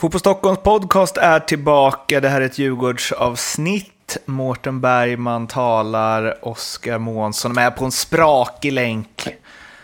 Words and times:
Fotboll 0.00 0.20
Stockholms 0.20 0.58
podcast 0.58 1.16
är 1.16 1.40
tillbaka. 1.40 2.20
Det 2.20 2.28
här 2.28 2.40
är 2.40 2.44
ett 2.44 2.58
Djurgårdsavsnitt. 2.58 4.16
Mårten 4.24 4.80
Bergman 4.80 5.46
talar, 5.46 6.48
Oskar 6.48 6.98
Månsson 6.98 7.50
är 7.50 7.54
med 7.54 7.76
på 7.76 7.84
en 7.84 7.92
sprakig 7.92 8.72
länk. 8.72 9.28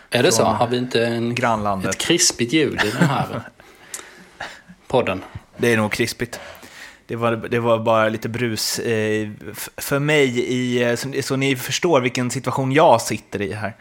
Är 0.09 0.23
det 0.23 0.31
så? 0.31 0.43
Har 0.43 0.67
vi 0.67 0.77
inte 0.77 1.05
en, 1.05 1.35
grannlandet. 1.35 1.95
ett 1.95 2.01
krispigt 2.01 2.53
ljud 2.53 2.81
i 2.85 2.91
den 2.99 3.09
här 3.09 3.41
podden? 4.87 5.23
Det 5.57 5.73
är 5.73 5.77
nog 5.77 5.91
krispigt. 5.91 6.39
Det 7.07 7.15
var, 7.15 7.31
det 7.35 7.59
var 7.59 7.79
bara 7.79 8.09
lite 8.09 8.29
brus 8.29 8.79
eh, 8.79 9.29
för 9.77 9.99
mig, 9.99 10.39
i, 10.39 10.83
eh, 10.83 10.95
så, 10.95 11.13
så, 11.21 11.35
ni 11.35 11.55
förstår 11.55 12.01
vilken 12.01 12.31
situation 12.31 12.71
jag 12.71 13.01
sitter 13.01 13.41
i 13.41 13.53
här. 13.53 13.75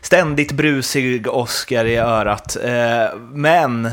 Ständigt 0.00 0.52
brusig 0.52 1.26
Oskar 1.28 1.84
i 1.84 1.96
örat. 1.96 2.56
Eh, 2.56 3.18
men 3.32 3.90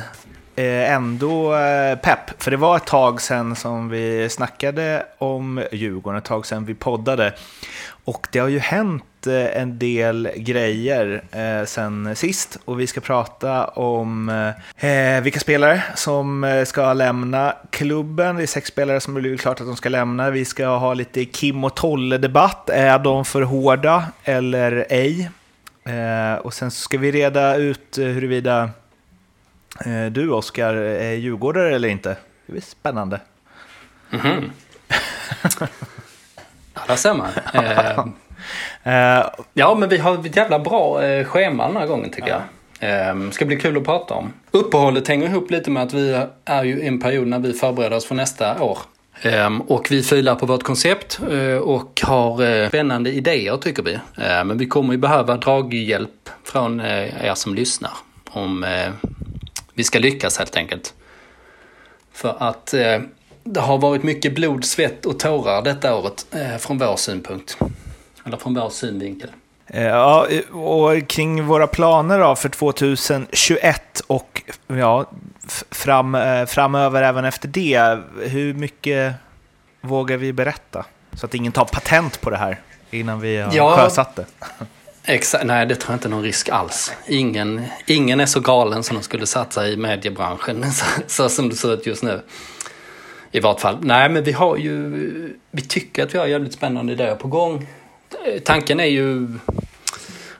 Eh, 0.55 0.91
ändå 0.91 1.55
eh, 1.55 1.95
pepp, 1.95 2.43
för 2.43 2.52
det 2.52 2.57
var 2.57 2.77
ett 2.77 2.85
tag 2.85 3.21
sedan 3.21 3.55
som 3.55 3.89
vi 3.89 4.30
snackade 4.30 5.05
om 5.17 5.63
Djurgården, 5.71 6.17
ett 6.17 6.26
tag 6.26 6.45
sedan 6.45 6.66
vi 6.66 6.73
poddade. 6.73 7.34
Och 8.05 8.27
det 8.31 8.39
har 8.39 8.48
ju 8.48 8.59
hänt 8.59 9.27
eh, 9.27 9.62
en 9.62 9.79
del 9.79 10.29
grejer 10.35 11.23
sen 11.66 12.16
sist 12.16 12.57
och 12.66 12.79
vi 12.79 12.88
ska 12.88 13.02
prata 13.02 13.67
om 13.67 14.52
vilka 15.23 15.39
spelare 15.39 15.84
som 15.95 16.63
ska 16.67 16.93
lämna 16.93 17.55
klubben. 17.70 18.35
Det 18.35 18.43
är 18.43 18.48
sex 18.48 18.67
spelare 18.67 18.99
som 18.99 19.13
blivit 19.13 19.41
klart 19.41 19.62
att 19.62 19.67
de 19.67 19.76
ska 19.76 19.90
lämna. 19.90 20.29
Vi 20.29 20.45
ska 20.45 20.67
ha 20.67 20.93
lite 20.93 21.26
Kim 21.26 21.63
och 21.63 21.76
Tolle-debatt. 21.76 22.70
Är 22.70 22.99
de 22.99 23.26
för 23.26 23.41
hårda 23.41 24.05
eller 24.23 24.85
ej? 24.90 25.29
Och 26.41 26.54
sen 26.54 26.71
ska 26.71 26.98
vi 26.98 27.12
reda 27.12 27.55
ut 27.55 27.98
huruvida 27.98 28.70
du 30.12 30.31
Oskar, 30.31 30.73
är 30.73 31.13
djurgårdare 31.13 31.76
eller 31.76 31.89
inte? 31.89 32.17
Det 32.45 32.57
är 32.57 32.62
spännande. 32.62 33.20
Mm 34.12 34.26
-hmm. 34.26 34.49
ja, 36.73 36.81
där 36.87 36.95
ser 36.95 37.13
man. 37.13 37.29
Eh, 37.53 37.99
eh, 38.84 39.26
ja, 39.54 39.76
men 39.76 39.89
vi 39.89 39.98
har 39.98 40.26
ett 40.26 40.35
jävla 40.35 40.59
bra 40.59 41.04
eh, 41.04 41.26
schema 41.26 41.67
den 41.67 41.77
här 41.77 41.87
gången 41.87 42.11
tycker 42.11 42.29
ja. 42.29 42.41
jag. 42.79 43.09
Eh, 43.09 43.29
ska 43.29 43.45
bli 43.45 43.55
kul 43.55 43.77
att 43.77 43.85
prata 43.85 44.13
om. 44.13 44.34
Uppehållet 44.51 45.07
hänger 45.07 45.27
ihop 45.27 45.51
lite 45.51 45.71
med 45.71 45.84
att 45.84 45.93
vi 45.93 46.26
är 46.45 46.63
ju 46.63 46.81
i 46.81 46.87
en 46.87 46.99
period 46.99 47.27
när 47.27 47.39
vi 47.39 47.54
förbereder 47.54 47.98
oss 47.98 48.05
för 48.05 48.15
nästa 48.15 48.63
år. 48.63 48.77
Um, 49.45 49.61
och 49.61 49.87
vi 49.91 50.04
filar 50.04 50.35
på 50.35 50.45
vårt 50.45 50.63
koncept 50.63 51.20
och 51.61 52.01
har 52.04 52.67
spännande 52.67 53.11
idéer 53.11 53.57
tycker 53.57 53.84
vi. 53.84 53.93
Uh, 53.93 54.43
men 54.45 54.57
vi 54.57 54.65
kommer 54.65 54.93
ju 54.93 54.99
behöva 54.99 55.37
draghjälp 55.37 56.29
från 56.43 56.81
er 56.81 57.34
som 57.35 57.55
lyssnar 57.55 57.91
om 58.29 58.65
vi 59.74 59.84
ska 59.84 59.99
lyckas 59.99 60.38
helt 60.38 60.55
enkelt. 60.55 60.93
För 62.12 62.35
att 62.40 62.74
eh, 62.74 62.99
det 63.43 63.60
har 63.60 63.77
varit 63.77 64.03
mycket 64.03 64.35
blod, 64.35 64.66
svett 64.66 65.06
och 65.06 65.19
tårar 65.19 65.62
detta 65.62 65.96
året 65.96 66.25
eh, 66.31 66.57
från 66.57 66.78
vår 66.78 66.96
synpunkt. 66.96 67.57
Eller 68.25 68.38
från 68.38 68.53
vår 68.53 68.69
synvinkel. 68.69 69.29
Eh, 69.68 69.84
ja, 69.84 70.28
och 70.51 71.07
kring 71.07 71.46
våra 71.46 71.68
planer 71.68 72.19
då 72.19 72.35
för 72.35 72.50
2021 72.50 74.00
och 74.07 74.41
ja, 74.68 75.06
fram, 75.72 76.16
eh, 76.16 76.46
framöver 76.46 77.03
även 77.03 77.25
efter 77.25 77.47
det. 77.47 78.00
Hur 78.22 78.53
mycket 78.53 79.13
vågar 79.81 80.18
vi 80.18 80.34
berätta? 80.34 80.85
Så 81.13 81.25
att 81.25 81.34
ingen 81.34 81.51
tar 81.51 81.66
patent 81.66 82.22
på 82.22 82.29
det 82.29 82.38
här 82.38 82.59
innan 82.91 83.19
vi 83.19 83.38
har 83.38 83.53
ja, 83.53 83.78
sjösatt 83.78 84.16
det. 84.16 84.25
Exakt, 85.06 85.46
nej 85.46 85.66
det 85.66 85.75
tror 85.75 85.91
jag 85.91 85.96
inte 85.96 86.07
är 86.07 86.09
någon 86.09 86.23
risk 86.23 86.50
alls. 86.50 86.91
Ingen, 87.07 87.66
ingen 87.85 88.19
är 88.19 88.25
så 88.25 88.40
galen 88.40 88.84
som 88.84 88.97
de 88.97 89.03
skulle 89.03 89.25
satsa 89.25 89.68
i 89.68 89.78
mediebranschen 89.78 90.72
så, 90.73 90.85
så 91.07 91.29
som 91.29 91.50
det 91.50 91.55
ser 91.55 91.73
ut 91.73 91.85
just 91.85 92.03
nu. 92.03 92.22
I 93.31 93.39
vart 93.39 93.61
fall. 93.61 93.78
Nej 93.81 94.09
men 94.09 94.23
vi 94.23 94.31
har 94.31 94.57
ju, 94.57 95.39
vi 95.51 95.61
tycker 95.61 96.03
att 96.03 96.13
vi 96.13 96.17
har 96.17 96.28
jävligt 96.28 96.53
spännande 96.53 96.94
idéer 96.94 97.16
på 97.16 97.28
gång. 97.28 97.67
Tanken 98.44 98.79
är 98.79 98.85
ju 98.85 99.28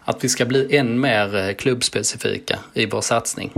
att 0.04 0.24
vi 0.24 0.30
ska 0.30 0.46
bli 0.46 0.78
än 0.78 1.00
mer 1.00 1.36
eh, 1.36 1.54
klubbspecifika 1.54 2.60
i 2.74 2.86
vår 2.86 3.02
satsning. 3.02 3.54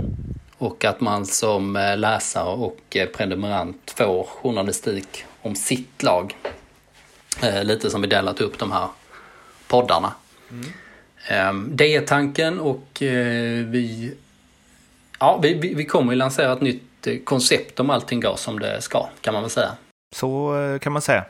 Och 0.58 0.84
att 0.84 1.00
man 1.00 1.26
som 1.26 1.76
eh, 1.76 1.96
läsare 1.96 2.54
och 2.54 2.80
eh, 2.96 3.06
prenumerant 3.06 3.94
får 3.96 4.24
journalistik 4.24 5.24
om 5.42 5.54
sitt 5.54 6.02
lag. 6.02 6.36
Lite 7.62 7.90
som 7.90 8.02
vi 8.02 8.06
delat 8.06 8.40
upp 8.40 8.58
de 8.58 8.72
här 8.72 8.88
poddarna. 9.68 10.12
Mm. 10.50 10.72
Ehm, 11.28 11.70
det 11.76 11.94
är 11.94 12.00
tanken 12.00 12.60
och 12.60 13.02
eh, 13.02 13.64
vi, 13.64 14.14
ja, 15.18 15.38
vi, 15.42 15.74
vi 15.74 15.84
kommer 15.84 16.12
att 16.12 16.18
lansera 16.18 16.52
ett 16.52 16.60
nytt 16.60 17.06
eh, 17.06 17.16
koncept 17.24 17.80
om 17.80 17.90
allting 17.90 18.20
går 18.20 18.36
som 18.36 18.58
det 18.58 18.80
ska, 18.80 19.08
kan 19.20 19.34
man 19.34 19.42
väl 19.42 19.50
säga. 19.50 19.70
Så 20.16 20.60
eh, 20.60 20.78
kan 20.78 20.92
man 20.92 21.02
säga. 21.02 21.24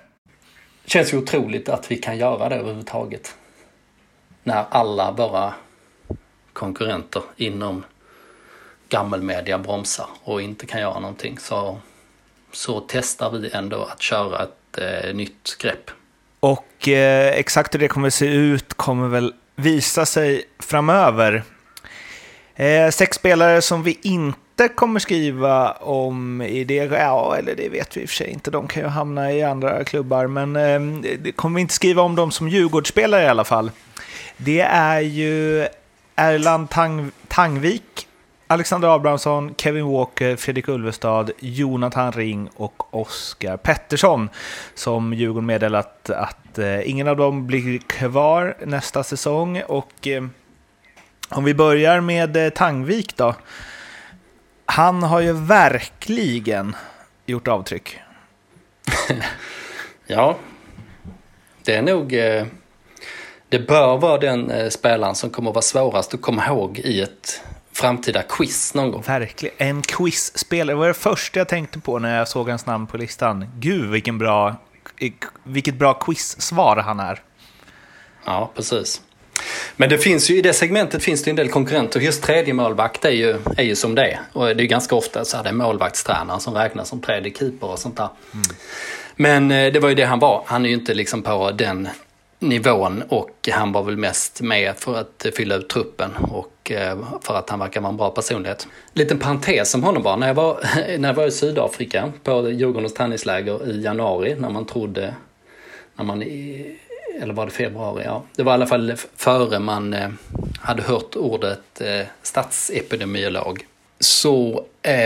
Det 0.84 0.91
känns 0.91 1.12
ju 1.12 1.19
otroligt 1.19 1.69
att 1.69 1.91
vi 1.91 1.97
kan 1.97 2.19
göra 2.19 2.49
det 2.49 2.55
överhuvudtaget. 2.55 3.34
När 4.43 4.65
alla 4.71 5.12
våra 5.12 5.55
konkurrenter 6.53 7.23
inom 7.37 7.84
gammelmedia 8.89 9.59
bromsar 9.59 10.07
och 10.23 10.43
inte 10.43 10.67
kan 10.67 10.81
göra 10.81 10.99
någonting 10.99 11.39
så, 11.39 11.78
så 12.53 12.81
testar 12.89 13.31
vi 13.31 13.51
ändå 13.53 13.83
att 13.84 14.03
köra 14.03 14.43
ett 14.43 14.78
eh, 14.78 15.15
nytt 15.15 15.57
grepp. 15.59 15.91
Och 16.41 16.89
eh, 16.89 17.28
exakt 17.28 17.75
hur 17.75 17.78
det 17.78 17.89
kommer 17.89 18.07
att 18.07 18.15
se 18.15 18.27
ut 18.27 18.75
kommer 18.75 19.09
väl 19.09 19.34
visa 19.56 20.06
sig 20.06 20.43
framöver. 20.59 21.43
Eh, 22.55 22.91
sex 22.91 23.17
spelare 23.17 23.62
som 23.62 23.83
vi 23.83 23.99
inte 24.03 24.69
kommer 24.69 25.00
skriva 25.00 25.72
om 25.72 26.43
i 26.43 26.65
det, 26.65 26.75
ja, 26.75 27.37
eller 27.39 27.55
det 27.55 27.69
vet 27.69 27.97
vi 27.97 28.00
i 28.00 28.05
och 28.05 28.09
för 28.09 28.16
sig 28.16 28.31
inte, 28.31 28.50
de 28.50 28.69
kan 28.69 28.83
ju 28.83 28.89
hamna 28.89 29.33
i 29.33 29.43
andra 29.43 29.84
klubbar, 29.84 30.27
men 30.27 30.56
eh, 30.56 31.00
det 31.19 31.33
kommer 31.33 31.55
vi 31.55 31.61
inte 31.61 31.75
skriva 31.75 32.03
om 32.03 32.15
dem 32.15 32.31
som 32.31 32.49
Djurgårdsspelare 32.49 33.22
i 33.22 33.28
alla 33.28 33.45
fall. 33.45 33.71
Det 34.37 34.61
är 34.61 35.00
ju 35.00 35.66
Erland 36.16 36.71
Tang, 36.71 37.11
Tangvik, 37.28 38.09
Alexander 38.49 38.89
Abrahamsson, 38.89 39.55
Kevin 39.55 39.87
Walker, 39.87 40.37
Fredrik 40.37 40.69
Ulvestad, 40.69 41.31
Jonathan 41.39 42.12
Ring 42.12 42.49
och 42.57 42.95
Oskar 42.95 43.57
Pettersson 43.57 44.29
som 44.75 45.15
Djurgården 45.15 45.47
meddelat 45.47 46.11
att 46.11 46.59
eh, 46.59 46.91
ingen 46.91 47.09
av 47.09 47.17
dem 47.17 47.47
blir 47.47 47.79
kvar 47.79 48.57
nästa 48.67 49.03
säsong. 49.03 49.62
Och 49.69 50.07
eh, 50.07 50.25
om 51.29 51.45
vi 51.45 51.55
börjar 51.55 52.01
med 52.01 52.37
eh, 52.37 52.51
Tangvik 52.51 53.17
då. 53.17 53.34
Han 54.67 55.03
har 55.03 55.21
ju 55.21 55.33
verkligen 55.33 56.77
gjort 57.27 57.49
avtryck. 57.49 57.99
ja, 60.07 60.37
det 61.65 61.75
är 61.75 61.83
nog... 61.83 62.11
Det 63.49 63.59
bör 63.59 63.97
vara 63.97 64.19
den 64.19 64.71
spelaren 64.71 65.15
som 65.15 65.31
kommer 65.31 65.51
att 65.51 65.55
vara 65.55 65.63
svårast 65.63 66.15
att 66.15 66.23
komma 66.23 66.47
ihåg 66.47 66.78
i 66.78 67.03
ett 67.03 67.41
framtida 67.77 68.23
quiz 68.23 68.75
någon 68.75 68.91
gång. 68.91 69.03
Verkligen. 69.07 69.55
En 69.59 69.83
quizspelare. 69.83 70.75
Det 70.75 70.79
var 70.79 70.89
det 70.89 70.95
första 70.95 71.41
jag 71.41 71.49
tänkte 71.49 71.79
på 71.79 71.99
när 71.99 72.19
jag 72.19 72.29
såg 72.29 72.49
hans 72.49 72.67
namn 72.67 72.87
på 72.87 72.97
listan. 72.97 73.47
Gud, 73.59 73.91
vilken 73.91 74.19
bra, 74.19 74.57
vilket 75.45 75.75
bra 75.75 75.95
quiz-svar 75.95 76.77
han 76.77 77.01
är. 77.01 77.23
Ja, 78.25 78.51
precis. 78.55 79.03
Men 79.77 79.89
det 79.89 79.99
finns 79.99 80.31
ju, 80.31 80.39
i 80.39 80.43
det 80.43 80.53
segmentet 80.53 81.03
finns 81.03 81.23
det 81.23 81.31
en 81.31 81.37
del 81.37 81.49
konkurrenter. 81.49 82.01
Just 82.01 82.23
tredje 82.23 82.55
målvakt 82.55 83.05
är 83.05 83.11
ju, 83.11 83.39
är 83.57 83.65
ju 83.65 83.77
som 83.77 83.95
det. 83.95 84.19
Och 84.33 84.57
det 84.57 84.63
är 84.63 84.67
ganska 84.67 84.95
ofta 84.95 85.25
så 85.25 85.37
här, 85.37 85.45
det 85.45 85.51
är 85.51 85.55
målvaktstränaren 85.55 86.41
som 86.41 86.55
räknas 86.55 86.89
som 86.89 87.01
tredje 87.01 87.33
keeper 87.33 87.67
och 87.67 87.79
sånt 87.79 87.97
där. 87.97 88.09
Mm. 88.35 88.47
Men 89.17 89.51
eh, 89.51 89.73
det 89.73 89.81
var 89.81 89.89
ju 89.89 89.95
det 89.95 90.05
han 90.05 90.19
var. 90.19 90.43
Han 90.47 90.65
är 90.65 90.69
ju 90.69 90.75
inte 90.75 90.95
liksom 90.95 91.23
på 91.23 91.51
den 91.51 91.89
nivån 92.39 93.03
och 93.09 93.49
han 93.53 93.72
var 93.72 93.83
väl 93.83 93.97
mest 93.97 94.41
med 94.41 94.77
för 94.77 95.01
att 95.01 95.27
fylla 95.37 95.55
ut 95.55 95.69
truppen 95.69 96.10
och 96.16 96.71
eh, 96.71 96.99
för 97.22 97.34
att 97.34 97.51
han 97.51 97.59
verkar 97.59 97.81
vara 97.81 97.91
en 97.91 97.97
bra 97.97 98.10
personlighet. 98.10 98.69
Liten 98.93 99.19
parentes 99.19 99.75
om 99.75 99.83
honom 99.83 100.03
bara. 100.03 100.16
När 100.16 100.27
jag 100.27 100.34
var, 100.34 100.60
när 100.99 101.09
jag 101.09 101.15
var 101.15 101.27
i 101.27 101.31
Sydafrika 101.31 102.13
på 102.22 102.51
Djurgårdens 102.51 102.95
träningsläger 102.95 103.71
i 103.71 103.83
januari 103.83 104.37
när 104.39 104.51
man 104.51 104.66
trodde, 104.66 105.15
när 105.95 106.05
man, 106.05 106.22
eller 107.21 107.34
var 107.34 107.47
det 107.47 107.53
februari? 107.53 108.03
Ja, 108.05 108.22
det 108.37 108.43
var 108.43 108.53
i 108.53 108.55
alla 108.55 108.66
fall 108.66 108.95
före 109.16 109.59
man 109.59 109.95
eh, 109.95 110.09
hade 110.60 110.83
hört 110.83 111.16
ordet 111.16 111.81
eh, 111.81 112.07
statsepidemiolog. 112.22 113.66
Så 114.01 114.65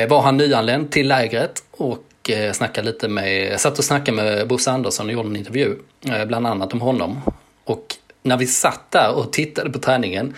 var 0.08 0.20
han 0.20 0.36
nyanländ 0.36 0.90
till 0.90 1.08
lägret 1.08 1.62
och 1.70 2.09
Eh, 2.32 2.48
och 2.48 2.56
snackade 2.56 2.86
lite 2.86 3.08
med, 3.08 3.52
jag 3.52 3.60
satt 3.60 3.78
och 3.78 3.84
snackade 3.84 4.16
med 4.16 4.48
Bosse 4.48 4.70
Andersson 4.70 5.06
och 5.06 5.12
gjorde 5.12 5.28
en 5.28 5.36
intervju, 5.36 5.76
eh, 6.06 6.24
bland 6.24 6.46
annat 6.46 6.72
om 6.72 6.80
honom. 6.80 7.20
Och 7.64 7.96
när 8.22 8.36
vi 8.36 8.46
satt 8.46 8.90
där 8.90 9.14
och 9.14 9.32
tittade 9.32 9.70
på 9.70 9.78
träningen, 9.78 10.34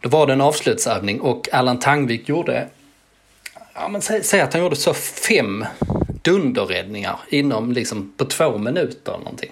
då 0.00 0.08
var 0.08 0.26
det 0.26 0.32
en 0.32 0.40
avslutsövning 0.40 1.20
och 1.20 1.48
Allan 1.52 1.78
Tangvik 1.78 2.28
gjorde, 2.28 2.68
ja 3.74 3.88
men 3.88 4.02
säg, 4.02 4.24
säg 4.24 4.40
att 4.40 4.52
han 4.52 4.62
gjorde 4.62 4.76
så 4.76 4.94
fem 4.94 5.66
dunderräddningar 6.22 7.20
inom 7.28 7.72
liksom 7.72 8.12
på 8.16 8.24
två 8.24 8.58
minuter 8.58 9.12
eller 9.12 9.24
någonting. 9.24 9.50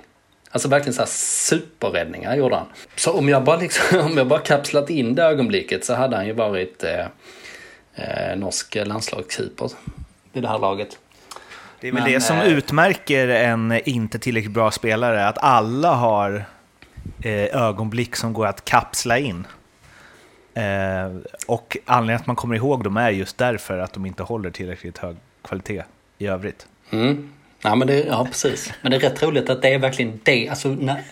Alltså 0.51 0.69
verkligen 0.69 0.95
så 0.95 1.01
här 1.01 1.09
superräddningar 1.11 2.37
gjorde 2.37 2.57
han. 2.57 2.67
Så 2.97 3.13
om 3.13 3.29
jag 3.29 3.45
bara, 3.45 3.57
liksom, 3.57 4.01
om 4.07 4.17
jag 4.17 4.27
bara 4.27 4.41
kapslat 4.41 4.91
in 4.91 5.15
det 5.15 5.23
ögonblicket 5.23 5.85
så 5.85 5.95
hade 5.95 6.17
han 6.17 6.27
ju 6.27 6.33
varit 6.33 6.85
eh, 6.85 7.07
eh, 7.95 8.37
norsk 8.37 8.75
landslagskeeper 8.75 9.71
i 10.33 10.41
det 10.41 10.49
här 10.49 10.59
laget. 10.59 10.99
Det 11.81 11.89
är 11.89 11.93
väl 11.93 12.03
Men, 12.03 12.13
det 12.13 12.21
som 12.21 12.39
eh, 12.39 12.47
utmärker 12.47 13.29
en 13.29 13.81
inte 13.85 14.19
tillräckligt 14.19 14.53
bra 14.53 14.71
spelare, 14.71 15.29
att 15.29 15.39
alla 15.39 15.95
har 15.95 16.45
eh, 17.23 17.63
ögonblick 17.63 18.17
som 18.17 18.33
går 18.33 18.47
att 18.47 18.65
kapsla 18.65 19.19
in. 19.19 19.47
Eh, 20.55 21.17
och 21.47 21.77
anledningen 21.85 22.21
att 22.21 22.27
man 22.27 22.37
kommer 22.37 22.57
ihåg 22.57 22.85
dem 22.85 22.97
är 22.97 23.11
just 23.11 23.39
därför 23.39 23.79
att 23.79 23.93
de 23.93 24.07
inte 24.07 24.23
håller 24.23 24.51
tillräckligt 24.51 24.99
hög 24.99 25.17
kvalitet 25.43 25.83
i 26.19 26.27
övrigt. 26.27 26.67
Mm. 26.91 27.31
Ja, 27.63 27.75
men 27.75 27.89
det, 27.89 28.05
ja, 28.05 28.25
precis. 28.25 28.73
Men 28.83 28.91
det 28.91 28.97
är 28.97 29.01
rätt 29.01 29.23
roligt 29.23 29.51
att 29.51 29.63
det 29.63 29.75
är 29.75 29.79
verkligen 29.79 30.21
det. 30.23 30.49
Alltså, 30.49 30.69
när, 30.69 31.03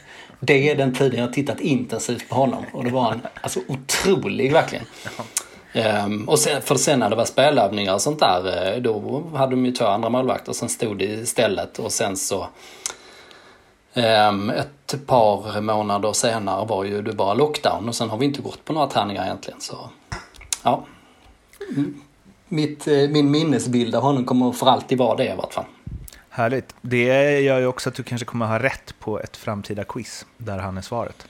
det 0.41 0.71
är 0.71 0.77
den 0.77 0.95
tiden 0.95 1.21
jag 1.21 1.33
tittat 1.33 1.61
intensivt 1.61 2.29
på 2.29 2.35
honom. 2.35 2.65
Och 2.73 2.85
det 2.85 2.91
var 2.91 3.13
en 3.13 3.21
alltså, 3.41 3.61
otrolig 3.69 4.53
verkligen. 4.53 4.85
Um, 5.77 6.29
och 6.29 6.39
sen, 6.39 6.63
för 6.63 6.75
sen 6.75 6.99
när 6.99 7.11
det 7.11 7.17
var 7.17 7.25
spelövningar 7.25 7.95
och 7.95 8.03
sånt 8.03 8.21
där, 8.21 8.75
eh, 8.75 8.83
då 8.83 9.23
hade 9.35 9.53
de 9.53 9.67
ju 9.67 9.73
två 9.73 9.85
andra 9.85 10.09
målvakter 10.09 10.53
som 10.53 10.69
stod 10.69 11.03
istället. 11.03 11.79
Och 11.79 11.93
sen 11.93 12.17
så 12.17 12.49
um, 13.95 14.51
ett 14.51 15.07
par 15.07 15.61
månader 15.61 16.13
senare 16.13 16.67
var 16.67 16.85
ju 16.85 17.03
det 17.03 17.13
bara 17.13 17.35
lockdown 17.35 17.89
och 17.89 17.95
sen 17.95 18.11
har 18.11 18.19
vi 18.19 18.27
inte 18.27 18.43
gått 18.43 18.65
på 18.65 18.73
några 18.73 18.87
träningar 18.87 19.25
egentligen. 19.25 19.61
Så 19.61 19.91
ja, 20.63 20.85
Mitt, 22.49 22.89
eh, 22.89 23.09
min 23.09 23.31
minnesbild 23.31 23.95
av 23.95 24.03
honom 24.03 24.25
kommer 24.25 24.53
för 24.53 24.67
alltid 24.67 24.99
vara 24.99 25.17
det 25.17 25.33
i 25.33 25.37
vart 25.37 25.55
fall. 25.55 25.65
Härligt. 26.29 26.75
Det 26.81 27.41
gör 27.41 27.59
ju 27.59 27.67
också 27.67 27.89
att 27.89 27.95
du 27.95 28.03
kanske 28.03 28.25
kommer 28.25 28.47
ha 28.47 28.59
rätt 28.59 28.95
på 28.99 29.21
ett 29.21 29.37
framtida 29.37 29.85
quiz 29.85 30.27
där 30.37 30.59
han 30.59 30.79
är 30.79 30.83
svaret. 30.83 31.27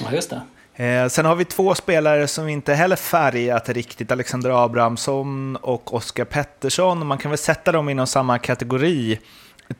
Ja, 0.00 0.12
just 0.12 0.30
det. 0.30 0.40
Eh, 0.76 1.08
sen 1.08 1.24
har 1.24 1.34
vi 1.34 1.44
två 1.44 1.74
spelare 1.74 2.26
som 2.26 2.48
inte 2.48 2.74
heller 2.74 2.96
färgat 2.96 3.68
riktigt, 3.68 4.12
Alexander 4.12 4.64
Abrahamsson 4.64 5.56
och 5.56 5.94
Oskar 5.94 6.24
Pettersson. 6.24 7.06
Man 7.06 7.18
kan 7.18 7.30
väl 7.30 7.38
sätta 7.38 7.72
dem 7.72 7.88
inom 7.88 8.06
samma 8.06 8.38
kategori. 8.38 9.18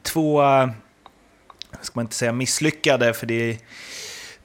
Två, 0.02 0.42
eh, 0.42 0.68
ska 1.80 1.92
man 1.94 2.04
inte 2.04 2.14
säga 2.16 2.32
misslyckade, 2.32 3.14
för 3.14 3.26
det, 3.26 3.58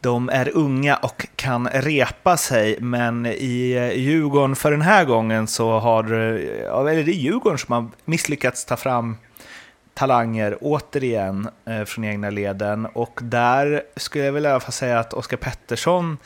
de 0.02 0.30
är 0.30 0.58
unga 0.58 0.96
och 0.96 1.28
kan 1.36 1.68
repa 1.68 2.38
sig, 2.38 2.78
men 2.82 3.26
i 3.26 3.72
eh, 3.72 4.00
Djurgården 4.00 4.56
för 4.56 4.72
den 4.72 4.82
här 4.82 5.06
gången 5.06 5.48
så 5.48 5.80
har, 5.80 6.04
eh, 6.04 6.80
eller 6.80 7.04
det 7.04 7.12
är 7.12 7.14
Djurgården 7.14 7.58
som 7.58 7.74
har 7.74 7.88
misslyckats 8.06 8.66
ta 8.66 8.78
fram 8.78 9.18
talanger 9.94 10.58
återigen 10.62 11.50
eh, 11.66 11.84
från 11.84 12.04
egna 12.04 12.30
leden. 12.30 12.86
Och 12.86 13.20
där 13.24 13.84
skulle 13.96 14.26
jag 14.26 14.34
väl 14.34 14.46
i 14.46 14.50
alla 14.50 14.60
fall 14.60 14.72
säga 14.72 15.00
att 15.00 15.14
Oskar 15.14 15.38
Pettersson, 15.38 16.18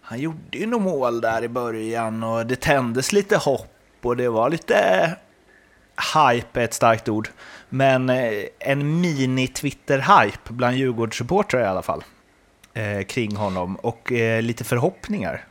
han 0.00 0.18
gjorde 0.18 0.58
ju 0.58 0.66
några 0.66 0.84
mål 0.84 1.20
där 1.20 1.44
i 1.44 1.48
början 1.48 2.22
och 2.22 2.46
det 2.46 2.60
tändes 2.60 3.12
lite 3.12 3.36
hopp 3.36 3.72
och 4.02 4.16
det 4.16 4.28
var 4.28 4.50
lite 4.50 5.16
hype 6.14 6.60
är 6.60 6.64
ett 6.64 6.74
starkt 6.74 7.08
ord. 7.08 7.28
Men 7.68 8.10
eh, 8.10 8.44
en 8.58 9.00
mini-Twitter-hype 9.00 10.48
bland 10.48 10.76
Djurgårdssupportrar 10.76 11.60
i 11.60 11.66
alla 11.66 11.82
fall. 11.82 12.04
Eh, 12.76 13.02
kring 13.02 13.36
honom 13.36 13.76
och 13.76 14.12
eh, 14.12 14.42
lite 14.42 14.64
förhoppningar. 14.64 15.44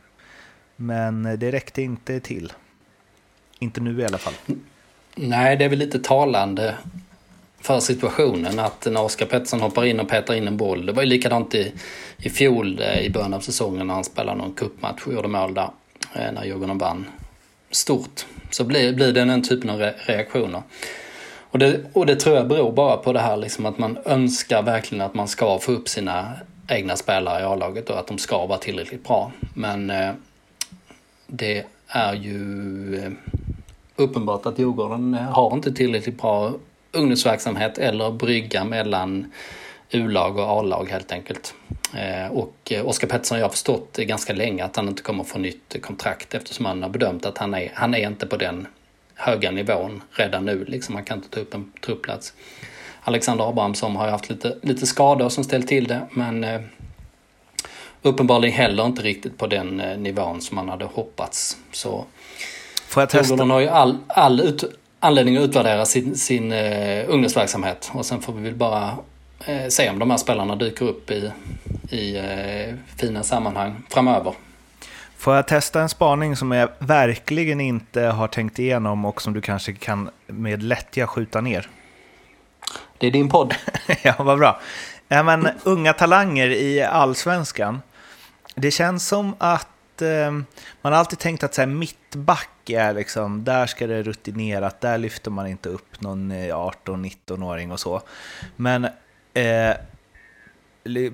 Men 0.76 1.26
eh, 1.26 1.32
det 1.32 1.52
räckte 1.52 1.82
inte 1.82 2.20
till. 2.20 2.52
Inte 3.58 3.80
nu 3.80 4.00
i 4.00 4.04
alla 4.04 4.18
fall. 4.18 4.34
Nej, 5.18 5.56
det 5.56 5.64
är 5.64 5.68
väl 5.68 5.78
lite 5.78 5.98
talande 5.98 6.74
för 7.60 7.80
situationen 7.80 8.58
att 8.58 8.86
när 8.86 9.02
Oskar 9.02 9.26
Pettersson 9.26 9.60
hoppar 9.60 9.84
in 9.84 10.00
och 10.00 10.08
petar 10.08 10.34
in 10.34 10.48
en 10.48 10.56
boll. 10.56 10.86
Det 10.86 10.92
var 10.92 11.02
ju 11.02 11.08
likadant 11.08 11.54
i, 11.54 11.72
i 12.18 12.30
fjol 12.30 12.80
eh, 12.82 13.00
i 13.00 13.10
början 13.10 13.34
av 13.34 13.40
säsongen 13.40 13.86
när 13.86 13.94
han 13.94 14.04
spelade 14.04 14.38
någon 14.38 14.52
cupmatch 14.52 15.06
och 15.06 15.12
gjorde 15.12 15.28
mål 15.28 15.54
där. 15.54 15.70
Eh, 16.14 16.32
när 16.32 16.44
Djurgården 16.44 16.78
vann 16.78 17.06
stort. 17.70 18.26
Så 18.50 18.64
blir, 18.64 18.92
blir 18.92 19.12
det 19.12 19.24
den 19.24 19.42
typen 19.42 19.70
av 19.70 19.78
reaktioner. 20.06 20.62
Och 21.50 21.58
det, 21.58 21.80
och 21.92 22.06
det 22.06 22.16
tror 22.16 22.36
jag 22.36 22.48
beror 22.48 22.72
bara 22.72 22.96
på 22.96 23.12
det 23.12 23.20
här 23.20 23.36
liksom 23.36 23.66
att 23.66 23.78
man 23.78 23.98
önskar 24.04 24.62
verkligen 24.62 25.04
att 25.04 25.14
man 25.14 25.28
ska 25.28 25.58
få 25.58 25.72
upp 25.72 25.88
sina 25.88 26.32
egna 26.68 26.96
spelare 26.96 27.40
i 27.40 27.44
A-laget 27.44 27.90
och 27.90 27.98
att 27.98 28.06
de 28.06 28.18
ska 28.18 28.46
vara 28.46 28.58
tillräckligt 28.58 29.04
bra. 29.04 29.32
Men 29.54 29.90
eh, 29.90 30.10
det 31.26 31.64
är 31.88 32.14
ju 32.14 32.96
eh, 32.96 33.10
uppenbart 33.96 34.46
att 34.46 34.58
Djurgården 34.58 35.14
har 35.14 35.54
inte 35.54 35.72
tillräckligt 35.72 36.20
bra 36.20 36.52
ungdomsverksamhet 36.92 37.78
eller 37.78 38.10
brygga 38.10 38.64
mellan 38.64 39.32
U-lag 39.90 40.38
och 40.38 40.44
A-lag 40.44 40.90
helt 40.90 41.12
enkelt. 41.12 41.54
Eh, 41.94 42.32
och 42.32 42.56
eh, 42.70 42.86
Oskar 42.86 43.08
Pettersson, 43.08 43.38
jag 43.38 43.44
har 43.44 43.50
förstått 43.50 43.96
ganska 43.96 44.32
länge 44.32 44.64
att 44.64 44.76
han 44.76 44.88
inte 44.88 45.02
kommer 45.02 45.24
få 45.24 45.38
nytt 45.38 45.76
kontrakt 45.82 46.34
eftersom 46.34 46.66
han 46.66 46.82
har 46.82 46.90
bedömt 46.90 47.26
att 47.26 47.38
han 47.38 47.54
är, 47.54 47.72
han 47.74 47.94
är 47.94 48.06
inte 48.06 48.26
på 48.26 48.36
den 48.36 48.66
höga 49.14 49.50
nivån 49.50 50.02
redan 50.10 50.44
nu. 50.44 50.64
Liksom, 50.64 50.94
han 50.94 51.04
kan 51.04 51.18
inte 51.18 51.28
ta 51.28 51.40
upp 51.40 51.54
en 51.54 51.72
truppplats. 51.84 52.32
Alexander 53.00 53.48
Abrahamsson 53.48 53.96
har 53.96 54.04
ju 54.04 54.10
haft 54.10 54.30
lite, 54.30 54.56
lite 54.62 54.86
skador 54.86 55.28
som 55.28 55.44
ställt 55.44 55.68
till 55.68 55.86
det 55.86 56.00
men 56.10 56.44
eh, 56.44 56.60
uppenbarligen 58.02 58.56
heller 58.56 58.86
inte 58.86 59.02
riktigt 59.02 59.38
på 59.38 59.46
den 59.46 59.76
nivån 59.76 60.40
som 60.40 60.54
man 60.56 60.68
hade 60.68 60.84
hoppats. 60.84 61.56
Så 61.72 62.04
Får 62.88 63.02
jag 63.02 63.10
testa? 63.10 63.44
har 63.44 63.60
ju 63.60 63.68
all, 63.68 63.98
all 64.08 64.40
ut, 64.40 64.64
anledning 65.00 65.36
att 65.36 65.42
utvärdera 65.42 65.84
sin, 65.84 66.16
sin 66.16 66.52
uh, 66.52 67.04
ungdomsverksamhet. 67.08 67.90
Och 67.94 68.06
sen 68.06 68.22
får 68.22 68.32
vi 68.32 68.42
väl 68.42 68.54
bara 68.54 68.90
uh, 69.48 69.68
se 69.68 69.90
om 69.90 69.98
de 69.98 70.10
här 70.10 70.16
spelarna 70.16 70.56
dyker 70.56 70.84
upp 70.84 71.10
i, 71.10 71.32
i 71.90 72.18
uh, 72.18 72.74
fina 72.96 73.22
sammanhang 73.22 73.82
framöver. 73.90 74.34
Får 75.16 75.34
jag 75.34 75.46
testa 75.46 75.80
en 75.80 75.88
spaning 75.88 76.36
som 76.36 76.52
jag 76.52 76.68
verkligen 76.78 77.60
inte 77.60 78.02
har 78.02 78.28
tänkt 78.28 78.58
igenom 78.58 79.04
och 79.04 79.22
som 79.22 79.32
du 79.32 79.40
kanske 79.40 79.72
kan 79.72 80.10
med 80.26 80.62
lättja 80.62 81.06
skjuta 81.06 81.40
ner? 81.40 81.68
Det 82.98 83.06
är 83.06 83.10
din 83.10 83.28
podd. 83.28 83.54
ja, 84.02 84.14
vad 84.18 84.38
bra. 84.38 84.60
Ja, 85.08 85.22
men, 85.22 85.48
unga 85.64 85.92
talanger 85.92 86.50
i 86.50 86.82
allsvenskan. 86.82 87.82
Det 88.54 88.70
känns 88.70 89.08
som 89.08 89.34
att 89.38 89.68
eh, 90.02 90.30
man 90.82 90.92
har 90.92 90.92
alltid 90.92 91.18
tänkt 91.18 91.44
att 91.44 91.54
så 91.54 91.60
här, 91.60 91.66
mittback 91.66 92.70
är 92.70 92.94
liksom, 92.94 93.44
där 93.44 93.66
ska 93.66 93.86
det 93.86 94.02
rutinerat, 94.02 94.80
där 94.80 94.98
lyfter 94.98 95.30
man 95.30 95.46
inte 95.46 95.68
upp 95.68 96.00
någon 96.00 96.30
eh, 96.30 96.56
18-19-åring 96.56 97.72
och 97.72 97.80
så. 97.80 98.02
Men 98.56 98.84
eh, 99.34 99.76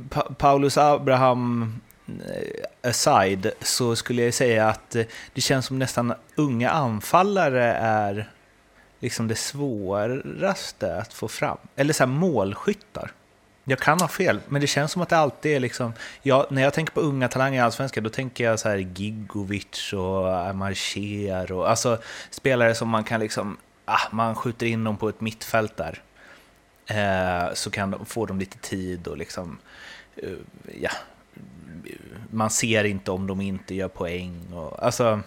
pa 0.08 0.22
Paulus 0.38 0.78
Abraham 0.78 1.74
eh, 2.06 2.88
aside 2.90 3.50
så 3.60 3.96
skulle 3.96 4.22
jag 4.22 4.34
säga 4.34 4.68
att 4.68 4.96
eh, 4.96 5.04
det 5.34 5.40
känns 5.40 5.66
som 5.66 5.78
nästan 5.78 6.14
unga 6.34 6.70
anfallare 6.70 7.64
är 7.74 8.30
liksom 9.00 9.28
det 9.28 9.34
svåraste 9.34 10.96
att 10.96 11.12
få 11.12 11.28
fram. 11.28 11.58
Eller 11.76 11.92
så 11.92 12.02
här 12.02 12.10
målskyttar. 12.10 13.10
Jag 13.64 13.78
kan 13.78 14.00
ha 14.00 14.08
fel, 14.08 14.40
men 14.48 14.60
det 14.60 14.66
känns 14.66 14.92
som 14.92 15.02
att 15.02 15.08
det 15.08 15.16
alltid 15.16 15.56
är 15.56 15.60
liksom... 15.60 15.92
Ja, 16.22 16.46
när 16.50 16.62
jag 16.62 16.74
tänker 16.74 16.92
på 16.92 17.00
unga 17.00 17.28
talanger 17.28 17.58
i 17.58 17.62
Allsvenskan, 17.62 18.04
då 18.04 18.10
tänker 18.10 18.44
jag 18.44 18.60
så 18.60 18.68
här 18.68 18.76
Gigovic 18.76 19.92
och 19.92 20.56
Marcher 20.56 21.52
och 21.52 21.70
alltså 21.70 21.98
spelare 22.30 22.74
som 22.74 22.88
man 22.88 23.04
kan 23.04 23.20
liksom... 23.20 23.56
Ah, 23.84 24.08
man 24.10 24.34
skjuter 24.34 24.66
in 24.66 24.84
dem 24.84 24.96
på 24.96 25.08
ett 25.08 25.20
mittfält 25.20 25.76
där. 25.76 26.02
Eh, 26.86 27.54
så 27.54 27.70
kan 27.70 27.90
de, 27.90 28.06
får 28.06 28.26
de 28.26 28.38
lite 28.38 28.58
tid 28.58 29.06
och 29.06 29.16
liksom... 29.16 29.58
Uh, 30.22 30.38
ja, 30.80 30.90
man 32.30 32.50
ser 32.50 32.84
inte 32.84 33.10
om 33.10 33.26
de 33.26 33.40
inte 33.40 33.74
gör 33.74 33.88
poäng. 33.88 34.52
Och, 34.52 34.84
alltså, 34.84 35.20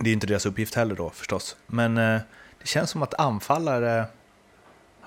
det 0.00 0.10
är 0.10 0.14
inte 0.14 0.26
deras 0.26 0.46
uppgift 0.46 0.74
heller 0.74 0.94
då 0.94 1.10
förstås. 1.10 1.56
Men 1.66 1.98
eh, 1.98 2.20
det 2.60 2.66
känns 2.66 2.90
som 2.90 3.02
att 3.02 3.20
anfallare 3.20 4.04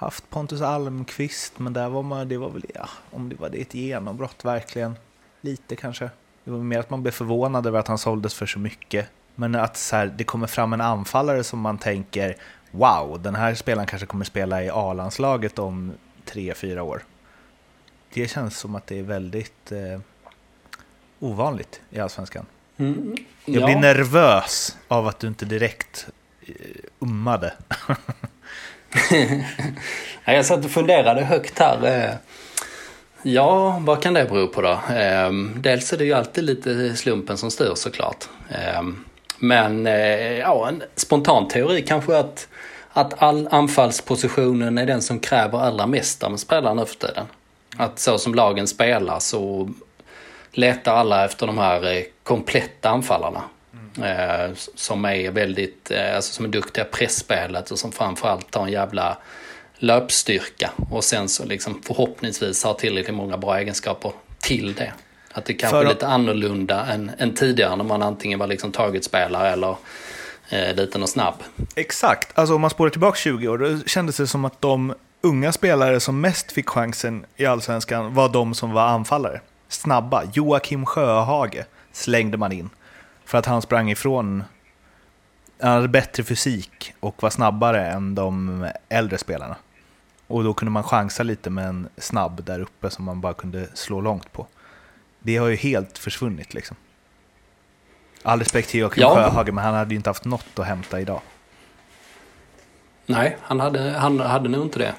haft 0.03 0.29
Pontus 0.29 0.61
Almqvist, 0.61 1.59
men 1.59 1.73
där 1.73 1.89
var 1.89 2.03
man, 2.03 2.27
det 2.27 2.37
var 2.37 2.49
väl, 2.49 2.65
ja, 2.73 2.89
om 3.11 3.29
det 3.29 3.35
var 3.35 3.49
det 3.49 3.61
ett 3.61 3.73
genombrott 3.73 4.45
verkligen. 4.45 4.95
Lite 5.41 5.75
kanske. 5.75 6.09
Det 6.43 6.51
var 6.51 6.59
mer 6.59 6.79
att 6.79 6.89
man 6.89 7.01
blev 7.01 7.11
förvånad 7.11 7.67
över 7.67 7.79
att 7.79 7.87
han 7.87 7.97
såldes 7.97 8.33
för 8.33 8.45
så 8.45 8.59
mycket. 8.59 9.09
Men 9.35 9.55
att 9.55 9.77
så 9.77 9.95
här, 9.95 10.05
det 10.17 10.23
kommer 10.23 10.47
fram 10.47 10.73
en 10.73 10.81
anfallare 10.81 11.43
som 11.43 11.59
man 11.59 11.77
tänker, 11.77 12.35
wow, 12.71 13.21
den 13.21 13.35
här 13.35 13.55
spelaren 13.55 13.87
kanske 13.87 14.05
kommer 14.05 14.25
spela 14.25 14.63
i 14.63 14.69
A-landslaget 14.69 15.59
om 15.59 15.93
tre, 16.25 16.53
fyra 16.53 16.83
år. 16.83 17.03
Det 18.13 18.27
känns 18.27 18.57
som 18.57 18.75
att 18.75 18.87
det 18.87 18.99
är 18.99 19.03
väldigt 19.03 19.71
eh, 19.71 19.99
ovanligt 21.19 21.81
i 21.89 21.99
Allsvenskan. 21.99 22.45
Mm, 22.77 23.15
ja. 23.45 23.53
Jag 23.59 23.65
blir 23.65 23.75
nervös 23.75 24.77
av 24.87 25.07
att 25.07 25.19
du 25.19 25.27
inte 25.27 25.45
direkt 25.45 26.07
eh, 26.41 26.55
ummade. 26.99 27.53
jag 30.25 30.45
satt 30.45 30.65
och 30.65 30.71
funderade 30.71 31.21
högt 31.23 31.59
här. 31.59 31.85
Eh, 31.85 32.15
ja, 33.21 33.79
vad 33.81 34.01
kan 34.01 34.13
det 34.13 34.25
bero 34.25 34.47
på 34.47 34.61
då? 34.61 34.79
Ehm, 34.89 35.53
dels 35.55 35.93
är 35.93 35.97
det 35.97 36.05
ju 36.05 36.13
alltid 36.13 36.43
lite 36.43 36.95
slumpen 36.95 37.37
som 37.37 37.51
styr 37.51 37.71
såklart. 37.75 38.25
Ehm, 38.49 39.05
men 39.39 39.87
eh, 39.87 40.37
ja, 40.39 40.67
en 40.67 40.83
spontan 40.95 41.47
teori 41.47 41.81
kanske 41.81 42.17
att, 42.17 42.47
att 42.93 43.23
all 43.23 43.47
anfallspositionen 43.51 44.77
är 44.77 44.85
den 44.85 45.01
som 45.01 45.19
kräver 45.19 45.59
allra 45.59 45.87
mest 45.87 46.23
av 46.23 46.37
spelarna 46.37 46.81
nu 46.81 46.85
för 46.85 46.95
tiden. 46.95 47.25
Att 47.77 47.99
så 47.99 48.17
som 48.17 48.35
lagen 48.35 48.67
spelar 48.67 49.19
så 49.19 49.69
letar 50.51 50.93
alla 50.93 51.25
efter 51.25 51.47
de 51.47 51.57
här 51.57 51.95
eh, 51.97 52.03
kompletta 52.23 52.89
anfallarna. 52.89 53.41
Mm. 53.97 54.55
som 54.75 55.05
är 55.05 55.31
väldigt, 55.31 55.91
alltså 56.15 56.33
som 56.33 56.45
är 56.45 56.49
duktiga 56.49 56.85
pressspelet 56.85 57.71
och 57.71 57.79
som 57.79 57.91
framförallt 57.91 58.55
har 58.55 58.63
en 58.63 58.71
jävla 58.71 59.17
löpstyrka. 59.77 60.71
Och 60.91 61.03
sen 61.03 61.29
så 61.29 61.45
liksom 61.45 61.81
förhoppningsvis 61.83 62.63
har 62.63 62.73
tillräckligt 62.73 63.15
många 63.15 63.37
bra 63.37 63.59
egenskaper 63.59 64.11
till 64.39 64.73
det. 64.73 64.93
Att 65.31 65.45
det 65.45 65.53
kanske 65.53 65.77
är 65.77 65.85
lite 65.85 66.07
annorlunda 66.07 66.85
än, 66.85 67.11
än 67.17 67.33
tidigare 67.33 67.75
när 67.75 67.83
man 67.83 68.01
antingen 68.01 68.39
var 68.39 68.47
liksom 68.47 68.71
targetspelare 68.71 69.49
eller 69.49 69.75
eh, 70.49 70.75
liten 70.75 71.03
och 71.03 71.09
snabb. 71.09 71.35
Exakt, 71.75 72.37
alltså 72.37 72.55
om 72.55 72.61
man 72.61 72.69
spårar 72.69 72.89
tillbaka 72.89 73.17
20 73.17 73.47
år, 73.47 73.57
då 73.57 73.79
kändes 73.85 74.17
det 74.17 74.27
som 74.27 74.45
att 74.45 74.61
de 74.61 74.93
unga 75.21 75.51
spelare 75.51 75.99
som 75.99 76.21
mest 76.21 76.51
fick 76.51 76.69
chansen 76.69 77.25
i 77.35 77.45
allsvenskan 77.45 78.13
var 78.13 78.29
de 78.29 78.53
som 78.53 78.71
var 78.71 78.87
anfallare. 78.87 79.41
Snabba. 79.69 80.23
Joakim 80.33 80.85
Sjöhage 80.85 81.65
slängde 81.91 82.37
man 82.37 82.51
in. 82.51 82.69
För 83.33 83.37
att 83.37 83.45
han 83.45 83.61
sprang 83.61 83.91
ifrån, 83.91 84.43
han 85.61 85.71
hade 85.71 85.87
bättre 85.87 86.23
fysik 86.23 86.93
och 86.99 87.23
var 87.23 87.29
snabbare 87.29 87.87
än 87.87 88.15
de 88.15 88.67
äldre 88.89 89.17
spelarna. 89.17 89.55
Och 90.27 90.43
då 90.43 90.53
kunde 90.53 90.71
man 90.71 90.83
chansa 90.83 91.23
lite 91.23 91.49
med 91.49 91.67
en 91.67 91.89
snabb 91.97 92.43
där 92.43 92.59
uppe 92.59 92.89
som 92.89 93.05
man 93.05 93.21
bara 93.21 93.33
kunde 93.33 93.67
slå 93.73 94.01
långt 94.01 94.31
på. 94.31 94.47
Det 95.19 95.37
har 95.37 95.47
ju 95.47 95.55
helt 95.55 95.97
försvunnit 95.97 96.53
liksom. 96.53 96.77
All 98.23 98.39
respekt 98.39 98.69
till 98.69 98.79
Joakim 98.79 99.01
ja. 99.01 99.15
Sjöhage, 99.15 99.53
men 99.53 99.63
han 99.63 99.73
hade 99.73 99.89
ju 99.89 99.95
inte 99.95 100.09
haft 100.09 100.25
något 100.25 100.59
att 100.59 100.65
hämta 100.65 101.01
idag. 101.01 101.21
Nej, 103.05 103.37
han 103.41 103.59
hade, 103.59 103.91
han 103.91 104.19
hade 104.19 104.49
nog 104.49 104.61
inte 104.61 104.79
det. 104.79 104.93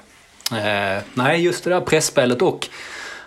Eh, 0.57 1.03
nej, 1.13 1.43
just 1.43 1.63
det 1.63 1.69
där 1.69 1.81
pressspelet 1.81 2.41
och 2.41 2.67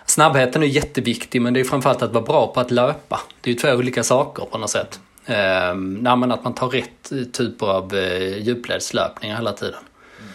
snabbheten 0.09 0.63
är 0.63 0.67
jätteviktig, 0.67 1.41
men 1.41 1.53
det 1.53 1.59
är 1.59 1.63
framförallt 1.63 2.01
att 2.01 2.13
vara 2.13 2.23
bra 2.23 2.47
på 2.47 2.59
att 2.59 2.71
löpa. 2.71 3.19
Det 3.41 3.49
är 3.49 3.53
ju 3.53 3.59
två 3.59 3.71
olika 3.71 4.03
saker 4.03 4.45
på 4.45 4.57
något 4.57 4.69
sätt. 4.69 4.99
Eh, 5.25 5.75
nej, 5.75 6.31
att 6.31 6.43
man 6.43 6.53
tar 6.53 6.69
rätt 6.69 7.33
typer 7.33 7.65
av 7.65 7.95
eh, 7.95 8.37
djupledslöpningar 8.37 9.35
hela 9.35 9.51
tiden. 9.51 9.79
Mm. 10.19 10.31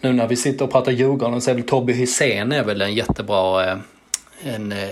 Nu 0.00 0.12
när 0.12 0.28
vi 0.28 0.36
sitter 0.36 0.64
och 0.64 0.72
pratar 0.72 0.92
Djurgården 0.92 1.40
så 1.40 1.50
är 1.50 1.54
väl 1.54 1.62
Tobbe 1.62 1.92
Hysén 1.92 2.52
är 2.52 2.64
väl 2.64 2.82
en 2.82 2.94
jättebra, 2.94 3.70
eh, 3.70 3.78
en, 4.42 4.72
eh, 4.72 4.88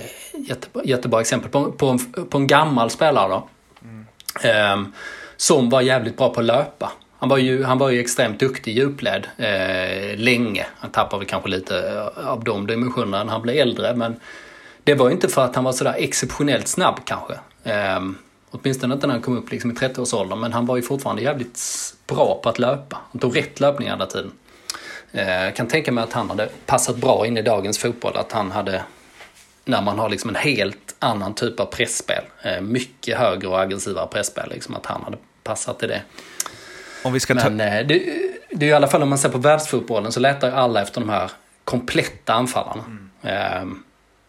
jättebra, 0.49 0.83
jättebra 0.85 1.21
exempel 1.21 1.51
på, 1.51 1.73
på, 1.73 1.87
en, 1.87 1.99
på 2.27 2.39
en 2.39 2.47
gammal 2.47 2.91
spelare 2.91 3.29
då. 3.29 3.49
Mm. 3.85 4.07
Eh, 4.43 4.89
som 5.37 5.71
var 5.71 5.81
jävligt 5.81 6.17
bra 6.17 6.35
på 6.35 6.41
att 6.41 6.47
löpa. 6.47 6.93
Han 7.19 7.29
var 7.29 7.39
ju, 7.39 7.65
han 7.65 7.79
var 7.79 7.91
ju 7.91 8.01
extremt 8.01 8.41
duktig 8.41 8.73
i 8.73 8.75
djupled 8.75 9.27
eh, 9.37 10.19
länge. 10.19 10.67
Han 10.79 10.91
tappade 10.91 11.19
väl 11.19 11.29
kanske 11.29 11.49
lite 11.49 11.79
eh, 12.17 12.29
av 12.29 12.45
de 12.45 12.67
dimensionerna 12.67 13.25
när 13.25 13.33
han 13.33 13.43
blev 13.43 13.57
äldre. 13.57 13.95
Men 13.95 14.21
det 14.85 14.95
var 14.95 15.09
ju 15.09 15.13
inte 15.13 15.29
för 15.29 15.45
att 15.45 15.55
han 15.55 15.65
var 15.65 15.73
sådär 15.73 15.95
exceptionellt 15.99 16.69
snabb 16.69 17.01
kanske. 17.05 17.35
Eh, 17.65 18.01
åtminstone 18.51 18.95
inte 18.95 19.07
när 19.07 19.15
han 19.15 19.23
kom 19.23 19.39
upp 19.39 19.51
liksom 19.51 19.71
i 19.71 19.75
30-årsåldern. 19.75 20.41
Men 20.41 20.53
han 20.53 20.67
var 20.67 20.77
ju 20.77 20.83
fortfarande 20.83 21.23
jävligt 21.23 21.61
bra 22.07 22.41
på 22.43 22.49
att 22.49 22.59
löpa. 22.59 22.99
Han 23.13 23.21
tog 23.21 23.37
rätt 23.37 23.61
löpning 23.61 23.89
hela 23.89 24.07
tiden. 24.07 24.33
Eh, 25.13 25.29
jag 25.29 25.47
eh, 25.47 25.53
kan 25.53 25.69
tänka 25.69 25.93
mig 25.93 26.05
att 26.05 26.13
han 26.13 26.31
hade 26.31 26.49
passat 26.67 26.97
bra 26.97 27.27
in 27.27 27.37
i 27.37 27.43
dagens 27.43 27.79
fotboll. 27.79 28.17
Att 28.17 28.33
han 28.33 28.51
hade, 28.51 28.83
när 29.65 29.83
man 29.83 29.99
har 29.99 30.09
liksom 30.09 30.31
en 30.31 30.37
helt 30.37 30.95
annan 30.99 31.35
typ 31.35 31.61
av 31.61 31.67
pressspel 31.67 32.25
eh, 32.43 32.61
mycket 32.61 33.19
högre 33.19 33.49
och 33.49 33.61
aggressivare 33.61 34.07
pressspel 34.07 34.51
liksom 34.51 34.75
att 34.75 34.87
han 34.87 35.03
hade 35.05 35.19
passat 35.43 35.83
i 35.83 35.87
det. 35.87 36.03
Om 37.07 37.13
vi 37.13 37.21
ska 37.21 37.35
ta... 37.35 37.51
Men 37.51 37.61
eh, 37.61 37.87
det, 37.87 38.03
det 38.51 38.67
är 38.67 38.71
i 38.71 38.73
alla 38.73 38.89
fall 38.89 39.03
om 39.03 39.09
man 39.09 39.19
ser 39.19 39.29
på 39.29 39.39
världsfotbollen 39.39 40.13
så 40.13 40.21
letar 40.21 40.51
alla 40.51 40.83
efter 40.83 41.01
de 41.01 41.11
här 41.11 41.31
kompletta 41.65 42.33
anfallarna. 42.33 42.85
Mm. 42.87 43.11
Eh, 43.23 43.77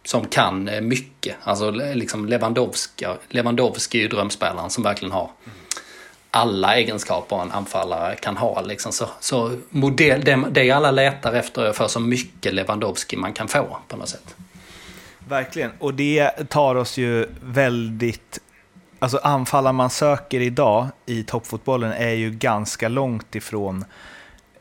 som 0.06 0.26
kan 0.26 0.68
eh, 0.68 0.82
mycket. 0.82 1.36
Alltså 1.44 1.72
liksom 1.72 2.26
Lewandowski, 2.26 3.06
Lewandowski 3.30 3.98
är 3.98 4.02
ju 4.02 4.08
drömspelaren 4.08 4.70
som 4.70 4.84
verkligen 4.84 5.12
har 5.12 5.30
alla 6.32 6.76
egenskaper 6.76 7.42
en 7.42 7.52
anfallare 7.52 8.16
kan 8.16 8.38
ha. 8.38 8.62
Liksom. 8.62 8.92
Så, 8.92 9.10
så 9.20 9.58
modell, 9.70 10.24
det, 10.24 10.44
det 10.52 10.72
alla 10.72 10.92
letar 10.92 11.34
efter 11.34 11.66
är 11.66 11.74
för 11.74 11.88
så 11.88 12.00
mycket 12.00 12.54
Lewandowski 12.54 13.18
man 13.18 13.34
kan 13.34 13.48
få 13.48 13.78
på 13.88 13.98
något 13.98 14.10
sätt. 14.10 14.36
Verkligen, 15.28 15.72
och 15.80 15.94
det 15.94 16.50
tar 16.50 16.76
oss 16.76 16.98
ju 16.98 17.28
väldigt 17.42 18.40
alltså 19.00 19.18
anfallare 19.18 19.74
man 19.74 19.90
söker 19.90 20.40
idag 20.40 20.88
i 21.06 21.24
toppfotbollen 21.24 21.92
är 21.92 22.14
ju 22.14 22.32
ganska 22.32 22.88
långt 22.88 23.36
ifrån 23.36 23.86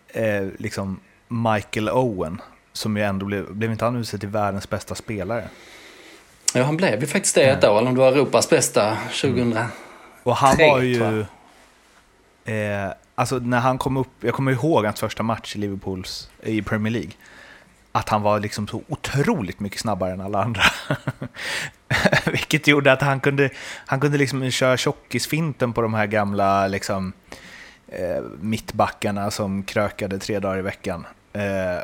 eh, 0.09 0.47
liksom 0.59 1.01
Michael 1.29 1.89
Owen, 1.89 2.41
som 2.73 2.97
ju 2.97 3.03
ändå 3.03 3.27
blev, 3.27 3.55
blev 3.55 3.73
inte 3.73 3.85
han 3.85 3.97
utsedd 3.97 4.21
till 4.21 4.29
världens 4.29 4.71
bästa 4.71 4.95
spelare? 4.95 5.45
Ja, 6.55 6.63
han 6.63 6.77
blev 6.77 7.01
ju 7.01 7.07
faktiskt 7.07 7.35
det 7.35 7.45
ett 7.45 7.65
år, 7.65 7.79
eller 7.79 7.89
om 7.89 7.95
det 7.95 8.01
var 8.01 8.13
Europas 8.13 8.51
bästa 8.51 8.97
2003. 9.21 9.41
Mm. 9.41 9.71
Och 10.23 10.37
han 10.37 10.57
var 10.59 10.81
ju... 10.81 11.25
Eh, 12.45 12.93
alltså 13.15 13.39
när 13.39 13.61
han 13.61 13.79
kom 13.79 13.97
upp, 13.97 14.09
jag 14.21 14.35
kommer 14.35 14.53
ihåg 14.53 14.85
hans 14.85 15.01
första 15.01 15.23
match 15.23 15.57
i 15.57 15.59
Liverpools, 15.59 16.31
i 16.43 16.63
Premier 16.63 16.93
League 16.93 17.13
att 17.97 18.09
han 18.09 18.23
var 18.23 18.41
liksom 18.41 18.69
så 18.69 18.83
otroligt 18.89 19.61
mycket 19.61 19.81
snabbare 19.81 20.13
än 20.13 20.21
alla 20.21 20.43
andra. 20.43 20.63
Vilket 22.27 22.67
gjorde 22.67 22.93
att 22.93 23.03
han 23.03 23.21
kunde, 23.21 23.51
han 23.87 24.01
kunde 24.01 24.19
liksom 24.19 24.51
köra 24.51 24.77
tjockisfinten 24.77 25.73
på 25.73 25.83
de 25.83 25.95
här 25.95 26.07
gamla 26.07 26.67
liksom, 26.67 27.13
eh, 27.89 28.23
mittbackarna 28.41 29.31
som 29.31 29.63
krökade 29.63 30.19
tre 30.19 30.39
dagar 30.39 30.59
i 30.59 30.63
veckan. 30.63 31.07
Eh, 31.33 31.83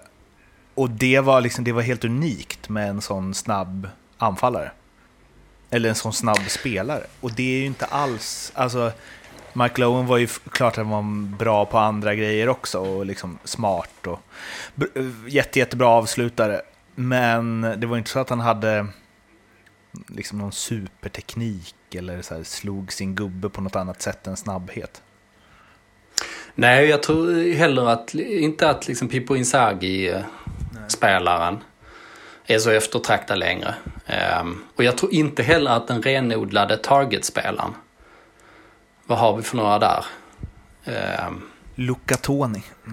och 0.75 0.91
det 0.91 1.21
var, 1.21 1.41
liksom, 1.41 1.65
det 1.65 1.73
var 1.73 1.83
helt 1.83 2.05
unikt 2.05 2.69
med 2.69 2.89
en 2.89 3.01
sån 3.01 3.35
snabb 3.35 3.89
anfallare. 4.19 4.71
Eller 5.71 5.89
en 5.89 5.95
sån 5.95 6.13
snabb 6.13 6.43
spelare. 6.49 7.05
Och 7.21 7.33
det 7.33 7.43
är 7.43 7.59
ju 7.59 7.67
inte 7.67 7.85
alls... 7.85 8.53
Alltså, 8.55 8.93
Michael 9.53 9.89
Owen 9.89 10.07
var 10.07 10.19
ju 10.19 10.27
klart 10.27 10.73
att 10.73 10.87
han 10.87 10.91
var 10.91 11.37
bra 11.37 11.67
på 11.67 11.79
andra 11.79 12.15
grejer 12.15 12.49
också 12.49 12.79
och 12.79 13.07
liksom 13.07 13.39
smart 13.45 14.07
och 14.07 14.21
jätte, 15.27 15.59
jättebra 15.59 15.89
avslutare. 15.89 16.63
Men 16.95 17.61
det 17.61 17.87
var 17.87 17.99
inte 17.99 18.11
så 18.11 18.19
att 18.19 18.31
han 18.31 18.41
hade 18.41 18.87
liksom 20.09 20.39
någon 20.39 20.53
superteknik 20.53 21.95
eller 21.95 22.23
så 22.23 22.35
här, 22.35 22.43
slog 22.43 22.93
sin 22.93 23.15
gubbe 23.15 23.49
på 23.49 23.61
något 23.61 23.77
annat 23.77 24.03
sätt 24.03 24.27
än 24.27 24.37
snabbhet. 24.37 25.03
Nej, 26.55 26.89
jag 26.89 27.03
tror 27.03 27.55
heller 27.55 27.89
att, 27.89 28.15
inte 28.15 28.71
att 28.71 28.89
liksom 28.89 29.09
Pippo 29.09 29.37
Inzaghi-spelaren 29.37 31.59
är 32.47 32.59
så 32.59 32.71
eftertraktad 32.71 33.39
längre. 33.39 33.75
Um, 34.41 34.65
och 34.77 34.85
jag 34.85 34.99
tror 34.99 35.15
inte 35.15 35.43
heller 35.43 35.71
att 35.71 35.89
den 35.89 36.03
renodlade 36.03 36.77
target-spelaren 36.77 37.71
vad 39.07 39.19
har 39.19 39.37
vi 39.37 39.43
för 39.43 39.57
några 39.57 39.79
där? 39.79 40.05
Eh, 40.85 41.31
Luca 41.75 42.17
Toni. 42.17 42.63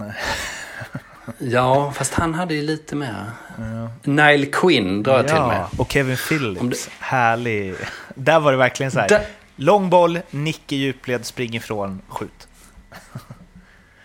Ja, 1.37 1.91
fast 1.95 2.13
han 2.13 2.33
hade 2.33 2.53
ju 2.53 2.61
lite 2.61 2.95
mer. 2.95 3.25
Ja. 3.57 3.89
Nile 4.03 4.45
Quinn 4.45 5.03
drar 5.03 5.13
jag 5.13 5.23
ja, 5.23 5.27
till 5.27 5.41
med. 5.41 5.65
och 5.77 5.91
Kevin 5.91 6.17
Phillips. 6.17 6.85
Det... 6.85 6.91
Härlig. 6.99 7.75
Där 8.15 8.39
var 8.39 8.51
det 8.51 8.57
verkligen 8.57 8.91
så 8.91 8.99
här. 8.99 9.09
Da... 9.09 9.19
Lång 9.55 9.89
boll, 9.89 10.19
nick 10.29 10.71
i 10.71 10.75
djupled, 10.75 11.25
spring 11.25 11.55
ifrån, 11.55 12.01
skjut. 12.07 12.47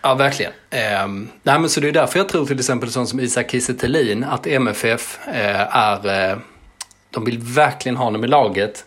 Ja, 0.01 0.13
verkligen. 0.13 0.51
Eh, 0.69 1.07
nej, 1.43 1.59
men 1.59 1.69
så 1.69 1.79
det 1.79 1.87
är 1.87 1.91
därför 1.91 2.19
jag 2.19 2.29
tror 2.29 2.45
till 2.45 2.59
exempel 2.59 2.91
sånt 2.91 3.09
som 3.09 3.19
Isak 3.19 3.51
Kiese 3.51 4.25
att 4.27 4.47
MFF 4.47 5.19
eh, 5.27 5.75
är... 5.77 6.29
Eh, 6.31 6.37
de 7.11 7.25
vill 7.25 7.39
verkligen 7.39 7.97
ha 7.97 8.05
honom 8.05 8.23
i 8.23 8.27
laget. 8.27 8.85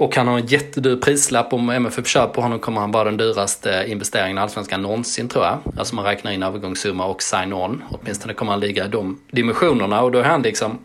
Och 0.00 0.16
han 0.16 0.28
har 0.28 0.38
en 0.38 0.46
jättedyr 0.46 0.96
prislapp. 0.96 1.52
Om 1.52 1.70
MFF 1.70 2.06
köper 2.06 2.42
honom 2.42 2.58
kommer 2.58 2.80
han 2.80 2.90
vara 2.90 3.04
den 3.04 3.16
dyraste 3.16 3.84
investeringen 3.88 4.38
i 4.38 4.40
Allsvenskan 4.40 4.82
någonsin 4.82 5.28
tror 5.28 5.44
jag. 5.44 5.58
Alltså 5.78 5.94
man 5.94 6.04
räknar 6.04 6.32
in 6.32 6.42
övergångssumma 6.42 7.06
och 7.06 7.22
sign-on. 7.22 7.82
Åtminstone 7.90 8.34
kommer 8.34 8.52
han 8.52 8.60
ligga 8.60 8.84
i 8.84 8.88
de 8.88 9.20
dimensionerna 9.30 10.02
och 10.02 10.12
då 10.12 10.18
är 10.18 10.22
han 10.22 10.42
liksom 10.42 10.78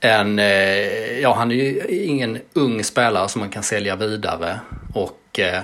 en, 0.00 0.38
eh, 0.38 1.20
ja 1.20 1.34
han 1.34 1.50
är 1.50 1.54
ju 1.54 1.80
ingen 2.04 2.38
ung 2.52 2.84
spelare 2.84 3.28
som 3.28 3.40
man 3.40 3.50
kan 3.50 3.62
sälja 3.62 3.96
vidare. 3.96 4.60
Och 4.94 5.38
eh, 5.38 5.62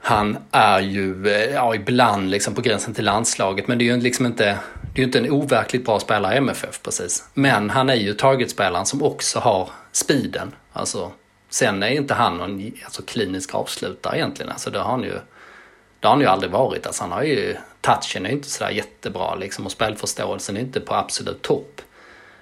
han 0.00 0.38
är 0.50 0.80
ju, 0.80 1.28
eh, 1.28 1.54
ja 1.54 1.74
ibland 1.74 2.30
liksom 2.30 2.54
på 2.54 2.60
gränsen 2.60 2.94
till 2.94 3.04
landslaget 3.04 3.68
men 3.68 3.78
det 3.78 3.84
är 3.84 3.94
ju 3.94 4.00
liksom 4.00 4.26
inte 4.26 4.58
det 4.94 5.00
är 5.00 5.00
ju 5.00 5.04
inte 5.04 5.18
en 5.18 5.30
overkligt 5.30 5.84
bra 5.84 6.00
spelare 6.00 6.34
i 6.34 6.38
MFF 6.38 6.82
precis. 6.82 7.24
Men 7.34 7.70
han 7.70 7.90
är 7.90 7.94
ju 7.94 8.14
targetspelaren 8.14 8.86
som 8.86 9.02
också 9.02 9.38
har 9.38 9.70
speeden. 9.92 10.54
Alltså, 10.72 11.12
sen 11.48 11.82
är 11.82 11.88
inte 11.88 12.14
han 12.14 12.36
någon 12.36 12.72
alltså, 12.84 13.02
klinisk 13.02 13.54
avslutare 13.54 14.16
egentligen. 14.16 14.52
Alltså, 14.52 14.70
det 14.70 14.78
har 14.78 14.90
han 14.90 15.02
ju, 15.02 15.18
det 16.00 16.06
har 16.06 16.10
han 16.10 16.20
ju 16.20 16.26
aldrig 16.26 16.52
varit. 16.52 16.86
Alltså, 16.86 17.02
han 17.02 17.12
har 17.12 17.22
ju, 17.22 17.56
touchen 17.80 18.26
är 18.26 18.30
inte 18.30 18.50
sådär 18.50 18.70
jättebra 18.70 19.34
liksom, 19.34 19.66
och 19.66 19.72
spelförståelsen 19.72 20.56
är 20.56 20.60
inte 20.60 20.80
på 20.80 20.94
absolut 20.94 21.42
topp. 21.42 21.80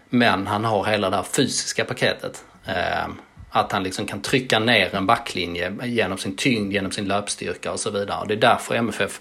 Men 0.08 0.46
han 0.46 0.64
har 0.64 0.84
hela 0.84 1.10
det 1.10 1.16
här 1.16 1.22
fysiska 1.22 1.84
paketet. 1.84 2.44
Eh, 2.66 3.08
att 3.50 3.72
han 3.72 3.82
liksom 3.82 4.06
kan 4.06 4.20
trycka 4.20 4.58
ner 4.58 4.94
en 4.94 5.06
backlinje 5.06 5.72
genom 5.84 6.18
sin 6.18 6.36
tyngd, 6.36 6.72
genom 6.72 6.92
sin 6.92 7.08
löpstyrka 7.08 7.72
och 7.72 7.80
så 7.80 7.90
vidare. 7.90 8.20
Och 8.20 8.28
det 8.28 8.34
är 8.34 8.40
därför 8.40 8.74
MFF 8.74 9.20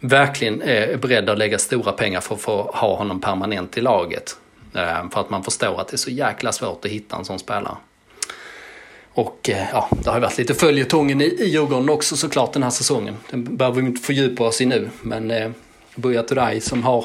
verkligen 0.00 0.62
är 0.62 0.96
beredda 0.96 1.32
att 1.32 1.38
lägga 1.38 1.58
stora 1.58 1.92
pengar 1.92 2.20
för 2.20 2.34
att 2.34 2.40
få 2.40 2.62
ha 2.74 2.96
honom 2.96 3.20
permanent 3.20 3.78
i 3.78 3.80
laget. 3.80 4.36
Ehm, 4.74 5.10
för 5.10 5.20
att 5.20 5.30
man 5.30 5.44
förstår 5.44 5.80
att 5.80 5.88
det 5.88 5.94
är 5.94 5.98
så 5.98 6.10
jäkla 6.10 6.52
svårt 6.52 6.84
att 6.84 6.90
hitta 6.90 7.16
en 7.16 7.24
sån 7.24 7.38
spelare. 7.38 7.76
Och 9.12 9.50
eh, 9.50 9.68
ja, 9.72 9.88
det 9.90 10.10
har 10.10 10.16
ju 10.16 10.20
varit 10.20 10.38
lite 10.38 10.54
följetongen 10.54 11.20
i, 11.20 11.24
i 11.24 11.48
Djurgården 11.48 11.90
också 11.90 12.16
såklart 12.16 12.52
den 12.52 12.62
här 12.62 12.70
säsongen. 12.70 13.16
Den 13.30 13.56
behöver 13.56 13.80
vi 13.80 13.86
inte 13.86 14.02
fördjupa 14.02 14.44
oss 14.44 14.60
i 14.60 14.66
nu. 14.66 14.90
Men 15.02 15.30
eh, 15.30 15.50
Buya 15.94 16.22
Turay 16.22 16.60
som 16.60 16.82
har, 16.82 17.04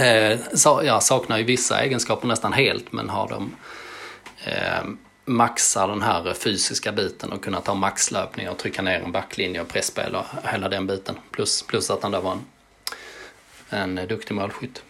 eh, 0.00 0.38
sa, 0.54 0.82
ja, 0.82 1.00
saknar 1.00 1.38
ju 1.38 1.44
vissa 1.44 1.80
egenskaper 1.80 2.28
nästan 2.28 2.52
helt 2.52 2.92
men 2.92 3.08
har 3.08 3.28
de 3.28 3.54
eh, 4.44 4.84
maxar 5.24 5.88
den 5.88 6.02
här 6.02 6.34
fysiska 6.34 6.92
biten 6.92 7.32
och 7.32 7.44
kunna 7.44 7.60
ta 7.60 7.74
maxlöpningar 7.74 8.50
och 8.50 8.58
trycka 8.58 8.82
ner 8.82 9.00
en 9.00 9.12
backlinje 9.12 9.60
och 9.60 9.68
pressspel 9.68 10.14
och 10.14 10.24
hela 10.52 10.68
den 10.68 10.86
biten. 10.86 11.14
Plus, 11.30 11.62
plus 11.62 11.90
att 11.90 12.02
han 12.02 12.12
då 12.12 12.20
var 12.20 12.38
en, 13.70 13.98
en 13.98 14.08
duktig 14.08 14.34
målskytt. 14.34 14.82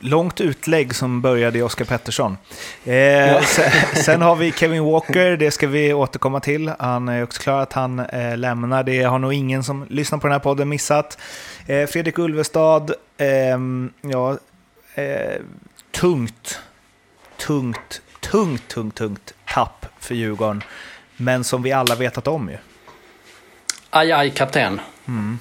Långt 0.00 0.40
utlägg 0.40 0.94
som 0.94 1.20
började 1.20 1.58
i 1.58 1.62
Oscar 1.62 1.84
Pettersson. 1.84 2.36
Eh, 2.84 2.94
ja. 2.94 3.42
sen, 3.42 3.70
sen, 3.94 4.22
har 4.22 4.36
vi 4.36 4.52
Kevin 4.52 4.84
Walker, 4.84 5.36
det 5.36 5.50
ska 5.50 5.66
vi 5.66 5.92
återkomma 5.92 6.40
till. 6.40 6.72
Han 6.78 7.08
är 7.08 7.22
också 7.22 7.42
klar 7.42 7.60
att 7.60 7.72
han 7.72 7.98
eh, 8.00 8.36
lämnar. 8.36 8.82
Det 8.82 9.02
har 9.02 9.18
nog 9.18 9.32
ingen 9.32 9.64
som 9.64 9.86
lyssnar 9.90 10.18
på 10.18 10.26
den 10.26 10.32
här 10.32 10.40
podden 10.40 10.68
missat. 10.68 11.18
Eh, 11.66 11.86
Fredrik 11.86 12.18
Ulvestad, 12.18 12.94
ehm, 13.18 13.92
ja, 14.00 14.38
eh, 14.94 15.40
tungt, 15.90 16.60
tungt, 17.36 18.02
tungt, 18.20 18.68
tungt, 18.68 18.94
tungt 18.94 19.34
tapp 19.46 19.86
för 19.98 20.14
Djurgården. 20.14 20.62
Men 21.16 21.44
som 21.44 21.62
vi 21.62 21.72
alla 21.72 21.94
vetat 21.94 22.28
om 22.28 22.48
ju. 22.48 22.56
Aj, 23.90 24.12
aj, 24.12 24.30
kapten. 24.30 24.80
Mm. 25.08 25.38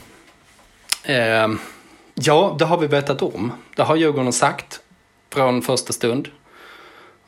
Ja, 2.16 2.56
det 2.60 2.66
har 2.66 2.78
vi 2.78 2.88
vetat 2.88 3.22
om. 3.22 3.52
Det 3.76 3.84
har 3.84 3.96
Djurgården 3.96 4.34
sagt 4.34 4.82
från 5.30 5.62
första 5.62 5.94
stund. 5.94 6.28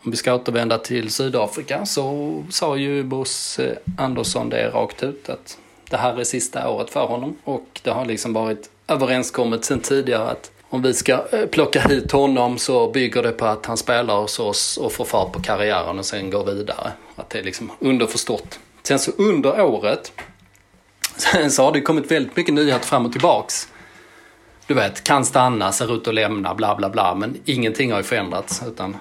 Om 0.04 0.12
vi 0.12 0.18
ska 0.18 0.34
återvända 0.34 0.78
till 0.78 1.12
Sydafrika 1.12 1.86
så 1.86 2.44
sa 2.50 2.78
ju 2.78 3.04
Bosse 3.04 3.80
Andersson 3.98 4.50
det 4.50 4.70
rakt 4.70 5.04
ut 5.04 5.30
att 5.30 5.58
det 5.90 5.98
här 5.98 6.20
är 6.20 6.24
sista 6.24 6.70
året 6.70 6.90
för 6.90 7.06
honom. 7.06 7.38
Och 7.44 7.80
det 7.84 7.90
har 7.90 8.06
liksom 8.06 8.34
varit 8.34 8.70
överenskommet 8.88 9.66
sedan 9.66 9.80
tidigare 9.80 10.30
att 10.30 10.52
om 10.70 10.82
vi 10.82 10.94
ska 10.94 11.24
eh, 11.32 11.46
plocka 11.46 11.82
hit 11.82 12.12
honom 12.12 12.58
så 12.58 12.92
bygger 12.92 13.24
det 13.24 13.32
på 13.32 13.46
att 13.46 13.66
han 13.66 13.78
spelar 13.78 14.22
hos 14.22 14.40
oss 14.40 14.78
och 14.78 14.92
får 14.92 15.06
fart 15.06 15.32
på 15.32 15.42
karriären 15.42 16.00
och 16.00 16.06
sen 16.06 16.30
går 16.30 16.46
vidare. 16.46 16.92
Att 17.16 17.30
det 17.30 17.40
är 17.40 17.44
liksom 17.44 17.72
underförstått. 17.80 18.60
Sen 18.84 19.00
så 19.00 19.12
under 19.18 19.62
året 19.62 20.12
sen 21.18 21.52
så 21.52 21.64
har 21.64 21.72
det 21.72 21.82
kommit 21.82 22.12
väldigt 22.12 22.38
mycket 22.38 22.54
nyheter 22.54 22.86
fram 22.86 23.06
och 23.06 23.12
tillbaks. 23.12 23.68
Du 24.68 24.74
vet, 24.74 25.04
kan 25.04 25.26
stanna, 25.26 25.72
ser 25.72 25.96
ut 25.96 26.08
att 26.08 26.14
lämna, 26.14 26.56
bla 26.56 26.76
bla 26.76 26.90
bla. 26.90 27.16
Men 27.16 27.38
ingenting 27.46 27.92
har 27.92 28.00
ju 28.00 28.04
förändrats. 28.04 28.64
Utan 28.68 28.98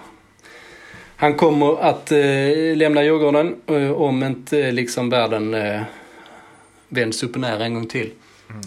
han 1.17 1.35
kommer 1.35 1.83
att 1.83 2.13
eh, 2.13 2.77
lämna 2.77 3.03
Djurgården 3.03 3.57
eh, 3.67 3.91
om 3.93 4.23
inte 4.23 4.73
liksom 4.73 5.11
världen 5.11 5.55
eh, 5.55 5.83
vänds 6.89 7.23
upp 7.23 7.35
och 7.35 7.41
ner 7.41 7.61
en 7.61 7.75
gång 7.75 7.87
till. 7.87 8.11
Mm. 8.51 8.63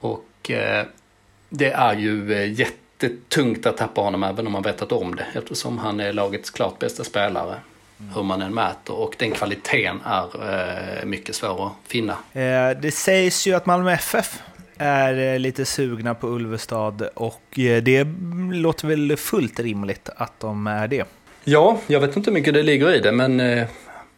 Och 0.00 0.50
eh, 0.50 0.86
det 1.48 1.70
är 1.70 1.96
ju 1.96 2.32
eh, 2.32 2.52
jättetungt 2.52 3.66
att 3.66 3.76
tappa 3.76 4.00
honom 4.00 4.22
även 4.22 4.46
om 4.46 4.52
man 4.52 4.62
vetat 4.62 4.92
om 4.92 5.16
det 5.16 5.26
eftersom 5.34 5.78
han 5.78 6.00
är 6.00 6.12
lagets 6.12 6.50
klart 6.50 6.78
bästa 6.78 7.04
spelare. 7.04 7.56
Mm. 8.00 8.14
Hur 8.14 8.22
man 8.22 8.42
än 8.42 8.54
mäter 8.54 8.94
och 8.94 9.14
den 9.18 9.30
kvaliteten 9.30 10.00
är 10.04 10.50
eh, 11.00 11.04
mycket 11.04 11.34
svår 11.34 11.66
att 11.66 11.72
finna. 11.86 12.12
Eh, 12.12 12.70
det 12.82 12.94
sägs 12.94 13.46
ju 13.46 13.54
att 13.54 13.66
Malmö 13.66 13.92
FF 13.92 14.42
är 14.78 15.38
lite 15.38 15.64
sugna 15.64 16.14
på 16.14 16.28
Ulvestad 16.28 17.08
och 17.14 17.42
det 17.82 18.06
låter 18.52 18.88
väl 18.88 19.16
fullt 19.16 19.60
rimligt 19.60 20.08
att 20.16 20.40
de 20.40 20.66
är 20.66 20.88
det. 20.88 21.04
Ja, 21.44 21.78
jag 21.86 22.00
vet 22.00 22.16
inte 22.16 22.30
hur 22.30 22.34
mycket 22.34 22.54
det 22.54 22.62
ligger 22.62 22.94
i 22.94 23.00
det 23.00 23.12
men 23.12 23.42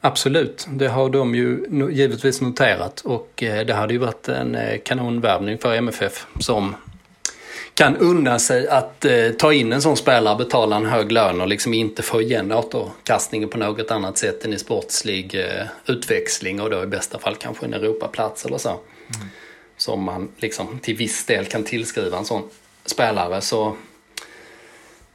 absolut, 0.00 0.66
det 0.71 0.88
har 0.88 1.10
de 1.10 1.34
ju 1.34 1.66
givetvis 1.92 2.40
noterat 2.40 3.00
och 3.00 3.32
det 3.36 3.73
hade 3.73 3.92
ju 3.92 3.99
varit 3.99 4.28
en 4.28 4.56
kanonvärvning 4.84 5.58
för 5.58 5.75
MFF 5.75 6.26
som 6.40 6.75
kan 7.76 7.97
unna 7.97 8.38
sig 8.38 8.69
att 8.69 9.04
eh, 9.04 9.30
ta 9.38 9.52
in 9.52 9.73
en 9.73 9.82
sån 9.82 9.97
spelare, 9.97 10.36
betala 10.36 10.76
en 10.76 10.86
hög 10.86 11.12
lön 11.12 11.40
och 11.40 11.49
liksom 11.49 11.75
inte 11.75 12.02
få 12.02 12.23
igen 12.23 12.52
återkastningen 12.52 13.49
på 13.49 13.58
något 13.58 13.90
annat 13.90 14.19
sätt 14.19 14.45
än 14.45 14.52
i 14.52 14.58
sportslig 14.58 15.34
eh, 15.34 15.66
utväxling 15.86 16.60
och 16.60 16.71
då 16.71 16.82
i 16.82 16.86
bästa 16.86 17.19
fall 17.19 17.36
kanske 17.36 17.66
en 17.66 17.75
Europaplats 17.75 18.45
eller 18.45 18.58
så. 18.58 18.69
Mm. 18.69 19.28
Som 19.86 20.02
man 20.02 20.28
liksom 20.36 20.78
till 20.78 20.96
viss 20.96 21.26
del 21.26 21.44
kan 21.44 21.64
tillskriva 21.64 22.18
en 22.18 22.25
sån 22.25 22.42
spelare. 22.84 23.40
Så 23.40 23.76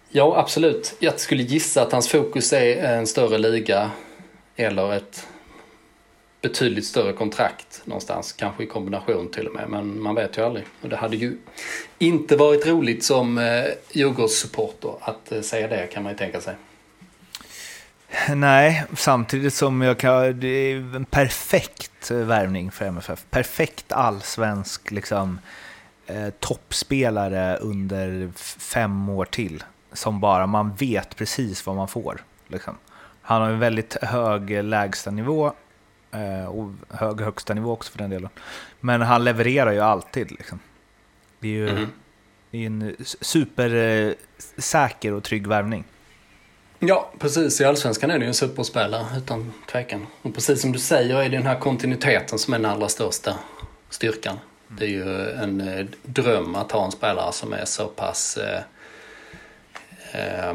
ja, 0.09 0.37
absolut. 0.37 0.95
Jag 0.99 1.19
skulle 1.19 1.43
gissa 1.43 1.81
att 1.81 1.91
hans 1.91 2.07
fokus 2.07 2.53
är 2.53 2.83
en 2.83 3.07
större 3.07 3.37
liga 3.37 3.91
eller 4.55 4.93
ett 4.93 5.27
betydligt 6.41 6.85
större 6.85 7.13
kontrakt 7.13 7.81
någonstans. 7.85 8.33
Kanske 8.33 8.63
i 8.63 8.67
kombination 8.67 9.31
till 9.31 9.47
och 9.47 9.53
med, 9.53 9.69
men 9.69 10.01
man 10.01 10.15
vet 10.15 10.37
ju 10.37 10.45
aldrig. 10.45 10.65
Och 10.81 10.89
det 10.89 10.95
hade 10.95 11.15
ju 11.15 11.37
inte 11.99 12.35
varit 12.35 12.67
roligt 12.67 13.03
som 13.03 13.37
eh, 13.37 13.63
Djurgårdssupporter 13.91 14.93
att 14.99 15.31
eh, 15.31 15.41
säga 15.41 15.67
det 15.67 15.87
kan 15.87 16.03
man 16.03 16.11
ju 16.11 16.17
tänka 16.17 16.41
sig. 16.41 16.55
Nej, 18.35 18.85
samtidigt 18.93 19.53
som 19.53 19.81
jag 19.81 19.99
kan, 19.99 20.39
det 20.39 20.47
är 20.47 20.95
en 20.95 21.05
perfekt 21.05 22.11
värvning 22.11 22.71
för 22.71 22.85
MFF. 22.85 23.25
Perfekt 23.29 23.91
allsvensk 23.91 24.91
liksom, 24.91 25.39
eh, 26.07 26.29
toppspelare 26.39 27.57
under 27.57 28.31
fem 28.59 29.09
år 29.09 29.25
till. 29.25 29.63
Som 29.93 30.19
bara, 30.19 30.47
man 30.47 30.75
vet 30.75 31.15
precis 31.15 31.65
vad 31.65 31.75
man 31.75 31.87
får. 31.87 32.23
Liksom. 32.47 32.77
Han 33.21 33.41
har 33.41 33.49
en 33.49 33.59
väldigt 33.59 34.03
hög 34.03 34.63
lägstanivå 34.63 35.53
Eh, 36.11 36.45
och 36.45 36.71
hög 36.89 37.21
högsta 37.21 37.53
nivå 37.53 37.71
också 37.71 37.91
för 37.91 37.99
den 37.99 38.09
delen. 38.09 38.29
Men 38.79 39.01
han 39.01 39.23
levererar 39.23 39.71
ju 39.71 39.79
alltid. 39.79 40.31
Liksom. 40.31 40.59
Det 41.39 41.47
är 41.47 41.51
ju 41.51 41.69
mm. 41.69 41.89
det 42.51 42.57
är 42.57 42.65
en 42.65 42.95
supersäker 43.21 45.13
och 45.13 45.23
trygg 45.23 45.47
värvning. 45.47 45.83
Ja, 46.83 47.11
precis. 47.19 47.61
I 47.61 47.65
Allsvenskan 47.65 48.11
är 48.11 48.19
det 48.19 48.25
ju 48.25 48.27
en 48.27 48.33
superspelare 48.33 49.05
utan 49.17 49.53
tvekan. 49.71 50.07
Och 50.21 50.33
precis 50.33 50.61
som 50.61 50.71
du 50.71 50.79
säger 50.79 51.15
är 51.15 51.29
det 51.29 51.37
den 51.37 51.47
här 51.47 51.59
kontinuiteten 51.59 52.39
som 52.39 52.53
är 52.53 52.59
den 52.59 52.71
allra 52.71 52.89
största 52.89 53.35
styrkan. 53.89 54.33
Mm. 54.33 54.79
Det 54.79 54.85
är 54.85 54.89
ju 54.89 55.29
en 55.29 55.61
eh, 55.61 55.85
dröm 56.03 56.55
att 56.55 56.71
ha 56.71 56.85
en 56.85 56.91
spelare 56.91 57.33
som 57.33 57.53
är 57.53 57.65
så 57.65 57.87
pass 57.87 58.37
eh, 58.37 58.61
eh, 60.11 60.53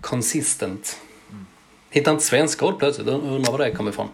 consistent. 0.00 1.00
Mm. 1.30 1.46
Hittar 1.90 2.12
inte 2.12 2.24
svenska 2.24 2.66
ord 2.66 2.78
plötsligt, 2.78 3.08
undrar 3.08 3.52
var 3.52 3.58
det 3.58 3.70
kommer 3.70 3.90
ifrån. 3.90 4.08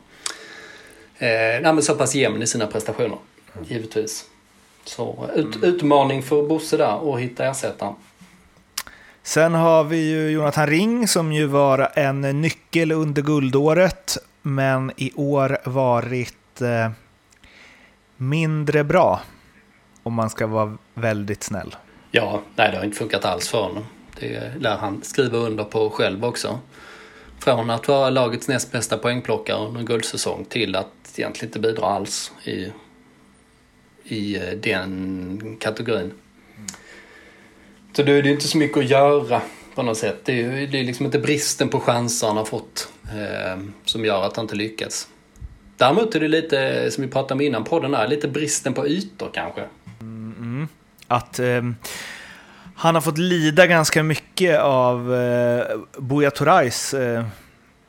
Eh, 1.18 1.28
nej, 1.28 1.62
men 1.62 1.82
så 1.82 1.94
pass 1.94 2.14
jämn 2.14 2.42
i 2.42 2.46
sina 2.46 2.66
prestationer, 2.66 3.18
givetvis. 3.68 4.24
Så 4.84 5.28
ut, 5.34 5.56
mm. 5.56 5.74
utmaning 5.74 6.22
för 6.22 6.42
Bosse 6.42 6.76
där 6.76 7.14
att 7.14 7.20
hitta 7.20 7.46
ersättaren. 7.46 7.94
Sen 9.26 9.54
har 9.54 9.84
vi 9.84 10.10
ju 10.10 10.30
Jonathan 10.30 10.66
Ring 10.66 11.08
som 11.08 11.32
ju 11.32 11.46
var 11.46 11.90
en 11.94 12.20
nyckel 12.20 12.92
under 12.92 13.22
guldåret, 13.22 14.16
men 14.42 14.92
i 14.96 15.12
år 15.14 15.58
varit 15.64 16.60
eh, 16.60 16.90
mindre 18.16 18.84
bra. 18.84 19.20
Om 20.02 20.14
man 20.14 20.30
ska 20.30 20.46
vara 20.46 20.78
väldigt 20.94 21.42
snäll. 21.42 21.76
Ja, 22.10 22.42
nej 22.56 22.70
det 22.70 22.76
har 22.76 22.84
inte 22.84 22.96
funkat 22.96 23.24
alls 23.24 23.48
för 23.48 23.62
honom. 23.62 23.86
Det 24.20 24.52
lär 24.58 24.76
han 24.76 25.02
skriva 25.02 25.38
under 25.38 25.64
på 25.64 25.90
själv 25.90 26.24
också. 26.24 26.58
Från 27.38 27.70
att 27.70 27.88
vara 27.88 28.10
lagets 28.10 28.48
näst 28.48 28.72
bästa 28.72 28.98
poängplockare 28.98 29.66
under 29.66 29.80
en 29.80 29.86
guldsäsong 29.86 30.44
till 30.44 30.76
att 30.76 30.88
egentligen 31.16 31.48
inte 31.48 31.58
bidra 31.58 31.86
alls 31.86 32.32
i, 32.44 32.72
i 34.04 34.36
eh, 34.36 34.52
den 34.62 35.56
kategorin. 35.60 36.12
Så 37.96 38.02
då 38.02 38.12
är 38.12 38.22
det 38.22 38.30
inte 38.30 38.48
så 38.48 38.58
mycket 38.58 38.78
att 38.78 38.90
göra 38.90 39.42
på 39.74 39.82
något 39.82 39.98
sätt. 39.98 40.20
Det 40.24 40.42
är, 40.42 40.66
det 40.66 40.80
är 40.80 40.84
liksom 40.84 41.06
inte 41.06 41.18
bristen 41.18 41.68
på 41.68 41.80
chanser 41.80 42.26
han 42.26 42.36
har 42.36 42.44
fått 42.44 42.88
eh, 43.04 43.62
som 43.84 44.04
gör 44.04 44.22
att 44.22 44.36
han 44.36 44.44
inte 44.44 44.56
lyckats. 44.56 45.08
Däremot 45.76 46.14
är 46.14 46.20
det 46.20 46.28
lite, 46.28 46.90
som 46.90 47.04
vi 47.04 47.10
pratade 47.10 47.34
om 47.34 47.40
innan 47.40 47.64
podden 47.64 47.94
här, 47.94 48.08
lite 48.08 48.28
bristen 48.28 48.74
på 48.74 48.88
ytor 48.88 49.30
kanske. 49.34 49.64
Mm. 50.00 50.68
Att 51.08 51.38
eh, 51.38 51.62
han 52.74 52.94
har 52.94 53.02
fått 53.02 53.18
lida 53.18 53.66
ganska 53.66 54.02
mycket 54.02 54.60
av 54.60 55.14
eh, 55.14 55.64
Buya 55.98 56.30
Torais 56.30 56.94
eh, 56.94 57.24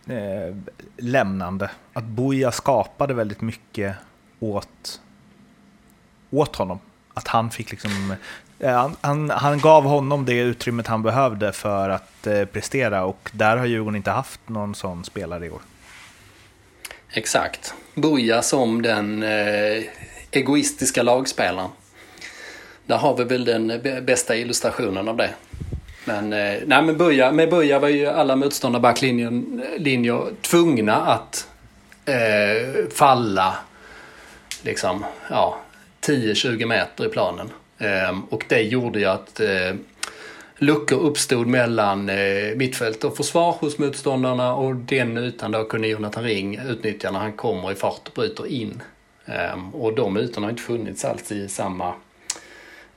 eh, 0.10 0.56
lämnande. 0.98 1.70
Att 1.94 2.06
Buya 2.06 2.52
skapade 2.52 3.14
väldigt 3.14 3.42
mycket 3.42 3.96
åt, 4.40 5.02
åt 6.30 6.56
honom. 6.56 6.80
Att 7.14 7.28
han 7.28 7.52
fick 7.52 7.72
liksom... 7.72 8.16
Eh, 8.60 8.74
han, 8.74 8.96
han, 9.02 9.30
han, 9.30 9.60
gav 9.60 9.84
honom 9.84 10.26
det 10.26 10.40
utrymmet 10.40 10.88
han 10.88 11.04
behövde 11.04 11.52
för 11.52 11.90
att 11.90 12.28
eh, 12.28 12.46
prestera 12.46 13.06
och 13.06 13.30
där 13.34 13.58
har 13.58 13.66
Djurgården 13.66 13.96
inte 13.96 14.12
haft 14.12 14.50
någon 14.50 14.76
sån 14.76 15.04
spelare 15.04 15.46
i 15.46 15.50
år. 15.50 15.62
Exakt. 17.10 17.74
Buja 17.94 18.42
som 18.42 18.82
den 18.82 19.24
eh, 19.24 19.84
egoistiska 20.32 21.04
lagspelaren. 21.04 21.70
Där 22.86 22.98
har 22.98 23.18
vi 23.18 23.24
väl 23.24 23.46
den 23.46 23.82
bästa 24.06 24.36
illustrationen 24.36 25.08
av 25.08 25.18
det. 25.18 25.30
Men, 26.06 26.34
eh, 26.34 26.62
nej, 26.66 26.82
men 26.82 26.98
Buja, 26.98 27.32
med 27.32 27.50
Buja 27.50 27.80
var 27.80 27.88
ju 27.88 28.08
alla 28.08 28.36
motståndarbacklinjer 28.36 30.42
tvungna 30.42 30.96
att 30.96 31.48
eh, 32.06 32.90
falla 32.96 33.56
liksom, 34.64 35.06
ja, 35.30 35.58
10-20 36.02 36.66
meter 36.66 37.06
i 37.06 37.10
planen. 37.10 37.50
Ehm, 37.78 38.24
och 38.24 38.46
det 38.48 38.62
gjorde 38.62 39.00
ju 39.00 39.06
att 39.06 39.40
eh, 39.40 39.76
luckor 40.58 41.00
uppstod 41.00 41.48
mellan 41.48 42.10
eh, 42.10 42.56
mittfält 42.56 43.04
och 43.04 43.18
försvar 43.18 43.52
hos 43.52 43.78
motståndarna 43.78 44.56
och 44.56 44.76
den 44.76 45.18
ytan 45.18 45.52
då 45.52 45.64
kunde 45.64 45.88
Jonathan 45.88 46.24
Ring 46.24 46.60
utnyttja 46.60 47.12
när 47.12 47.20
han 47.20 47.34
kommer 47.34 47.72
i 47.72 47.76
fart 47.76 48.08
och 48.08 48.14
bryter 48.14 48.48
in. 48.48 48.82
Ehm, 49.26 49.76
och 49.76 49.96
de 49.96 50.18
ytorna 50.18 50.48
har 50.48 50.52
inte 50.52 50.64
funnits 50.64 51.06
alls 51.06 51.32
i 51.32 51.48
samma 51.48 51.94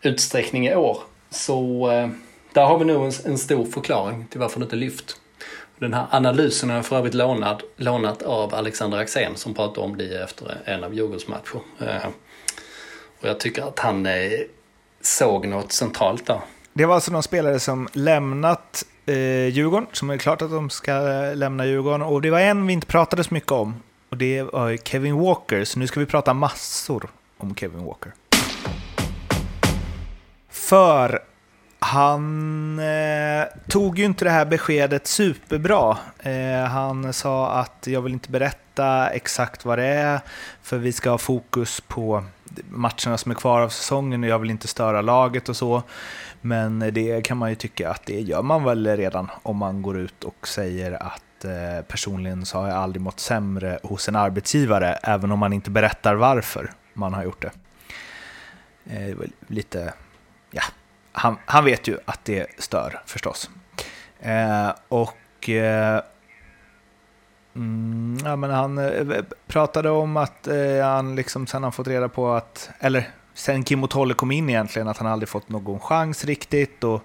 utsträckning 0.02 0.66
i 0.66 0.74
år. 0.74 0.98
Så 1.30 1.90
eh, 1.90 2.08
där 2.52 2.64
har 2.64 2.78
vi 2.78 2.84
nog 2.84 3.06
en, 3.06 3.12
en, 3.24 3.38
stor 3.38 3.64
förklaring 3.64 4.26
till 4.30 4.40
varför 4.40 4.60
det 4.60 4.64
inte 4.64 4.76
lyft. 4.76 5.16
Den 5.78 5.94
här 5.94 6.06
analysen 6.10 6.68
har 6.68 6.76
jag 6.76 6.86
för 6.86 6.96
övrigt 6.96 7.14
lånat, 7.14 7.62
lånat 7.76 8.22
av 8.22 8.54
Alexander 8.54 8.98
Axén 8.98 9.36
som 9.36 9.54
pratade 9.54 9.86
om 9.86 9.96
det 9.96 10.22
efter 10.22 10.56
en 10.64 10.84
av 10.84 10.94
Djurgårdsmatcher. 10.94 11.60
Ehm, 11.80 12.12
och 13.20 13.28
jag 13.28 13.40
tycker 13.40 13.62
att 13.62 13.78
han 13.78 14.06
såg 15.08 15.46
något 15.46 15.72
centralt 15.72 16.26
där. 16.26 16.40
Det 16.72 16.86
var 16.86 16.94
alltså 16.94 17.10
de 17.10 17.22
spelare 17.22 17.60
som 17.60 17.88
lämnat 17.92 18.84
eh, 19.06 19.46
Djurgården, 19.46 19.86
som 19.92 20.10
är 20.10 20.16
klart 20.16 20.42
att 20.42 20.50
de 20.50 20.70
ska 20.70 20.92
eh, 20.92 21.36
lämna 21.36 21.66
Djurgården. 21.66 22.02
Och 22.02 22.22
det 22.22 22.30
var 22.30 22.40
en 22.40 22.66
vi 22.66 22.72
inte 22.72 22.86
pratade 22.86 23.24
så 23.24 23.34
mycket 23.34 23.52
om, 23.52 23.82
och 24.10 24.16
det 24.16 24.42
var 24.42 24.76
Kevin 24.76 25.16
Walker. 25.18 25.64
Så 25.64 25.78
nu 25.78 25.86
ska 25.86 26.00
vi 26.00 26.06
prata 26.06 26.34
massor 26.34 27.10
om 27.38 27.54
Kevin 27.54 27.84
Walker. 27.84 28.12
För 30.50 31.22
han 31.78 32.78
eh, 32.78 33.46
tog 33.68 33.98
ju 33.98 34.04
inte 34.04 34.24
det 34.24 34.30
här 34.30 34.44
beskedet 34.44 35.06
superbra. 35.06 35.98
Eh, 36.18 36.64
han 36.64 37.12
sa 37.12 37.50
att 37.50 37.86
jag 37.86 38.02
vill 38.02 38.12
inte 38.12 38.30
berätta 38.30 39.10
exakt 39.10 39.64
vad 39.64 39.78
det 39.78 39.86
är, 39.86 40.20
för 40.62 40.78
vi 40.78 40.92
ska 40.92 41.10
ha 41.10 41.18
fokus 41.18 41.80
på 41.80 42.24
matcherna 42.68 43.18
som 43.18 43.30
är 43.30 43.34
kvar 43.34 43.60
av 43.60 43.68
säsongen 43.68 44.22
och 44.22 44.28
jag 44.28 44.38
vill 44.38 44.50
inte 44.50 44.68
störa 44.68 45.02
laget 45.02 45.48
och 45.48 45.56
så. 45.56 45.82
Men 46.40 46.78
det 46.78 47.24
kan 47.24 47.36
man 47.36 47.50
ju 47.50 47.54
tycka 47.54 47.90
att 47.90 48.06
det 48.06 48.20
gör 48.20 48.42
man 48.42 48.64
väl 48.64 48.96
redan 48.96 49.30
om 49.42 49.56
man 49.56 49.82
går 49.82 49.98
ut 49.98 50.24
och 50.24 50.48
säger 50.48 51.02
att 51.02 51.44
eh, 51.44 51.84
personligen 51.88 52.46
så 52.46 52.58
har 52.58 52.68
jag 52.68 52.76
aldrig 52.76 53.02
mått 53.02 53.20
sämre 53.20 53.78
hos 53.82 54.08
en 54.08 54.16
arbetsgivare, 54.16 54.98
även 55.02 55.32
om 55.32 55.38
man 55.38 55.52
inte 55.52 55.70
berättar 55.70 56.14
varför 56.14 56.72
man 56.92 57.14
har 57.14 57.24
gjort 57.24 57.42
det. 57.42 57.52
Eh, 58.90 59.16
lite, 59.46 59.92
ja, 60.50 60.62
han, 61.18 61.36
han 61.46 61.64
vet 61.64 61.88
ju 61.88 61.98
att 62.04 62.24
det 62.24 62.46
stör 62.58 63.00
förstås. 63.06 63.50
Eh, 64.20 64.70
och 64.88 65.48
eh, 65.48 66.02
mm, 67.56 68.18
ja, 68.24 68.36
men 68.36 68.50
han 68.50 68.78
eh, 68.78 69.22
pratade 69.46 69.90
om 69.90 70.16
att 70.16 70.46
eh, 70.46 70.84
han 70.84 71.16
liksom 71.16 71.46
sen 71.46 71.62
han 71.62 71.72
fått 71.72 71.88
reda 71.88 72.08
på 72.08 72.32
att, 72.32 72.70
eller 72.80 73.10
sen 73.34 73.64
Kim 73.64 73.84
och 73.84 73.90
Tolle 73.90 74.14
kom 74.14 74.30
in 74.30 74.50
egentligen, 74.50 74.88
att 74.88 74.98
han 74.98 75.06
aldrig 75.06 75.28
fått 75.28 75.48
någon 75.48 75.80
chans 75.80 76.24
riktigt. 76.24 76.84
Och, 76.84 77.02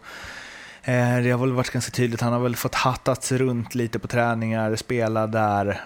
eh, 0.84 1.18
det 1.18 1.32
har 1.32 1.38
väl 1.38 1.52
varit 1.52 1.72
ganska 1.72 1.92
tydligt, 1.92 2.22
han 2.22 2.34
har 2.34 2.40
väl 2.40 2.56
fått 2.56 2.76
hattats 2.76 3.32
runt 3.32 3.76
lite 3.76 4.00
på 4.00 4.08
träningar, 4.08 4.76
spela 4.76 5.28
där 5.28 5.82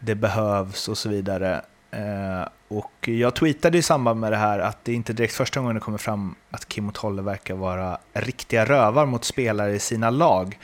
det 0.00 0.14
behövs 0.14 0.88
och 0.88 0.98
så 0.98 1.08
vidare. 1.08 1.62
Eh, 1.90 2.48
och 2.68 3.08
jag 3.08 3.34
tweetade 3.34 3.78
i 3.78 3.82
samband 3.82 4.20
med 4.20 4.32
det 4.32 4.36
här 4.36 4.58
att 4.58 4.84
det 4.84 4.92
inte 4.92 5.12
direkt 5.12 5.34
första 5.34 5.60
gången 5.60 5.74
det 5.74 5.80
kommer 5.80 5.98
fram 5.98 6.34
att 6.50 6.68
Kim 6.68 6.88
och 6.88 6.94
Tolle 6.94 7.22
verkar 7.22 7.54
vara 7.54 7.98
riktiga 8.12 8.64
rövar 8.64 9.06
mot 9.06 9.24
spelare 9.24 9.74
i 9.74 9.78
sina 9.78 10.10
lag. 10.10 10.58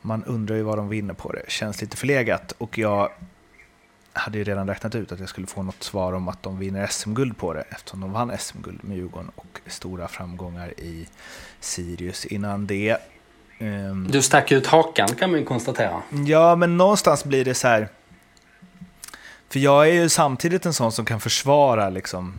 Man 0.00 0.24
undrar 0.24 0.56
ju 0.56 0.62
vad 0.62 0.78
de 0.78 0.88
vinner 0.88 1.14
på 1.14 1.32
det, 1.32 1.42
känns 1.48 1.80
lite 1.80 1.96
förlegat. 1.96 2.52
Och 2.58 2.78
jag 2.78 3.10
hade 4.12 4.38
ju 4.38 4.44
redan 4.44 4.66
räknat 4.66 4.94
ut 4.94 5.12
att 5.12 5.20
jag 5.20 5.28
skulle 5.28 5.46
få 5.46 5.62
något 5.62 5.82
svar 5.82 6.12
om 6.12 6.28
att 6.28 6.42
de 6.42 6.58
vinner 6.58 6.86
SM-guld 6.86 7.36
på 7.36 7.52
det 7.52 7.64
eftersom 7.68 8.00
de 8.00 8.12
vann 8.12 8.32
SM-guld 8.38 8.84
med 8.84 8.96
Djurgården 8.96 9.30
och 9.36 9.60
stora 9.66 10.08
framgångar 10.08 10.80
i 10.80 11.08
Sirius 11.60 12.26
innan 12.26 12.66
det. 12.66 12.96
Ehm, 13.58 14.08
du 14.10 14.22
stack 14.22 14.52
ut 14.52 14.66
hakan 14.66 15.08
kan 15.08 15.30
man 15.30 15.40
ju 15.40 15.46
konstatera. 15.46 16.02
Ja, 16.26 16.56
men 16.56 16.76
någonstans 16.76 17.24
blir 17.24 17.44
det 17.44 17.54
så 17.54 17.68
här 17.68 17.88
för 19.50 19.58
jag 19.58 19.88
är 19.88 19.92
ju 19.92 20.08
samtidigt 20.08 20.66
en 20.66 20.74
sån 20.74 20.92
som 20.92 21.04
kan 21.04 21.20
försvara 21.20 21.90
liksom, 21.90 22.34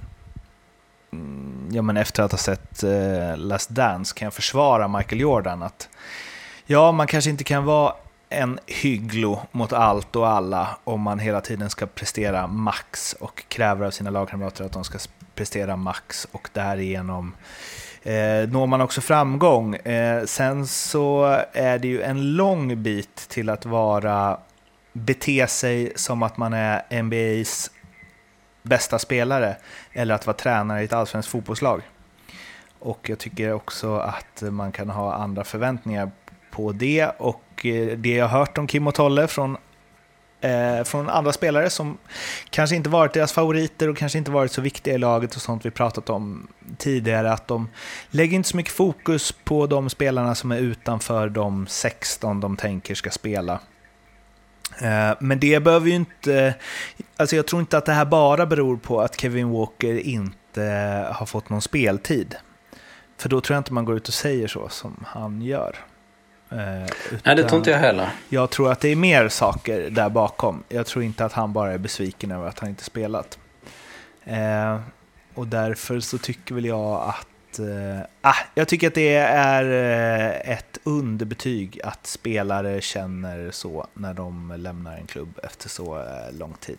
mm, 1.13 1.69
ja 1.71 1.81
men 1.81 1.97
efter 1.97 2.23
att 2.23 2.31
ha 2.31 2.37
sett 2.37 2.83
eh, 2.83 3.37
Last 3.37 3.69
Dance 3.69 4.15
kan 4.15 4.25
jag 4.25 4.33
försvara 4.33 4.87
Michael 4.87 5.21
Jordan 5.21 5.63
att 5.63 5.89
ja, 6.65 6.91
man 6.91 7.07
kanske 7.07 7.29
inte 7.29 7.43
kan 7.43 7.65
vara 7.65 7.93
en 8.29 8.59
hygglo 8.67 9.41
mot 9.51 9.73
allt 9.73 10.15
och 10.15 10.27
alla 10.27 10.77
om 10.83 11.01
man 11.01 11.19
hela 11.19 11.41
tiden 11.41 11.69
ska 11.69 11.85
prestera 11.85 12.47
max 12.47 13.15
och 13.19 13.43
kräver 13.47 13.85
av 13.85 13.91
sina 13.91 14.09
lagkamrater 14.09 14.65
att 14.65 14.73
de 14.73 14.83
ska 14.83 14.99
prestera 15.35 15.75
max 15.75 16.27
och 16.31 16.49
därigenom 16.53 17.35
eh, 18.03 18.49
når 18.49 18.67
man 18.67 18.81
också 18.81 19.01
framgång. 19.01 19.75
Eh, 19.75 20.25
sen 20.25 20.67
så 20.67 21.39
är 21.53 21.79
det 21.79 21.87
ju 21.87 22.01
en 22.01 22.35
lång 22.35 22.83
bit 22.83 23.15
till 23.15 23.49
att 23.49 23.65
vara 23.65 24.37
bete 24.93 25.47
sig 25.47 25.91
som 25.95 26.23
att 26.23 26.37
man 26.37 26.53
är 26.53 27.01
NBAs 27.03 27.71
bästa 28.63 28.99
spelare 28.99 29.55
eller 29.93 30.15
att 30.15 30.27
vara 30.27 30.37
tränare 30.37 30.81
i 30.81 30.85
ett 30.85 30.93
allsvenskt 30.93 31.31
fotbollslag. 31.31 31.81
Och 32.79 33.09
jag 33.09 33.19
tycker 33.19 33.53
också 33.53 33.97
att 33.97 34.41
man 34.41 34.71
kan 34.71 34.89
ha 34.89 35.13
andra 35.13 35.43
förväntningar 35.43 36.11
på 36.51 36.71
det 36.71 37.05
och 37.05 37.65
eh, 37.65 37.97
det 37.97 38.15
jag 38.15 38.27
har 38.27 38.39
hört 38.39 38.57
om 38.57 38.67
Kim 38.67 38.87
och 38.87 38.95
Tolle 38.95 39.27
från, 39.27 39.57
eh, 40.41 40.83
från 40.83 41.09
andra 41.09 41.33
spelare 41.33 41.69
som 41.69 41.97
kanske 42.49 42.75
inte 42.75 42.89
varit 42.89 43.13
deras 43.13 43.33
favoriter 43.33 43.89
och 43.89 43.97
kanske 43.97 44.17
inte 44.17 44.31
varit 44.31 44.51
så 44.51 44.61
viktiga 44.61 44.93
i 44.93 44.97
laget 44.97 45.35
och 45.35 45.41
sånt 45.41 45.65
vi 45.65 45.71
pratat 45.71 46.09
om 46.09 46.47
tidigare, 46.77 47.31
att 47.31 47.47
de 47.47 47.69
lägger 48.09 48.35
inte 48.35 48.49
så 48.49 48.57
mycket 48.57 48.73
fokus 48.73 49.31
på 49.31 49.67
de 49.67 49.89
spelarna 49.89 50.35
som 50.35 50.51
är 50.51 50.57
utanför 50.57 51.29
de 51.29 51.67
16 51.67 52.39
de 52.39 52.57
tänker 52.57 52.95
ska 52.95 53.09
spela. 53.09 53.59
Eh, 54.79 55.17
men 55.19 55.39
det 55.39 55.63
behöver 55.63 55.87
ju 55.87 55.95
inte... 55.95 56.55
Alltså 57.17 57.35
jag 57.35 57.47
tror 57.47 57.59
inte 57.59 57.77
att 57.77 57.85
det 57.85 57.93
här 57.93 58.05
bara 58.05 58.45
beror 58.45 58.77
på 58.77 59.01
att 59.01 59.19
Kevin 59.19 59.49
Walker 59.49 59.99
inte 59.99 60.61
har 61.11 61.25
fått 61.25 61.49
någon 61.49 61.61
speltid. 61.61 62.35
För 63.17 63.29
då 63.29 63.41
tror 63.41 63.55
jag 63.55 63.59
inte 63.59 63.73
man 63.73 63.85
går 63.85 63.95
ut 63.95 64.07
och 64.07 64.13
säger 64.13 64.47
så 64.47 64.69
som 64.69 65.05
han 65.07 65.41
gör. 65.41 65.75
Utan 66.51 66.59
eh, 66.59 66.89
Nej, 67.23 67.35
det 67.35 67.43
tror 67.43 67.57
inte 67.57 67.71
jag 67.71 67.77
heller. 67.77 68.09
Jag 68.29 68.49
tror 68.49 68.71
att 68.71 68.79
det 68.79 68.89
är 68.89 68.95
mer 68.95 69.29
saker 69.29 69.89
där 69.89 70.09
bakom. 70.09 70.63
Jag 70.69 70.85
tror 70.85 71.03
inte 71.03 71.25
att 71.25 71.33
han 71.33 71.53
bara 71.53 71.73
är 71.73 71.77
besviken 71.77 72.31
över 72.31 72.47
att 72.47 72.59
han 72.59 72.69
inte 72.69 72.83
spelat. 72.83 73.39
Eh, 74.23 74.79
och 75.33 75.47
därför 75.47 75.99
så 75.99 76.17
tycker 76.17 76.55
väl 76.55 76.65
jag 76.65 77.01
att 77.09 77.27
Uh, 77.59 77.99
ah, 78.21 78.35
jag 78.55 78.67
tycker 78.67 78.87
att 78.87 78.93
det 78.93 79.15
är 79.15 79.63
uh, 79.63 80.51
ett 80.51 80.77
underbetyg 80.83 81.79
att 81.83 82.07
spelare 82.07 82.81
känner 82.81 83.51
så 83.51 83.87
när 83.93 84.13
de 84.13 84.53
lämnar 84.57 84.97
en 84.97 85.07
klubb 85.07 85.39
efter 85.43 85.69
så 85.69 85.97
uh, 85.97 86.37
lång 86.39 86.53
tid. 86.59 86.77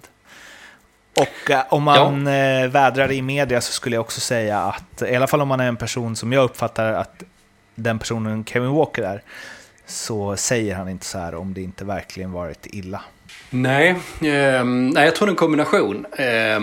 Och 1.16 1.72
om 1.72 1.82
man 1.82 2.26
ja. 2.26 2.68
vädrar 2.68 3.12
i 3.12 3.22
media 3.22 3.61
så 3.61 3.72
skulle 3.72 3.96
jag 3.96 4.00
också 4.00 4.20
säga 4.20 4.58
att, 4.61 5.02
i 5.02 5.16
alla 5.16 5.26
fall 5.26 5.40
om 5.40 5.48
man 5.48 5.61
är 5.61 5.68
en 5.68 5.76
person 5.76 6.16
som 6.16 6.32
jag 6.32 6.44
uppfattar 6.44 6.92
att 6.92 7.22
den 7.74 7.98
personen 7.98 8.44
Kevin 8.44 8.70
Walker 8.70 9.02
är, 9.02 9.22
så 9.87 10.37
säger 10.37 10.74
han 10.74 10.88
inte 10.88 11.06
så 11.06 11.18
här 11.18 11.35
om 11.35 11.54
det 11.54 11.62
inte 11.62 11.85
verkligen 11.85 12.32
varit 12.32 12.66
illa. 12.66 13.02
Nej, 13.50 13.90
eh, 14.20 14.64
nej 14.64 15.04
jag 15.04 15.16
tror 15.16 15.26
det 15.26 15.30
är 15.30 15.32
en 15.32 15.37
kombination. 15.37 16.06
Eh, 16.12 16.61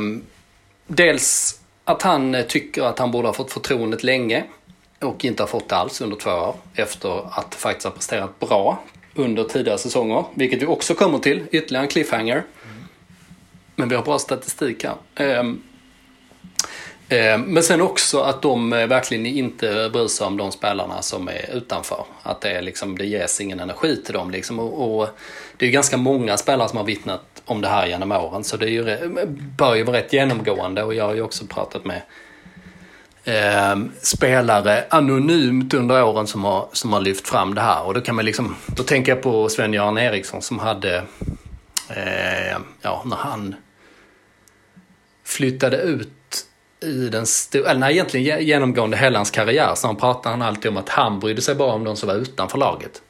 dels 0.87 1.58
att 1.89 2.01
han 2.01 2.35
eh, 2.35 2.45
tycker 2.45 2.83
att 2.83 2.99
han 2.99 3.11
borde 3.11 3.27
ha 3.27 3.33
fått 3.33 3.51
förtroendet 3.51 4.03
länge 4.03 4.43
och 4.99 5.25
inte 5.25 5.43
har 5.43 5.47
fått 5.47 5.69
det 5.69 5.75
alls 5.75 6.01
under 6.01 6.17
två 6.17 6.31
år 6.31 6.55
efter 6.75 7.39
att 7.39 7.55
faktiskt 7.55 7.85
ha 7.85 7.91
presterat 7.91 8.39
bra 8.39 8.83
under 9.15 9.43
tidigare 9.43 9.77
säsonger. 9.77 10.23
Vilket 10.33 10.61
vi 10.61 10.65
också 10.65 10.93
kommer 10.93 11.19
till, 11.19 11.43
ytterligare 11.51 11.83
en 11.83 11.89
cliffhanger. 11.89 12.43
Men 13.75 13.89
vi 13.89 13.95
har 13.95 14.03
bra 14.03 14.19
statistik 14.19 14.83
här. 14.83 14.95
Ehm, 15.15 15.61
ehm, 17.09 17.41
men 17.41 17.63
sen 17.63 17.81
också 17.81 18.19
att 18.19 18.41
de 18.41 18.73
eh, 18.73 18.87
verkligen 18.87 19.25
inte 19.25 19.89
bryr 19.93 20.07
sig 20.07 20.27
om 20.27 20.37
de 20.37 20.51
spelarna 20.51 21.01
som 21.01 21.27
är 21.27 21.55
utanför. 21.55 22.05
Att 22.23 22.41
det, 22.41 22.49
är 22.49 22.61
liksom, 22.61 22.97
det 22.97 23.05
ges 23.05 23.41
ingen 23.41 23.59
energi 23.59 24.03
till 24.03 24.13
dem. 24.13 24.31
Liksom. 24.31 24.59
Och, 24.59 25.01
och 25.01 25.09
det 25.59 25.65
är 25.65 25.71
ganska 25.71 25.97
många 25.97 26.37
spelare 26.37 26.69
som 26.69 26.77
har 26.77 26.85
vittnat 26.85 27.41
om 27.45 27.61
det 27.61 27.67
här 27.67 27.87
genom 27.87 28.11
åren. 28.11 28.43
Så 28.43 28.57
det 28.57 28.65
är 28.65 28.69
ju, 28.69 29.07
bör 29.57 29.75
ju 29.75 29.83
vara 29.83 29.97
rätt 29.97 30.13
genomgående 30.13 30.83
och 30.83 30.93
jag 30.93 31.05
har 31.05 31.13
ju 31.13 31.21
också 31.21 31.45
pratat 31.45 31.85
med 31.85 32.01
eh, 33.23 33.79
spelare 34.01 34.85
anonymt 34.89 35.73
under 35.73 36.03
åren 36.03 36.27
som 36.27 36.43
har, 36.43 36.69
som 36.73 36.93
har 36.93 37.01
lyft 37.01 37.27
fram 37.27 37.55
det 37.55 37.61
här. 37.61 37.83
Och 37.83 37.93
då 37.93 38.01
kan 38.01 38.15
man 38.15 38.25
liksom, 38.25 38.55
då 38.67 38.83
tänker 38.83 39.11
jag 39.11 39.21
på 39.21 39.49
Sven-Göran 39.49 39.97
Eriksson 39.97 40.41
som 40.41 40.59
hade, 40.59 40.97
eh, 41.89 42.57
ja 42.81 43.03
när 43.05 43.17
han 43.17 43.55
flyttade 45.25 45.77
ut 45.77 46.45
i 46.83 47.09
den 47.09 47.25
stora, 47.25 47.69
eller 47.69 47.79
nej, 47.79 47.93
egentligen 47.93 48.45
genomgående 48.45 48.97
hela 48.97 49.19
hans 49.19 49.31
karriär 49.31 49.75
så 49.75 49.87
han 49.87 49.95
pratade 49.95 50.29
han 50.29 50.41
alltid 50.41 50.71
om 50.71 50.77
att 50.77 50.89
han 50.89 51.19
brydde 51.19 51.41
sig 51.41 51.55
bara 51.55 51.73
om 51.73 51.83
de 51.83 51.95
som 51.95 52.07
var 52.07 52.15
utanför 52.15 52.57
laget. 52.57 53.01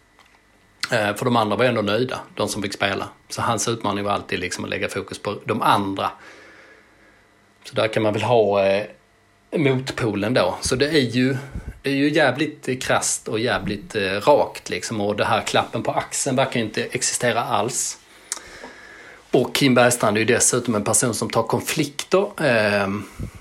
Eh, 0.91 1.15
för 1.15 1.25
de 1.25 1.35
andra 1.35 1.55
var 1.55 1.65
ändå 1.65 1.81
nöjda, 1.81 2.19
de 2.35 2.49
som 2.49 2.61
fick 2.61 2.73
spela. 2.73 3.09
Så 3.29 3.41
hans 3.41 3.67
utmaning 3.67 4.03
var 4.03 4.11
alltid 4.11 4.39
liksom 4.39 4.63
att 4.63 4.69
lägga 4.69 4.89
fokus 4.89 5.19
på 5.19 5.35
de 5.45 5.61
andra. 5.61 6.11
Så 7.63 7.75
där 7.75 7.87
kan 7.87 8.03
man 8.03 8.13
väl 8.13 8.21
ha 8.21 8.65
eh, 8.65 8.85
motpolen 9.51 10.33
då. 10.33 10.57
Så 10.61 10.75
det 10.75 10.87
är 10.87 11.01
ju, 11.01 11.37
det 11.81 11.89
är 11.89 11.95
ju 11.95 12.09
jävligt 12.09 12.67
eh, 12.67 12.77
krast 12.77 13.27
och 13.27 13.39
jävligt 13.39 13.95
eh, 13.95 14.01
rakt 14.01 14.69
liksom. 14.69 15.01
Och 15.01 15.15
det 15.15 15.25
här 15.25 15.41
klappen 15.41 15.83
på 15.83 15.91
axeln 15.91 16.35
verkar 16.35 16.59
inte 16.59 16.83
existera 16.83 17.43
alls. 17.43 17.97
Och 19.31 19.55
Kim 19.55 19.75
Bergstrand 19.75 20.17
är 20.17 20.19
ju 20.19 20.25
dessutom 20.25 20.75
en 20.75 20.83
person 20.83 21.13
som 21.13 21.29
tar 21.29 21.43
konflikter. 21.43 22.21
Eh, 22.21 22.87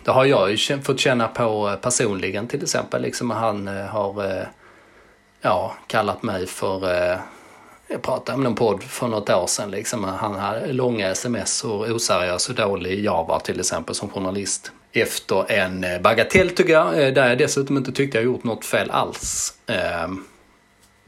det 0.05 0.11
har 0.11 0.25
jag 0.25 0.51
ju 0.51 0.83
fått 0.83 1.01
känna 1.01 1.29
på 1.29 1.69
eh, 1.69 1.77
personligen 1.77 2.49
till 2.49 2.63
exempel. 2.63 3.03
Liksom 3.03 3.31
han 3.31 3.67
har 3.67 4.47
ja, 5.41 5.77
kallat 5.87 6.23
mig 6.23 6.47
för 6.47 7.19
jag 7.89 8.03
pratade 8.03 8.39
med 8.39 8.47
en 8.47 8.55
podd 8.55 8.83
för 8.83 9.09
något 9.09 9.31
år 9.31 9.47
sedan. 9.47 9.71
Liksom. 9.71 10.05
Han 10.05 10.35
hade 10.35 10.73
långa 10.73 11.11
sms 11.11 11.65
och 11.65 11.89
oseriös 11.89 12.49
och 12.49 12.55
dålig 12.55 13.05
Java 13.05 13.41
till 13.41 13.61
exempel 13.61 13.95
som 13.95 14.09
journalist. 14.09 14.73
Efter 14.93 15.53
en 15.53 15.85
eh, 15.85 16.01
bagatell 16.01 16.51
tycker 16.51 16.73
jag, 16.73 16.87
eh, 16.87 17.13
där 17.13 17.29
jag 17.29 17.39
dessutom 17.39 17.77
inte 17.77 17.93
tyckte 17.93 18.19
jag 18.19 18.25
gjort 18.25 18.45
något 18.45 18.65
fel 18.65 18.91
alls. 18.91 19.55
Eh, 19.67 20.09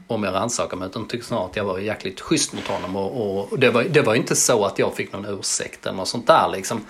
om 0.07 0.23
jag 0.23 0.33
rannsakar 0.33 0.77
mig, 0.77 0.87
utan 0.87 1.07
tyckte 1.07 1.27
snarare 1.27 1.45
att 1.45 1.55
jag 1.55 1.65
var 1.65 1.79
jäkligt 1.79 2.21
schysst 2.21 2.53
mot 2.53 2.67
honom. 2.67 2.95
Och, 2.95 3.51
och 3.51 3.59
det, 3.59 3.69
var, 3.69 3.83
det 3.83 4.01
var 4.01 4.15
inte 4.15 4.35
så 4.35 4.65
att 4.65 4.79
jag 4.79 4.95
fick 4.95 5.13
någon 5.13 5.25
ursäkt 5.25 5.85
eller 5.85 5.97
något 5.97 6.07
sånt 6.07 6.27
där 6.27 6.49
liksom. 6.49 6.85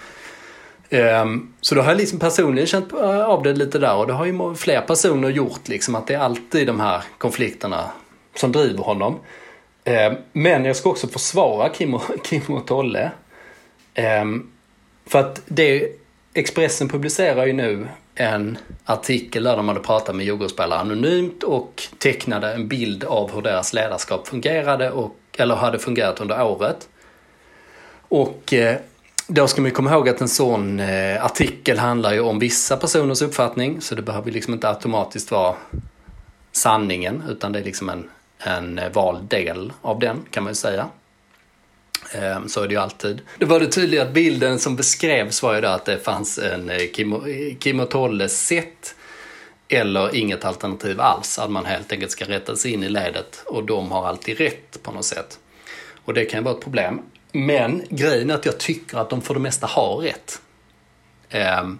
Um, 0.89 1.53
så 1.61 1.75
då 1.75 1.81
har 1.81 1.89
jag 1.89 1.97
liksom 1.97 2.19
personligen 2.19 2.67
känt 2.67 2.93
eh, 2.93 3.25
av 3.25 3.43
det 3.43 3.53
lite 3.53 3.79
där 3.79 3.95
och 3.95 4.07
det 4.07 4.13
har 4.13 4.25
ju 4.25 4.55
fler 4.55 4.81
personer 4.81 5.29
gjort 5.29 5.67
liksom 5.67 5.95
att 5.95 6.07
det 6.07 6.13
är 6.13 6.19
alltid 6.19 6.67
de 6.67 6.79
här 6.79 7.03
konflikterna 7.17 7.91
som 8.35 8.51
driver 8.51 8.83
honom. 8.83 9.19
Ehm, 9.83 10.15
men 10.33 10.65
jag 10.65 10.75
ska 10.75 10.89
också 10.89 11.07
försvara 11.07 11.69
Kim 11.69 11.93
och, 11.93 12.03
Kim 12.23 12.41
och 12.47 12.67
Tolle. 12.67 13.11
Ehm, 13.93 14.51
för 15.05 15.19
att 15.19 15.41
det, 15.45 15.87
Expressen 16.33 16.89
publicerar 16.89 17.45
ju 17.45 17.53
nu 17.53 17.87
en 18.15 18.57
artikel 18.85 19.43
där 19.43 19.57
de 19.57 19.67
hade 19.67 19.79
pratat 19.79 20.15
med 20.15 20.25
Djurgårdsspelare 20.25 20.79
anonymt 20.79 21.43
och 21.43 21.83
tecknade 21.97 22.53
en 22.53 22.67
bild 22.67 23.03
av 23.03 23.31
hur 23.31 23.41
deras 23.41 23.73
ledarskap 23.73 24.27
fungerade 24.27 24.91
och, 24.91 25.15
eller 25.37 25.55
hade 25.55 25.79
fungerat 25.79 26.19
under 26.19 26.43
året. 26.43 26.89
Och 28.07 28.53
eh, 28.53 28.77
då 29.27 29.47
ska 29.47 29.61
man 29.61 29.71
komma 29.71 29.91
ihåg 29.91 30.09
att 30.09 30.21
en 30.21 30.27
sån 30.27 30.79
eh, 30.79 31.25
artikel 31.25 31.79
handlar 31.79 32.13
ju 32.13 32.19
om 32.19 32.39
vissa 32.39 32.77
personers 32.77 33.21
uppfattning 33.21 33.81
så 33.81 33.95
det 33.95 34.01
behöver 34.01 34.31
liksom 34.31 34.53
inte 34.53 34.69
automatiskt 34.69 35.31
vara 35.31 35.55
sanningen 36.51 37.23
utan 37.29 37.51
det 37.51 37.59
är 37.59 37.63
liksom 37.63 37.89
en 37.89 38.09
en 38.43 38.79
vald 38.93 39.23
del 39.23 39.73
av 39.81 39.99
den 39.99 40.25
kan 40.31 40.43
man 40.43 40.51
ju 40.51 40.55
säga. 40.55 40.89
Ehm, 42.11 42.49
så 42.49 42.61
är 42.61 42.67
det 42.67 42.73
ju 42.73 42.79
alltid. 42.79 43.21
Det 43.39 43.45
var 43.45 43.59
det 43.59 43.67
tydliga 43.67 44.01
att 44.01 44.13
bilden 44.13 44.59
som 44.59 44.75
beskrevs 44.75 45.43
var 45.43 45.55
ju 45.55 45.61
då 45.61 45.67
att 45.67 45.85
det 45.85 45.97
fanns 45.97 46.37
en 46.37 46.69
eh, 46.69 46.77
Kim 46.93 47.13
och 47.13 47.29
eh, 47.67 47.85
Tolle-sätt 47.85 48.95
eller 49.67 50.15
inget 50.15 50.45
alternativ 50.45 51.01
alls. 51.01 51.39
Att 51.39 51.51
man 51.51 51.65
helt 51.65 51.91
enkelt 51.91 52.11
ska 52.11 52.25
rätta 52.25 52.55
sig 52.55 52.73
in 52.73 52.83
i 52.83 52.89
ledet 52.89 53.43
och 53.45 53.63
de 53.63 53.91
har 53.91 54.07
alltid 54.07 54.37
rätt 54.37 54.83
på 54.83 54.91
något 54.91 55.05
sätt. 55.05 55.39
Och 56.05 56.13
det 56.13 56.25
kan 56.25 56.39
ju 56.39 56.43
vara 56.43 56.55
ett 56.55 56.63
problem. 56.63 57.01
Men 57.31 57.83
grejen 57.89 58.29
är 58.29 58.35
att 58.35 58.45
jag 58.45 58.57
tycker 58.57 58.97
att 58.97 59.09
de 59.09 59.21
för 59.21 59.33
det 59.33 59.39
mesta 59.39 59.67
har 59.67 59.97
rätt. 59.97 60.41
Ehm, 61.29 61.79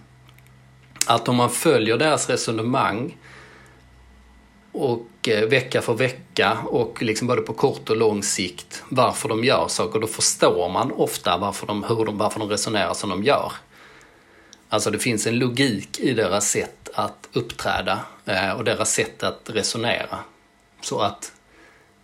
att 1.06 1.28
om 1.28 1.36
man 1.36 1.50
följer 1.50 1.96
deras 1.96 2.30
resonemang 2.30 3.16
och 4.72 5.28
eh, 5.28 5.48
vecka 5.48 5.82
för 5.82 5.94
vecka 5.94 6.58
och 6.66 7.02
liksom 7.02 7.26
både 7.26 7.42
på 7.42 7.52
kort 7.52 7.90
och 7.90 7.96
lång 7.96 8.22
sikt 8.22 8.82
varför 8.88 9.28
de 9.28 9.44
gör 9.44 9.68
saker. 9.68 10.00
Då 10.00 10.06
förstår 10.06 10.68
man 10.68 10.92
ofta 10.92 11.36
varför 11.36 11.66
de, 11.66 11.84
hur 11.84 12.04
de, 12.04 12.18
varför 12.18 12.40
de 12.40 12.48
resonerar 12.48 12.94
som 12.94 13.10
de 13.10 13.24
gör. 13.24 13.52
Alltså 14.68 14.90
det 14.90 14.98
finns 14.98 15.26
en 15.26 15.38
logik 15.38 16.00
i 16.00 16.14
deras 16.14 16.50
sätt 16.50 16.90
att 16.94 17.28
uppträda 17.32 18.00
eh, 18.24 18.50
och 18.50 18.64
deras 18.64 18.92
sätt 18.92 19.22
att 19.22 19.50
resonera. 19.52 20.18
Så 20.80 21.00
att, 21.00 21.32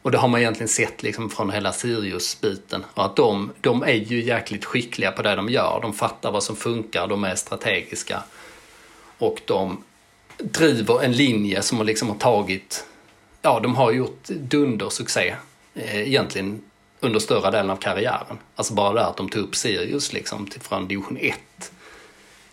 och 0.03 0.11
det 0.11 0.19
har 0.19 0.29
man 0.29 0.41
egentligen 0.41 0.69
sett 0.69 1.03
liksom 1.03 1.31
från 1.31 1.51
hela 1.51 1.73
Sirius-biten. 1.73 2.85
Och 2.95 3.05
att 3.05 3.17
de, 3.17 3.53
de 3.61 3.83
är 3.83 3.93
ju 3.93 4.25
jäkligt 4.25 4.65
skickliga 4.65 5.13
på 5.13 5.23
det 5.23 5.35
de 5.35 5.49
gör. 5.49 5.79
De 5.83 5.93
fattar 5.95 6.33
vad 6.33 6.43
som 6.43 6.57
funkar, 6.57 7.07
de 7.07 7.25
är 7.25 7.35
strategiska. 7.35 8.23
Och 9.19 9.41
de 9.45 9.85
driver 10.39 11.03
en 11.03 11.13
linje 11.13 11.63
som 11.63 11.79
har 11.79 11.85
liksom 11.85 12.09
har 12.09 12.17
tagit, 12.17 12.87
ja 13.43 13.61
de 13.61 13.77
har 13.77 13.93
gjort 13.93 14.29
dundersuccé 14.29 15.35
eh, 15.75 16.01
egentligen 16.01 16.63
under 17.01 17.21
större 17.21 17.51
delen 17.51 17.71
av 17.71 17.77
karriären. 17.77 18.39
Alltså 18.55 18.75
bara 18.75 18.95
det 18.95 19.07
att 19.07 19.17
de 19.17 19.29
tog 19.29 19.43
upp 19.43 19.57
Sirius 19.57 20.13
liksom 20.13 20.47
till, 20.47 20.61
från 20.61 20.89
division 20.89 21.19
1 21.21 21.37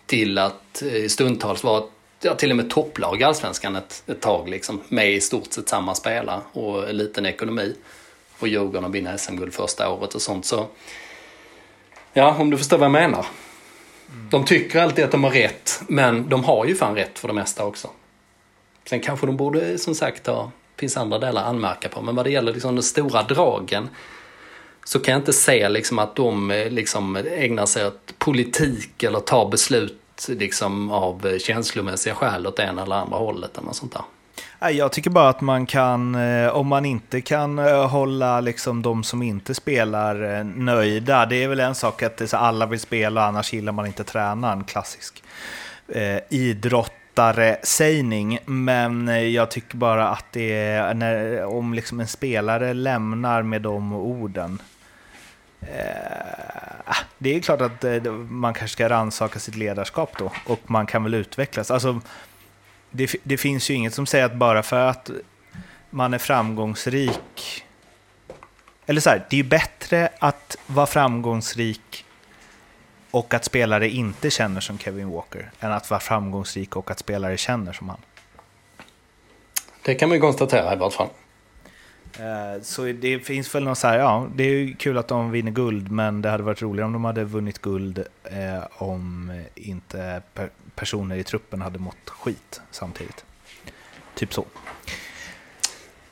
till 0.05 0.37
att 0.37 0.81
eh, 0.81 1.07
stundtals 1.07 1.63
vara 1.63 1.83
ja, 2.21 2.35
till 2.35 2.51
och 2.51 2.57
med 2.57 2.69
topplag 2.69 3.21
i 3.21 3.23
Allsvenskan 3.23 3.75
ett, 3.75 4.03
ett 4.07 4.21
tag 4.21 4.49
liksom 4.49 4.81
med 4.87 5.13
i 5.13 5.21
stort 5.21 5.53
sett 5.53 5.69
samma 5.69 5.95
spelare 5.95 6.41
och 6.51 6.89
en 6.89 6.97
liten 6.97 7.25
ekonomi. 7.25 7.75
Och 8.39 8.47
Djurgården 8.47 8.91
vinna 8.91 9.17
SM-guld 9.17 9.53
första 9.53 9.89
året 9.89 10.15
och 10.15 10.21
sånt 10.21 10.45
så. 10.45 10.67
Ja, 12.13 12.35
om 12.39 12.49
du 12.49 12.57
förstår 12.57 12.77
vad 12.77 12.85
jag 12.85 12.91
menar. 12.91 13.25
Mm. 14.09 14.29
De 14.29 14.45
tycker 14.45 14.81
alltid 14.81 15.05
att 15.05 15.11
de 15.11 15.23
har 15.23 15.31
rätt, 15.31 15.81
men 15.87 16.29
de 16.29 16.43
har 16.43 16.65
ju 16.65 16.75
fan 16.75 16.95
rätt 16.95 17.19
för 17.19 17.27
det 17.27 17.33
mesta 17.33 17.65
också. 17.65 17.89
Sen 18.89 18.99
kanske 18.99 19.25
de 19.25 19.37
borde, 19.37 19.77
som 19.77 19.95
sagt, 19.95 20.27
ha, 20.27 20.51
finns 20.77 20.97
andra 20.97 21.19
delar 21.19 21.41
att 21.41 21.47
anmärka 21.47 21.89
på. 21.89 22.01
Men 22.01 22.15
vad 22.15 22.25
det 22.25 22.31
gäller 22.31 22.53
liksom 22.53 22.75
de 22.75 22.81
stora 22.81 23.23
dragen 23.23 23.89
så 24.85 24.99
kan 24.99 25.11
jag 25.11 25.21
inte 25.21 25.33
se 25.33 25.69
liksom 25.69 25.99
att 25.99 26.15
de 26.15 26.51
eh, 26.51 26.69
liksom 26.69 27.15
ägnar 27.15 27.65
sig 27.65 27.87
åt 27.87 28.19
politik 28.19 29.03
eller 29.03 29.19
tar 29.19 29.49
beslut 29.49 30.27
liksom 30.27 30.91
av 30.91 31.27
eh, 31.27 31.37
känslomässiga 31.37 32.15
skäl 32.15 32.47
åt 32.47 32.59
ena 32.59 32.83
eller 32.83 32.95
andra 32.95 33.17
hållet 33.17 33.57
eller 33.57 33.65
något 33.65 33.75
sånt 33.75 33.93
där. 33.93 34.01
Jag 34.71 34.91
tycker 34.91 35.09
bara 35.09 35.29
att 35.29 35.41
man 35.41 35.65
kan, 35.65 36.15
eh, 36.15 36.47
om 36.47 36.67
man 36.67 36.85
inte 36.85 37.21
kan 37.21 37.59
eh, 37.59 37.87
hålla 37.87 38.41
liksom 38.41 38.81
de 38.81 39.03
som 39.03 39.21
inte 39.21 39.55
spelar 39.55 40.37
eh, 40.37 40.43
nöjda, 40.43 41.25
det 41.25 41.43
är 41.43 41.47
väl 41.47 41.59
en 41.59 41.75
sak 41.75 42.03
att 42.03 42.33
alla 42.33 42.65
vill 42.65 42.79
spela 42.79 43.25
annars 43.25 43.53
gillar 43.53 43.71
man 43.71 43.85
inte 43.85 44.03
träna, 44.03 44.51
en 44.51 44.63
klassisk 44.63 45.23
eh, 45.87 46.19
idrottare-sägning. 46.29 48.39
Men 48.45 49.07
jag 49.33 49.51
tycker 49.51 49.77
bara 49.77 50.09
att 50.09 50.25
det 50.31 50.53
är, 50.53 50.93
när, 50.93 51.45
om 51.45 51.73
liksom 51.73 51.99
en 51.99 52.07
spelare 52.07 52.73
lämnar 52.73 53.41
med 53.41 53.61
de 53.61 53.93
orden, 53.93 54.61
eh, 55.61 55.67
ah, 56.85 56.95
det 57.17 57.35
är 57.35 57.39
klart 57.39 57.61
att 57.61 57.85
man 58.29 58.53
kanske 58.53 58.73
ska 58.73 58.89
rannsaka 58.89 59.39
sitt 59.39 59.55
ledarskap 59.55 60.17
då, 60.17 60.31
och 60.45 60.59
man 60.65 60.85
kan 60.85 61.03
väl 61.03 61.13
utvecklas. 61.13 61.71
Alltså, 61.71 62.01
det, 62.95 63.15
det 63.23 63.37
finns 63.37 63.69
ju 63.69 63.73
inget 63.73 63.93
som 63.93 64.05
säger 64.05 64.25
att 64.25 64.35
bara 64.35 64.63
för 64.63 64.87
att 64.87 65.11
man 65.89 66.13
är 66.13 66.17
framgångsrik 66.17 67.63
eller 68.85 69.01
så 69.01 69.09
här, 69.09 69.25
det 69.29 69.35
är 69.35 69.37
ju 69.37 69.43
bättre 69.49 70.09
att 70.19 70.57
vara 70.67 70.85
framgångsrik 70.85 72.05
och 73.11 73.33
att 73.33 73.45
spelare 73.45 73.89
inte 73.89 74.29
känner 74.29 74.61
som 74.61 74.79
Kevin 74.79 75.09
Walker 75.09 75.51
än 75.59 75.71
att 75.71 75.89
vara 75.89 75.99
framgångsrik 75.99 76.75
och 76.75 76.91
att 76.91 76.99
spelare 76.99 77.37
känner 77.37 77.73
som 77.73 77.89
han. 77.89 77.99
Det 79.81 79.95
kan 79.95 80.09
man 80.09 80.15
ju 80.15 80.21
konstatera 80.21 80.73
i 80.73 80.77
vart 80.77 80.93
fall. 80.93 81.09
Eh, 82.19 82.61
så 82.61 82.83
det 82.83 83.19
finns 83.19 83.55
väl 83.55 83.63
något 83.63 83.77
så 83.77 83.87
här, 83.87 83.99
ja, 83.99 84.27
det 84.35 84.43
är 84.43 84.49
ju 84.49 84.75
kul 84.75 84.97
att 84.97 85.07
de 85.07 85.31
vinner 85.31 85.51
guld, 85.51 85.91
men 85.91 86.21
det 86.21 86.29
hade 86.29 86.43
varit 86.43 86.61
roligare 86.61 86.85
om 86.85 86.93
de 86.93 87.05
hade 87.05 87.23
vunnit 87.23 87.61
guld 87.61 88.03
eh, 88.23 88.63
om 88.77 89.31
inte 89.55 90.21
personer 90.75 91.15
i 91.15 91.23
truppen 91.23 91.61
hade 91.61 91.79
mått 91.79 92.09
skit 92.09 92.61
samtidigt. 92.71 93.25
Typ 94.15 94.33
så. 94.33 94.45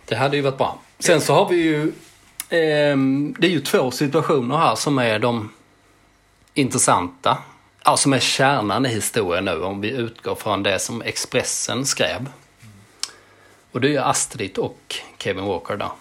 Det 0.05 0.15
hade 0.15 0.35
ju 0.35 0.41
varit 0.41 0.57
bra. 0.57 0.79
Sen 0.99 1.21
så 1.21 1.33
har 1.33 1.49
vi 1.49 1.55
ju, 1.55 1.87
eh, 2.49 2.97
det 3.37 3.47
är 3.47 3.51
ju 3.51 3.59
två 3.59 3.91
situationer 3.91 4.57
här 4.57 4.75
som 4.75 4.97
är 4.97 5.19
de 5.19 5.51
intressanta. 6.53 7.37
Ja, 7.85 7.97
som 7.97 8.13
är 8.13 8.19
kärnan 8.19 8.85
i 8.85 8.89
historien 8.89 9.45
nu 9.45 9.61
om 9.61 9.81
vi 9.81 9.89
utgår 9.89 10.35
från 10.35 10.63
det 10.63 10.79
som 10.79 11.01
Expressen 11.01 11.85
skrev. 11.85 12.29
Och 13.73 13.81
det 13.81 13.87
är 13.87 13.91
ju 13.91 13.99
Astrid 13.99 14.57
och 14.57 14.95
Kevin 15.17 15.45
Walker 15.45 15.77
då. 15.77 15.93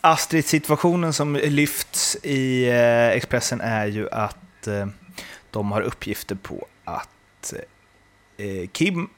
Astrid-situationen 0.00 1.12
som 1.12 1.36
lyfts 1.36 2.16
i 2.22 2.68
eh, 2.68 3.08
Expressen 3.08 3.60
är 3.60 3.86
ju 3.86 4.10
att 4.10 4.66
eh, 4.66 4.86
de 5.50 5.72
har 5.72 5.80
uppgifter 5.80 6.34
på 6.34 6.66
att 6.84 7.54
eh, 8.36 8.68
Kim 8.72 9.08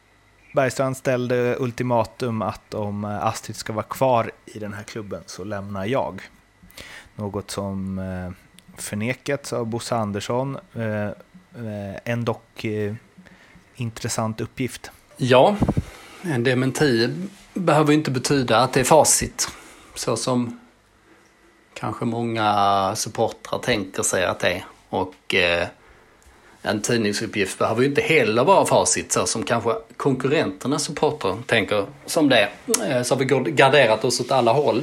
Bergstrand 0.54 0.96
ställde 0.96 1.56
ultimatum 1.58 2.42
att 2.42 2.74
om 2.74 3.04
Astrid 3.04 3.56
ska 3.56 3.72
vara 3.72 3.84
kvar 3.84 4.30
i 4.46 4.58
den 4.58 4.72
här 4.72 4.82
klubben 4.82 5.22
så 5.26 5.44
lämnar 5.44 5.86
jag. 5.86 6.20
Något 7.16 7.50
som 7.50 8.00
förnekats 8.76 9.52
av 9.52 9.66
Bosse 9.66 9.96
Andersson, 9.96 10.58
en 12.04 12.24
dock 12.24 12.66
intressant 13.76 14.40
uppgift. 14.40 14.90
Ja, 15.16 15.56
en 16.22 16.44
dementi 16.44 17.14
behöver 17.56 17.92
inte 17.92 18.10
betyda 18.10 18.58
att 18.58 18.72
det 18.72 18.80
är 18.80 18.84
facit. 18.84 19.48
Så 19.94 20.16
som 20.16 20.60
kanske 21.74 22.04
många 22.04 22.92
supportrar 22.96 23.58
tänker 23.58 24.02
sig 24.02 24.24
att 24.24 24.40
det 24.40 24.48
är. 24.48 24.64
Och 24.88 25.34
eh, 25.34 25.66
en 26.62 26.82
tidningsuppgift 26.82 27.58
behöver 27.58 27.82
ju 27.82 27.88
inte 27.88 28.00
heller 28.00 28.44
vara 28.44 28.66
facit 28.66 29.12
så 29.12 29.26
som 29.26 29.42
kanske 29.42 29.72
konkurrenternas 29.96 30.84
supportrar 30.84 31.36
tänker 31.46 31.86
som 32.06 32.28
det. 32.28 32.48
Eh, 32.88 33.02
så 33.02 33.14
har 33.14 33.18
vi 33.18 33.50
garderat 33.50 34.04
oss 34.04 34.20
åt 34.20 34.32
alla 34.32 34.52
håll. 34.52 34.82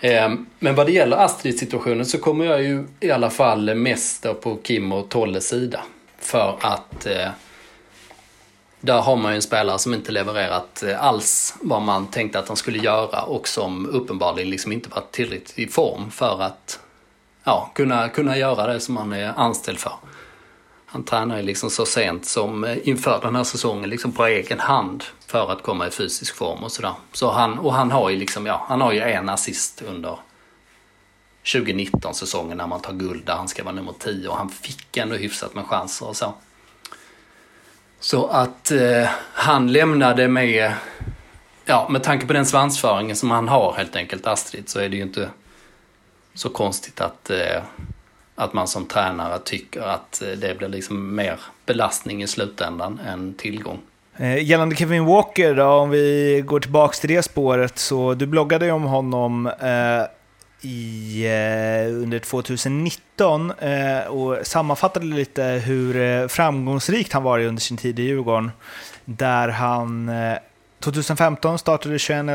Eh, 0.00 0.32
men 0.58 0.74
vad 0.74 0.86
det 0.86 0.92
gäller 0.92 1.16
Astrid-situationen 1.16 2.06
så 2.06 2.18
kommer 2.18 2.44
jag 2.44 2.62
ju 2.62 2.84
i 3.00 3.10
alla 3.10 3.30
fall 3.30 3.74
mest 3.74 4.26
på 4.42 4.56
Kim 4.62 4.92
och 4.92 5.08
Tolles 5.08 5.48
sida. 5.48 5.80
För 6.18 6.56
att 6.60 7.06
eh, 7.06 7.28
där 8.84 9.00
har 9.00 9.16
man 9.16 9.32
ju 9.32 9.36
en 9.36 9.42
spelare 9.42 9.78
som 9.78 9.94
inte 9.94 10.12
levererat 10.12 10.82
eh, 10.82 11.04
alls 11.04 11.54
vad 11.60 11.82
man 11.82 12.06
tänkte 12.06 12.38
att 12.38 12.48
han 12.48 12.56
skulle 12.56 12.78
göra 12.78 13.22
och 13.22 13.48
som 13.48 13.86
uppenbarligen 13.86 14.50
liksom 14.50 14.72
inte 14.72 14.88
varit 14.88 15.12
tillräckligt 15.12 15.58
i 15.58 15.66
form 15.66 16.10
för 16.10 16.42
att 16.42 16.80
ja, 17.44 17.70
kunna, 17.74 18.08
kunna 18.08 18.38
göra 18.38 18.72
det 18.72 18.80
som 18.80 18.96
han 18.96 19.12
är 19.12 19.32
anställd 19.36 19.78
för. 19.78 19.92
Han 20.86 21.04
tränar 21.04 21.36
ju 21.36 21.42
liksom 21.42 21.70
så 21.70 21.86
sent 21.86 22.26
som 22.26 22.64
eh, 22.64 22.88
inför 22.88 23.20
den 23.22 23.36
här 23.36 23.44
säsongen 23.44 23.90
liksom 23.90 24.12
på 24.12 24.26
egen 24.26 24.60
hand 24.60 25.04
för 25.26 25.52
att 25.52 25.62
komma 25.62 25.86
i 25.86 25.90
fysisk 25.90 26.34
form 26.36 26.64
och 26.64 26.72
sådär. 26.72 26.92
Så 27.12 27.30
han, 27.30 27.58
och 27.58 27.72
han 27.72 27.90
har 27.90 28.10
ju 28.10 28.16
liksom, 28.16 28.46
ja, 28.46 28.64
han 28.68 28.80
har 28.80 28.92
ju 28.92 29.00
en 29.00 29.28
assist 29.28 29.82
under 29.82 30.18
2019-säsongen 31.44 32.58
när 32.58 32.66
man 32.66 32.80
tar 32.80 32.92
guld 32.92 33.26
där 33.26 33.34
han 33.34 33.48
ska 33.48 33.64
vara 33.64 33.74
nummer 33.74 33.94
10 33.98 34.28
och 34.28 34.36
han 34.36 34.48
fick 34.48 34.96
ändå 34.96 35.16
hyfsat 35.16 35.54
med 35.54 35.66
chanser 35.66 36.08
och 36.08 36.16
så. 36.16 36.34
Så 38.04 38.26
att 38.26 38.70
eh, 38.70 39.08
han 39.32 39.72
lämnade 39.72 40.28
med, 40.28 40.72
ja 41.64 41.88
med 41.90 42.02
tanke 42.02 42.26
på 42.26 42.32
den 42.32 42.46
svansföringen 42.46 43.16
som 43.16 43.30
han 43.30 43.48
har 43.48 43.74
helt 43.76 43.96
enkelt, 43.96 44.26
Astrid, 44.26 44.68
så 44.68 44.80
är 44.80 44.88
det 44.88 44.96
ju 44.96 45.02
inte 45.02 45.28
så 46.34 46.48
konstigt 46.48 47.00
att, 47.00 47.30
eh, 47.30 47.62
att 48.34 48.52
man 48.52 48.68
som 48.68 48.86
tränare 48.86 49.38
tycker 49.38 49.80
att 49.80 50.22
eh, 50.22 50.28
det 50.28 50.58
blir 50.58 50.68
liksom 50.68 51.14
mer 51.14 51.40
belastning 51.66 52.22
i 52.22 52.26
slutändan 52.26 53.00
än 53.06 53.34
tillgång. 53.34 53.80
Eh, 54.16 54.44
gällande 54.44 54.76
Kevin 54.76 55.04
Walker 55.04 55.54
då, 55.54 55.66
om 55.66 55.90
vi 55.90 56.42
går 56.46 56.60
tillbaka 56.60 56.94
till 56.94 57.10
det 57.10 57.22
spåret, 57.22 57.78
så 57.78 58.14
du 58.14 58.26
bloggade 58.26 58.66
ju 58.66 58.72
om 58.72 58.82
honom 58.82 59.46
eh, 59.46 60.06
i, 60.64 61.24
eh, 61.26 61.94
under 62.02 62.18
2019 62.18 63.50
eh, 63.50 64.06
och 64.06 64.46
sammanfattade 64.46 65.06
lite 65.06 65.42
hur 65.42 65.96
eh, 65.96 66.28
framgångsrikt 66.28 67.12
han 67.12 67.22
varit 67.22 67.48
under 67.48 67.60
sin 67.60 67.76
tid 67.76 67.98
i 67.98 68.02
Djurgården. 68.02 68.50
Där 69.04 69.48
han 69.48 70.08
eh, 70.08 70.38
2015 70.80 71.58
startade 71.58 71.98
21 71.98 72.26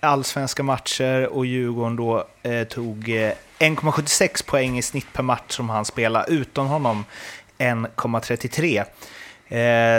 allsvenska 0.00 0.62
matcher 0.62 1.26
och 1.26 1.46
Djurgården 1.46 1.96
då 1.96 2.24
eh, 2.42 2.64
tog 2.64 3.08
eh, 3.08 3.32
1,76 3.58 4.46
poäng 4.46 4.78
i 4.78 4.82
snitt 4.82 5.12
per 5.12 5.22
match 5.22 5.56
som 5.56 5.68
han 5.68 5.84
spelade. 5.84 6.32
Utan 6.32 6.66
honom 6.66 7.04
1,33. 7.58 8.84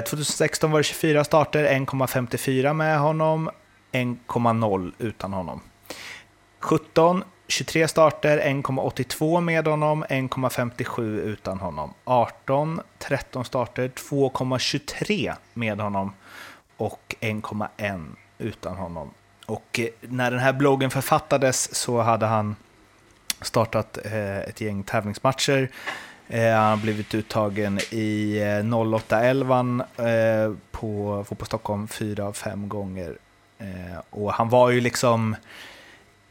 2016 0.01 0.71
var 0.71 0.79
det 0.79 0.83
24 0.83 1.23
starter, 1.23 1.63
1,54 1.65 2.73
med 2.73 2.99
honom, 2.99 3.49
1,0 3.91 4.91
utan 4.99 5.33
honom. 5.33 5.61
17 6.59 7.23
23 7.51 7.87
starter, 7.87 8.39
1,82 8.39 9.41
med 9.41 9.67
honom, 9.67 10.05
1,57 10.05 11.19
utan 11.19 11.59
honom. 11.59 11.93
18, 12.03 12.81
13 12.99 13.45
starter, 13.45 13.87
2,23 13.87 15.33
med 15.53 15.79
honom 15.79 16.13
och 16.77 17.15
1,1 17.19 18.05
utan 18.37 18.75
honom. 18.75 19.11
Och 19.45 19.79
eh, 19.79 19.87
när 20.01 20.31
den 20.31 20.39
här 20.39 20.53
bloggen 20.53 20.91
författades 20.91 21.75
så 21.75 22.01
hade 22.01 22.25
han 22.25 22.55
startat 23.41 23.97
eh, 24.05 24.39
ett 24.39 24.61
gäng 24.61 24.83
tävlingsmatcher. 24.83 25.69
Eh, 26.27 26.53
han 26.53 26.69
har 26.69 26.77
blivit 26.77 27.13
uttagen 27.13 27.79
i 27.89 28.39
08-11 28.63 30.55
på 30.71 31.23
Fotboll 31.27 31.47
Stockholm 31.47 31.87
fyra 31.87 32.25
av 32.25 32.33
fem 32.33 32.69
gånger. 32.69 33.17
Och 34.09 34.33
han 34.33 34.49
var 34.49 34.69
ju 34.69 34.81
liksom 34.81 35.35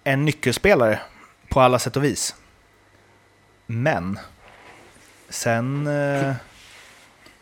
en 0.05 0.25
nyckelspelare 0.25 1.01
på 1.49 1.61
alla 1.61 1.79
sätt 1.79 1.97
och 1.97 2.05
vis. 2.05 2.35
Men 3.67 4.19
sen... 5.29 5.87
Eh, 5.87 6.33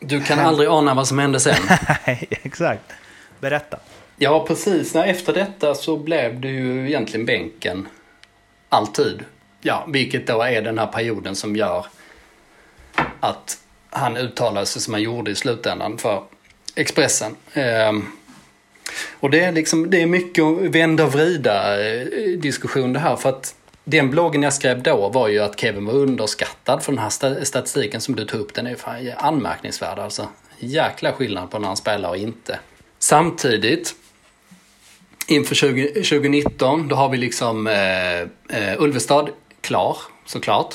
du 0.00 0.22
kan 0.22 0.38
aldrig 0.38 0.68
ana 0.68 0.94
vad 0.94 1.08
som 1.08 1.18
hände 1.18 1.40
sen. 1.40 1.62
Nej, 2.06 2.28
exakt. 2.42 2.92
Berätta. 3.40 3.78
Ja, 4.16 4.46
precis. 4.46 4.94
Nej, 4.94 5.10
efter 5.10 5.34
detta 5.34 5.74
så 5.74 5.96
blev 5.96 6.40
det 6.40 6.48
ju 6.48 6.88
egentligen 6.88 7.26
bänken. 7.26 7.88
Alltid. 8.68 9.24
Ja, 9.60 9.84
vilket 9.88 10.26
då 10.26 10.42
är 10.42 10.62
den 10.62 10.78
här 10.78 10.86
perioden 10.86 11.36
som 11.36 11.56
gör 11.56 11.86
att 13.20 13.58
han 13.90 14.16
uttalade 14.16 14.66
sig 14.66 14.82
som 14.82 14.94
han 14.94 15.02
gjorde 15.02 15.30
i 15.30 15.34
slutändan 15.34 15.98
för 15.98 16.22
Expressen. 16.74 17.36
Ehm, 17.52 18.06
och 19.12 19.30
det 19.30 19.40
är, 19.40 19.52
liksom, 19.52 19.90
det 19.90 20.02
är 20.02 20.06
mycket 20.06 20.44
vända 20.60 21.04
och 21.04 21.12
vrida 21.12 21.86
eh, 21.90 22.06
diskussion 22.38 22.92
det 22.92 22.98
här. 22.98 23.16
För 23.16 23.28
att 23.28 23.54
den 23.84 24.10
bloggen 24.10 24.42
jag 24.42 24.52
skrev 24.52 24.82
då 24.82 25.08
var 25.08 25.28
ju 25.28 25.38
att 25.38 25.60
Kevin 25.60 25.84
var 25.84 25.94
underskattad 25.94 26.82
för 26.82 26.92
den 26.92 26.98
här 26.98 27.44
statistiken 27.44 28.00
som 28.00 28.16
du 28.16 28.24
tog 28.24 28.40
upp. 28.40 28.54
Den 28.54 28.66
är 28.66 28.70
ju 28.70 28.76
fan 28.76 29.10
anmärkningsvärd 29.16 29.98
alltså. 29.98 30.28
Jäkla 30.58 31.12
skillnad 31.12 31.50
på 31.50 31.58
när 31.58 31.68
han 31.68 31.76
spelar 31.76 32.08
och 32.08 32.16
inte. 32.16 32.58
Samtidigt, 32.98 33.94
inför 35.26 35.54
20, 35.54 35.88
2019, 35.88 36.88
då 36.88 36.96
har 36.96 37.08
vi 37.08 37.16
liksom 37.16 37.66
eh, 37.66 38.20
eh, 38.20 38.82
Ulvestad 38.82 39.28
klar 39.60 39.96
såklart. 40.26 40.74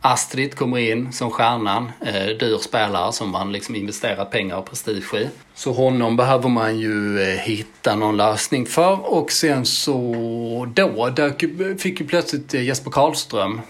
Astrid 0.00 0.54
kommer 0.54 0.78
in 0.78 1.12
som 1.12 1.30
stjärnan, 1.30 1.92
eh, 2.00 2.26
dyr 2.26 2.58
spelare 2.58 3.12
som 3.12 3.30
man 3.30 3.52
liksom 3.52 3.74
investerat 3.74 4.30
pengar 4.30 4.56
och 4.56 4.70
prestige 4.70 5.14
i. 5.14 5.28
Så 5.54 5.72
honom 5.72 6.16
behöver 6.16 6.48
man 6.48 6.78
ju 6.78 7.22
eh, 7.22 7.38
hitta 7.38 7.96
någon 7.96 8.16
lösning 8.16 8.66
för 8.66 9.12
och 9.12 9.32
sen 9.32 9.66
så 9.66 10.72
då 10.74 11.08
dök, 11.08 11.44
fick 11.78 12.00
ju 12.00 12.06
plötsligt 12.06 12.54
eh, 12.54 12.62
Jesper 12.62 12.90
Karlström 12.90 13.60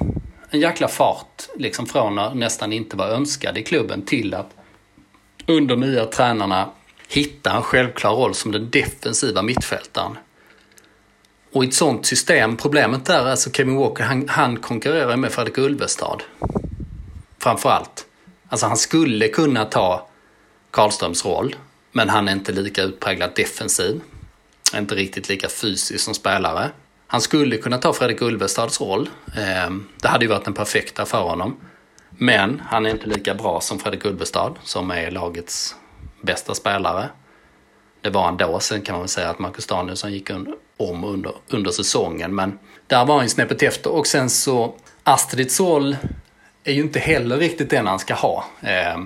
en 0.50 0.60
jäkla 0.60 0.88
fart 0.88 1.48
liksom 1.56 1.86
från 1.86 2.18
att 2.18 2.36
nästan 2.36 2.72
inte 2.72 2.96
vara 2.96 3.08
önskad 3.08 3.58
i 3.58 3.62
klubben 3.62 4.02
till 4.02 4.34
att 4.34 4.50
under 5.46 5.76
nya 5.76 6.06
tränarna 6.06 6.70
hitta 7.08 7.56
en 7.56 7.62
självklar 7.62 8.14
roll 8.14 8.34
som 8.34 8.52
den 8.52 8.70
defensiva 8.70 9.42
mittfältaren. 9.42 10.18
Och 11.52 11.64
i 11.64 11.68
ett 11.68 11.74
sånt 11.74 12.06
system, 12.06 12.56
problemet 12.56 13.04
där 13.04 13.26
är 13.26 13.30
alltså 13.30 13.50
Kevin 13.50 13.76
Walker, 13.76 14.04
han, 14.04 14.28
han 14.28 14.56
konkurrerar 14.56 15.16
med 15.16 15.32
Fredrik 15.32 15.58
Ulvestad. 15.58 16.22
Framförallt. 17.38 18.06
Alltså 18.48 18.66
han 18.66 18.76
skulle 18.76 19.28
kunna 19.28 19.64
ta 19.64 20.08
Karlströms 20.70 21.24
roll, 21.24 21.56
men 21.92 22.08
han 22.08 22.28
är 22.28 22.32
inte 22.32 22.52
lika 22.52 22.82
utpräglat 22.82 23.36
defensiv. 23.36 24.00
Inte 24.76 24.94
riktigt 24.94 25.28
lika 25.28 25.48
fysisk 25.48 26.04
som 26.04 26.14
spelare. 26.14 26.70
Han 27.06 27.20
skulle 27.20 27.56
kunna 27.56 27.78
ta 27.78 27.92
Fredrik 27.92 28.22
Ulvestads 28.22 28.80
roll. 28.80 29.08
Ehm, 29.36 29.88
det 30.02 30.08
hade 30.08 30.24
ju 30.24 30.28
varit 30.28 30.44
den 30.44 30.54
perfekta 30.54 31.06
för 31.06 31.22
honom. 31.22 31.56
Men 32.10 32.62
han 32.66 32.86
är 32.86 32.90
inte 32.90 33.06
lika 33.06 33.34
bra 33.34 33.60
som 33.60 33.78
Fredrik 33.78 34.04
Ulvestad, 34.04 34.54
som 34.62 34.90
är 34.90 35.10
lagets 35.10 35.76
bästa 36.22 36.54
spelare. 36.54 37.08
Det 38.00 38.10
var 38.10 38.24
han 38.24 38.36
då. 38.36 38.60
Sen 38.60 38.82
kan 38.82 38.92
man 38.92 39.02
väl 39.02 39.08
säga 39.08 39.30
att 39.30 39.38
Marcus 39.38 39.66
Danielsson 39.66 40.12
gick 40.12 40.30
under 40.30 40.54
om 40.80 41.04
under, 41.04 41.32
under 41.48 41.70
säsongen. 41.70 42.34
Men 42.34 42.58
där 42.86 43.04
var 43.04 43.14
han 43.14 43.24
ju 43.24 43.28
snäppet 43.28 43.62
efter. 43.62 43.90
Och 43.90 44.06
sen 44.06 44.30
så 44.30 44.74
Astrids 45.04 45.60
roll 45.60 45.96
är 46.64 46.72
ju 46.72 46.82
inte 46.82 46.98
heller 46.98 47.36
riktigt 47.36 47.70
den 47.70 47.86
han 47.86 47.98
ska 47.98 48.14
ha. 48.14 48.44
Eh, 48.60 48.98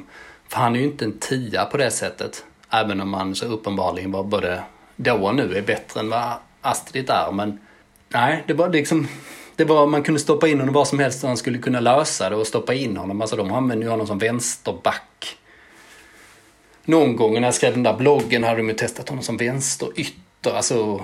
för 0.48 0.56
han 0.56 0.76
är 0.76 0.80
ju 0.80 0.86
inte 0.86 1.04
en 1.04 1.18
tia 1.18 1.64
på 1.64 1.76
det 1.76 1.90
sättet. 1.90 2.44
Även 2.70 3.00
om 3.00 3.14
han 3.14 3.34
så 3.34 3.46
uppenbarligen 3.46 4.12
var 4.12 4.24
både 4.24 4.62
då 4.96 5.14
och 5.14 5.34
nu 5.34 5.56
är 5.56 5.62
bättre 5.62 6.00
än 6.00 6.10
vad 6.10 6.32
Astrid 6.60 7.10
är. 7.10 7.32
Men 7.32 7.58
nej, 8.08 8.44
det 8.46 8.54
var 8.54 8.68
liksom... 8.68 9.08
Det 9.56 9.64
var, 9.64 9.86
man 9.86 10.02
kunde 10.02 10.20
stoppa 10.20 10.48
in 10.48 10.60
honom 10.60 10.74
var 10.74 10.84
som 10.84 10.98
helst 10.98 11.22
och 11.22 11.28
han 11.28 11.36
skulle 11.36 11.58
kunna 11.58 11.80
lösa 11.80 12.30
det 12.30 12.36
och 12.36 12.46
stoppa 12.46 12.74
in 12.74 12.96
honom. 12.96 13.20
Alltså 13.20 13.36
de 13.36 13.52
använder 13.52 13.84
ju 13.86 13.90
honom 13.90 14.06
som 14.06 14.18
vänsterback. 14.18 15.36
Någon 16.84 17.16
gång 17.16 17.34
när 17.34 17.42
jag 17.42 17.54
skrev 17.54 17.72
den 17.72 17.82
där 17.82 17.96
bloggen 17.96 18.44
hade 18.44 18.56
de 18.56 18.68
ju 18.68 18.74
testat 18.74 19.08
honom 19.08 19.24
som 19.24 19.36
vänsterytter. 19.36 20.56
Alltså 20.56 21.00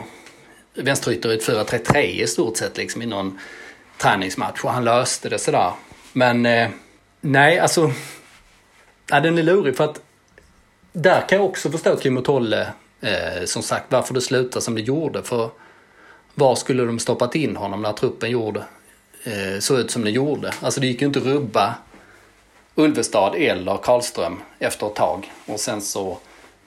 vänsterytter 0.75 1.33
i 1.33 1.35
ett 1.35 1.49
4-3-3 1.49 1.99
i 1.99 2.27
stort 2.27 2.57
sett 2.57 2.77
liksom 2.77 3.03
i 3.03 3.07
någon 3.07 3.39
träningsmatch 3.99 4.65
och 4.65 4.71
han 4.71 4.85
löste 4.85 5.29
det 5.29 5.39
sådär. 5.39 5.73
Men 6.13 6.47
eh, 6.47 6.69
nej, 7.21 7.59
alltså. 7.59 7.93
Ja, 9.11 9.21
den 9.21 9.39
är 9.39 9.43
lurig 9.43 9.77
för 9.77 9.85
att 9.85 10.01
där 10.93 11.29
kan 11.29 11.39
jag 11.39 11.47
också 11.47 11.71
förstå 11.71 11.97
Kim 11.97 12.17
och 12.17 12.25
Tolle, 12.25 12.67
eh, 13.01 13.45
som 13.45 13.63
sagt, 13.63 13.85
varför 13.89 14.15
det 14.15 14.21
slutade 14.21 14.65
som 14.65 14.75
det 14.75 14.81
gjorde. 14.81 15.23
För 15.23 15.51
var 16.35 16.55
skulle 16.55 16.85
de 16.85 16.99
stoppat 16.99 17.35
in 17.35 17.57
honom 17.57 17.83
när 17.83 17.93
truppen 17.93 18.31
gjorde, 18.31 18.65
eh, 19.25 19.59
såg 19.59 19.79
ut 19.79 19.91
som 19.91 20.05
det 20.05 20.11
gjorde? 20.11 20.53
Alltså 20.61 20.81
det 20.81 20.87
gick 20.87 21.01
ju 21.01 21.07
inte 21.07 21.19
att 21.19 21.25
rubba 21.25 21.75
Ulvestad 22.75 23.35
eller 23.35 23.77
Karlström 23.77 24.41
efter 24.59 24.87
ett 24.87 24.95
tag. 24.95 25.33
Och 25.47 25.61
sen 25.61 25.81
så 25.81 26.19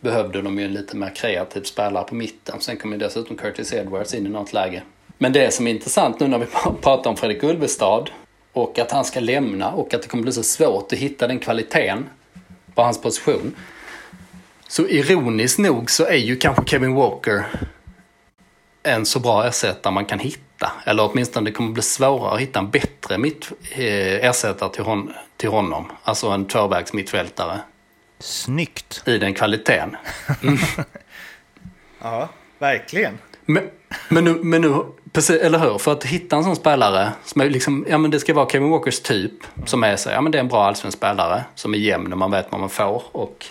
behövde 0.03 0.41
de 0.41 0.59
ju 0.59 0.65
en 0.65 0.73
lite 0.73 0.97
mer 0.97 1.15
kreativ 1.15 1.63
spelare 1.63 2.03
på 2.03 2.15
mitten. 2.15 2.61
Sen 2.61 2.77
kom 2.77 2.91
ju 2.91 2.97
dessutom 2.97 3.37
Curtis 3.37 3.73
Edwards 3.73 4.13
in 4.13 4.25
i 4.25 4.29
något 4.29 4.53
läge. 4.53 4.83
Men 5.17 5.33
det 5.33 5.53
som 5.53 5.67
är 5.67 5.71
intressant 5.71 6.19
nu 6.19 6.27
när 6.27 6.37
vi 6.37 6.45
pratar 6.81 7.09
om 7.09 7.17
Fredrik 7.17 7.43
Ulvestad 7.43 8.09
och 8.53 8.79
att 8.79 8.91
han 8.91 9.05
ska 9.05 9.19
lämna 9.19 9.71
och 9.71 9.93
att 9.93 10.01
det 10.01 10.07
kommer 10.07 10.23
bli 10.23 10.31
så 10.31 10.43
svårt 10.43 10.93
att 10.93 10.99
hitta 10.99 11.27
den 11.27 11.39
kvaliteten 11.39 12.09
på 12.75 12.81
hans 12.81 13.01
position. 13.01 13.55
Så 14.67 14.87
ironiskt 14.87 15.59
nog 15.59 15.91
så 15.91 16.05
är 16.05 16.15
ju 16.17 16.35
kanske 16.35 16.65
Kevin 16.65 16.93
Walker 16.93 17.45
en 18.83 19.05
så 19.05 19.19
bra 19.19 19.47
ersättare 19.47 19.93
man 19.93 20.05
kan 20.05 20.19
hitta. 20.19 20.71
Eller 20.85 21.11
åtminstone 21.11 21.49
det 21.49 21.53
kommer 21.53 21.71
bli 21.71 21.83
svårare 21.83 22.33
att 22.33 22.39
hitta 22.39 22.59
en 22.59 22.69
bättre 22.69 23.17
mitt, 23.17 23.51
eh, 23.71 24.25
ersättare 24.25 24.69
till, 24.69 24.83
hon, 24.83 25.13
till 25.37 25.49
honom. 25.49 25.91
Alltså 26.03 26.27
en 26.27 26.45
tvåvägs 26.45 26.93
mittfältare. 26.93 27.59
Snyggt. 28.23 29.03
I 29.05 29.17
den 29.17 29.33
kvaliteten. 29.33 29.97
Mm. 30.41 30.57
ja, 32.01 32.29
verkligen. 32.59 33.17
Men, 33.45 33.69
men, 34.09 34.23
nu, 34.23 34.33
men 34.43 34.61
nu, 34.61 34.85
precis, 35.11 35.41
eller 35.41 35.59
hur? 35.59 35.77
För 35.77 35.91
att 35.91 36.03
hitta 36.03 36.35
en 36.35 36.43
sån 36.43 36.55
spelare 36.55 37.11
som 37.23 37.41
är 37.41 37.49
liksom, 37.49 37.85
ja 37.89 37.97
men 37.97 38.11
det 38.11 38.19
ska 38.19 38.33
vara 38.33 38.49
Kevin 38.49 38.69
Walkers 38.69 38.99
typ. 38.99 39.33
Som 39.65 39.83
är 39.83 39.95
så, 39.95 40.09
ja 40.09 40.21
men 40.21 40.31
det 40.31 40.37
är 40.37 40.39
en 40.39 40.47
bra 40.47 40.65
allsvensk 40.65 40.97
spelare. 40.97 41.43
Som 41.55 41.73
är 41.73 41.77
jämn 41.77 42.11
och 42.11 42.17
man 42.17 42.31
vet 42.31 42.47
vad 42.51 42.59
man 42.59 42.69
får. 42.69 43.03
Och 43.11 43.45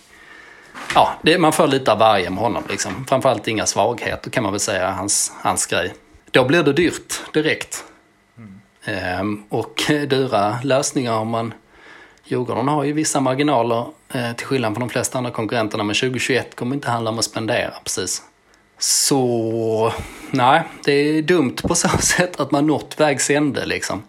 ja, 0.95 1.15
det, 1.23 1.39
man 1.39 1.53
får 1.53 1.67
lite 1.67 1.93
av 1.93 1.99
varje 1.99 2.31
med 2.31 2.39
honom 2.39 2.63
liksom. 2.69 3.05
Framförallt 3.09 3.49
inga 3.49 3.67
svagheter 3.67 4.31
kan 4.31 4.43
man 4.43 4.53
väl 4.53 4.61
säga 4.61 4.91
hans, 4.91 5.33
hans 5.41 5.67
grej. 5.67 5.95
Då 6.31 6.45
blir 6.45 6.63
det 6.63 6.73
dyrt 6.73 7.21
direkt. 7.33 7.85
Mm. 8.37 8.61
Ehm, 8.85 9.45
och 9.49 9.83
dyra 9.89 10.59
lösningar 10.63 11.15
om 11.15 11.29
man... 11.29 11.55
Djurgården 12.25 12.69
har 12.69 12.85
ju 12.85 12.93
vissa 12.93 13.21
marginaler 13.21 13.87
till 14.37 14.47
skillnad 14.47 14.75
från 14.75 14.81
de 14.81 14.89
flesta 14.89 15.19
andra 15.19 15.31
konkurrenterna. 15.31 15.85
Men 15.85 15.95
2021 15.95 16.57
kommer 16.57 16.75
inte 16.75 16.91
handla 16.91 17.11
om 17.11 17.19
att 17.19 17.25
spendera 17.25 17.75
precis. 17.85 18.23
Så 18.79 19.93
nej, 20.31 20.63
det 20.85 20.93
är 20.93 21.23
dumt 21.23 21.57
på 21.63 21.75
så 21.75 21.89
sätt 21.99 22.41
att 22.41 22.51
man 22.51 22.67
nått 22.67 23.01
vägs 23.01 23.31
ände 23.31 23.67
liksom. 23.67 24.03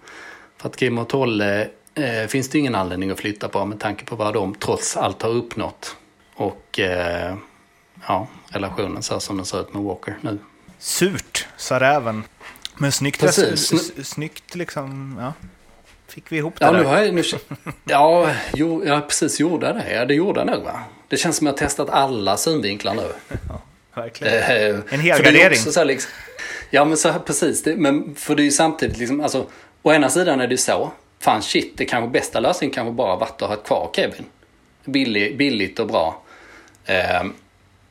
För 0.58 0.70
att 0.70 0.76
Kim 0.76 0.98
och 0.98 1.10
Tolle 1.10 1.70
eh, 1.96 2.28
finns 2.28 2.50
det 2.50 2.60
ingen 2.60 2.76
anledning 2.76 3.10
att 3.10 3.20
flytta 3.20 3.50
på 3.50 3.66
med 3.66 3.80
tanke 3.80 4.06
på 4.06 4.16
vad 4.16 4.34
de 4.34 4.56
trots 4.56 4.98
allt 4.98 5.22
har 5.22 5.30
uppnått. 5.30 5.96
Och 6.36 6.80
eh, 6.80 7.36
ja, 8.08 8.28
relationen 8.48 9.04
så 9.04 9.20
som 9.20 9.38
den 9.38 9.46
ser 9.46 9.62
ut 9.62 9.74
med 9.74 9.84
Walker 9.84 10.18
nu. 10.22 10.40
Surt, 10.80 11.48
sa 11.58 11.80
räven. 11.80 12.24
Men 12.78 12.92
snyggt, 12.92 13.20
Precis. 13.20 14.08
snyggt 14.08 14.56
liksom, 14.56 15.18
ja. 15.20 15.34
Fick 16.14 16.32
vi 16.32 16.38
ihop 16.38 16.60
det 16.60 16.66
ja, 16.66 16.72
där? 16.72 16.80
Nu 16.80 16.86
har 16.86 17.02
jag, 17.02 17.14
nu, 17.14 17.24
ja, 17.84 18.30
jo, 18.54 18.86
ja, 18.86 19.02
precis 19.02 19.40
gjorde 19.40 19.74
det. 19.74 19.94
Ja, 19.94 20.06
det 20.06 20.14
gjorde 20.14 20.40
jag 20.40 20.48
nog 20.48 20.64
va. 20.64 20.84
Det 21.08 21.18
känns 21.18 21.38
som 21.38 21.48
att 21.48 21.62
jag 21.62 21.70
testat 21.70 21.90
alla 21.90 22.38
synvinklar 22.38 22.94
nu. 22.94 23.08
Ja, 23.50 23.62
verkligen. 23.94 24.34
Eh, 24.34 24.80
en 24.90 25.00
helgardering. 25.00 25.50
Liksom, 25.50 26.12
ja, 26.70 26.86
men 26.86 26.98
så 26.98 27.10
här, 27.10 27.20
precis. 27.20 27.64
Det, 27.64 27.76
men 27.76 28.16
för 28.16 28.36
det 28.36 28.42
är 28.42 28.46
ju 28.46 28.52
samtidigt 28.52 28.98
liksom, 28.98 29.22
alltså, 29.22 29.46
å 29.82 29.94
ena 29.94 30.10
sidan 30.10 30.42
är 30.42 30.48
det 30.48 30.58
så. 30.58 30.92
Fan 31.20 31.42
shit, 31.42 31.78
det 31.78 31.86
kanske 31.86 32.10
bästa 32.10 32.40
lösningen 32.40 32.74
kanske 32.74 32.92
bara 32.92 33.16
varit 33.16 33.42
att 33.42 33.50
ha 33.50 33.56
kvar 33.56 33.90
Kevin. 33.96 34.26
Billig, 34.86 35.38
billigt 35.38 35.80
och 35.80 35.88
bra. 35.88 36.22
Eh, 36.86 37.24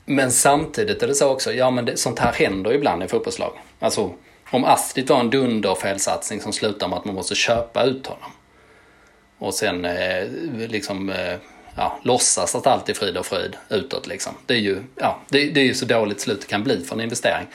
men 0.05 0.33
samtidigt 0.33 1.03
är 1.03 1.09
det 1.09 1.15
så 1.15 1.29
också, 1.29 1.53
ja 1.53 1.71
men 1.71 1.85
det, 1.85 1.97
sånt 1.97 2.19
här 2.19 2.33
händer 2.33 2.75
ibland 2.75 3.03
i 3.03 3.09
fotbollslag. 3.09 3.53
Alltså 3.79 4.15
om 4.53 4.65
Astrid 4.65 5.09
var 5.09 5.21
en 5.21 5.31
dunderfelsatsning 5.31 6.41
som 6.41 6.53
slutar 6.53 6.89
med 6.89 6.99
att 6.99 7.05
man 7.05 7.15
måste 7.15 7.35
köpa 7.35 7.85
ut 7.85 8.07
honom. 8.07 8.31
Och 9.39 9.55
sen 9.55 9.85
eh, 9.85 10.29
liksom 10.69 11.11
eh, 11.11 11.37
ja, 11.77 11.99
låtsas 12.03 12.55
att 12.55 12.67
allt 12.67 12.89
är 12.89 12.95
frid 12.95 13.17
och 13.17 13.27
fröjd 13.27 13.57
utåt 13.69 14.07
liksom. 14.07 14.33
Det 14.47 14.55
är 14.55 14.59
ju, 14.59 14.83
ja, 14.97 15.19
det, 15.29 15.51
det 15.51 15.61
är 15.61 15.65
ju 15.65 15.75
så 15.75 15.85
dåligt 15.85 16.21
slut 16.21 16.41
det 16.41 16.47
kan 16.47 16.65
bli 16.65 16.85
för 16.85 16.95
en 16.95 17.01
investering. 17.01 17.47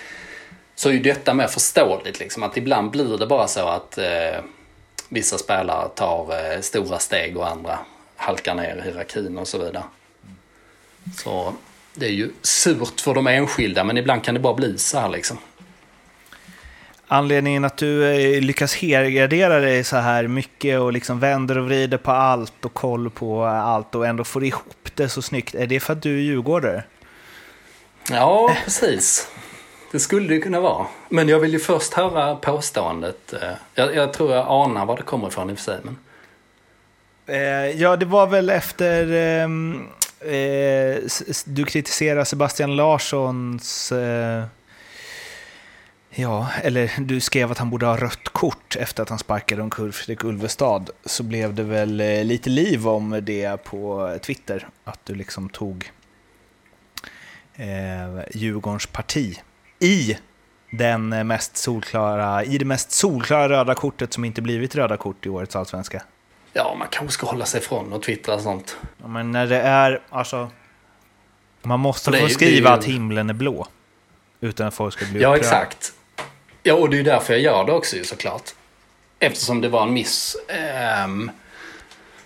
Så 0.75 0.89
är 0.89 0.93
ju 0.93 0.99
detta 0.99 1.33
mer 1.33 1.47
förståeligt 1.47 2.19
liksom 2.19 2.43
att 2.43 2.57
ibland 2.57 2.91
blir 2.91 3.17
det 3.17 3.27
bara 3.27 3.47
så 3.47 3.67
att 3.67 3.97
eh, 3.97 4.39
vissa 5.09 5.37
spelare 5.37 5.89
tar 5.89 6.53
eh, 6.53 6.61
stora 6.61 6.99
steg 6.99 7.37
och 7.37 7.47
andra 7.47 7.79
halkar 8.15 8.55
ner 8.55 8.75
i 8.75 8.81
hierarkin 8.81 9.37
och 9.37 9.47
så 9.47 9.57
vidare. 9.57 9.83
Så 11.17 11.53
det 11.93 12.05
är 12.05 12.11
ju 12.11 12.29
surt 12.41 13.01
för 13.01 13.13
de 13.13 13.27
enskilda 13.27 13.83
men 13.83 13.97
ibland 13.97 14.23
kan 14.23 14.33
det 14.33 14.39
bara 14.39 14.53
bli 14.53 14.77
så 14.77 14.99
här 14.99 15.09
liksom. 15.09 15.37
Anledningen 17.07 17.65
att 17.65 17.77
du 17.77 18.05
eh, 18.05 18.41
lyckas 18.41 18.75
helgardera 18.75 19.59
dig 19.59 19.83
så 19.83 19.97
här 19.97 20.27
mycket 20.27 20.79
och 20.79 20.93
liksom 20.93 21.19
vänder 21.19 21.57
och 21.57 21.65
vrider 21.65 21.97
på 21.97 22.11
allt 22.11 22.65
och 22.65 22.73
koll 22.73 23.09
på 23.09 23.45
allt 23.45 23.95
och 23.95 24.07
ändå 24.07 24.23
får 24.23 24.43
ihop 24.43 24.89
det 24.93 25.09
så 25.09 25.21
snyggt, 25.21 25.55
är 25.55 25.67
det 25.67 25.79
för 25.79 25.93
att 25.93 26.01
du 26.01 26.17
är 26.17 26.21
djurgårdare? 26.21 26.83
Ja, 28.09 28.55
precis. 28.63 29.27
Det 29.91 29.99
skulle 29.99 30.27
det 30.27 30.39
kunna 30.39 30.59
vara. 30.59 30.87
Men 31.09 31.29
jag 31.29 31.39
vill 31.39 31.53
ju 31.53 31.59
först 31.59 31.93
höra 31.93 32.35
påståendet. 32.35 33.33
Eh, 33.33 33.49
jag, 33.73 33.95
jag 33.95 34.13
tror 34.13 34.33
jag 34.33 34.45
anar 34.49 34.85
var 34.85 34.97
det 34.97 35.03
kommer 35.03 35.27
ifrån 35.27 35.49
i 35.49 35.53
och 35.53 35.57
för 35.57 35.63
sig. 35.63 35.79
Men... 35.83 35.97
Eh, 37.25 37.81
ja, 37.81 37.95
det 37.95 38.05
var 38.05 38.27
väl 38.27 38.49
efter 38.49 39.11
ehm, 39.11 39.87
eh, 40.19 41.03
du 41.45 41.63
kritiserar 41.65 42.23
Sebastian 42.23 42.75
Larssons... 42.75 43.91
Eh, 43.91 44.43
ja, 46.17 46.47
eller 46.63 46.91
du 46.97 47.19
skrev 47.19 47.51
att 47.51 47.57
han 47.57 47.69
borde 47.69 47.85
ha 47.85 47.97
rött 47.97 48.29
kort 48.29 48.75
efter 48.75 49.03
att 49.03 49.09
han 49.09 49.19
sparkade 49.19 49.61
omkull 49.61 49.91
Fredrik 49.91 50.23
Ulvestad. 50.23 50.89
Så 51.05 51.23
blev 51.23 51.53
det 51.53 51.63
väl 51.63 52.01
eh, 52.01 52.23
lite 52.23 52.49
liv 52.49 52.87
om 52.87 53.19
det 53.23 53.63
på 53.63 54.17
Twitter. 54.21 54.67
Att 54.83 54.99
du 55.03 55.15
liksom 55.15 55.49
tog 55.49 55.91
eh, 57.55 57.67
Djurgårdens 58.31 58.85
parti 58.85 59.39
i 59.79 60.17
den 60.71 61.27
mest 61.27 61.57
solklara, 61.57 62.43
i 62.43 62.57
det 62.57 62.65
mest 62.65 62.91
solklara 62.91 63.49
röda 63.49 63.75
kortet 63.75 64.13
som 64.13 64.25
inte 64.25 64.41
blivit 64.41 64.75
röda 64.75 64.97
kort 64.97 65.25
i 65.25 65.29
årets 65.29 65.55
allsvenska. 65.55 66.03
Ja, 66.53 66.75
man 66.79 66.87
kanske 66.91 67.13
ska 67.13 67.27
hålla 67.27 67.45
sig 67.45 67.61
ifrån 67.61 67.93
och 67.93 68.03
twittra 68.03 68.39
sånt. 68.39 68.77
Ja, 69.01 69.07
men 69.07 69.31
när 69.31 69.47
det 69.47 69.61
är, 69.61 70.01
alltså... 70.09 70.49
Man 71.63 71.79
måste 71.79 72.11
få 72.11 72.27
skriva 72.27 72.69
ju... 72.69 72.75
att 72.75 72.83
himlen 72.85 73.29
är 73.29 73.33
blå. 73.33 73.67
Utan 74.41 74.67
att 74.67 74.73
folk 74.73 74.93
ska 74.93 75.05
bli 75.05 75.21
Ja, 75.21 75.27
upprörda. 75.35 75.37
exakt. 75.39 75.93
Ja, 76.67 76.73
och 76.73 76.89
det 76.89 76.99
är 76.99 77.03
därför 77.03 77.33
jag 77.33 77.41
gör 77.41 77.65
det 77.65 77.71
också 77.71 77.95
såklart. 78.03 78.51
Eftersom 79.19 79.61
det 79.61 79.69
var 79.69 79.83
en 79.83 79.93
miss 79.93 80.37
eh, 80.47 81.07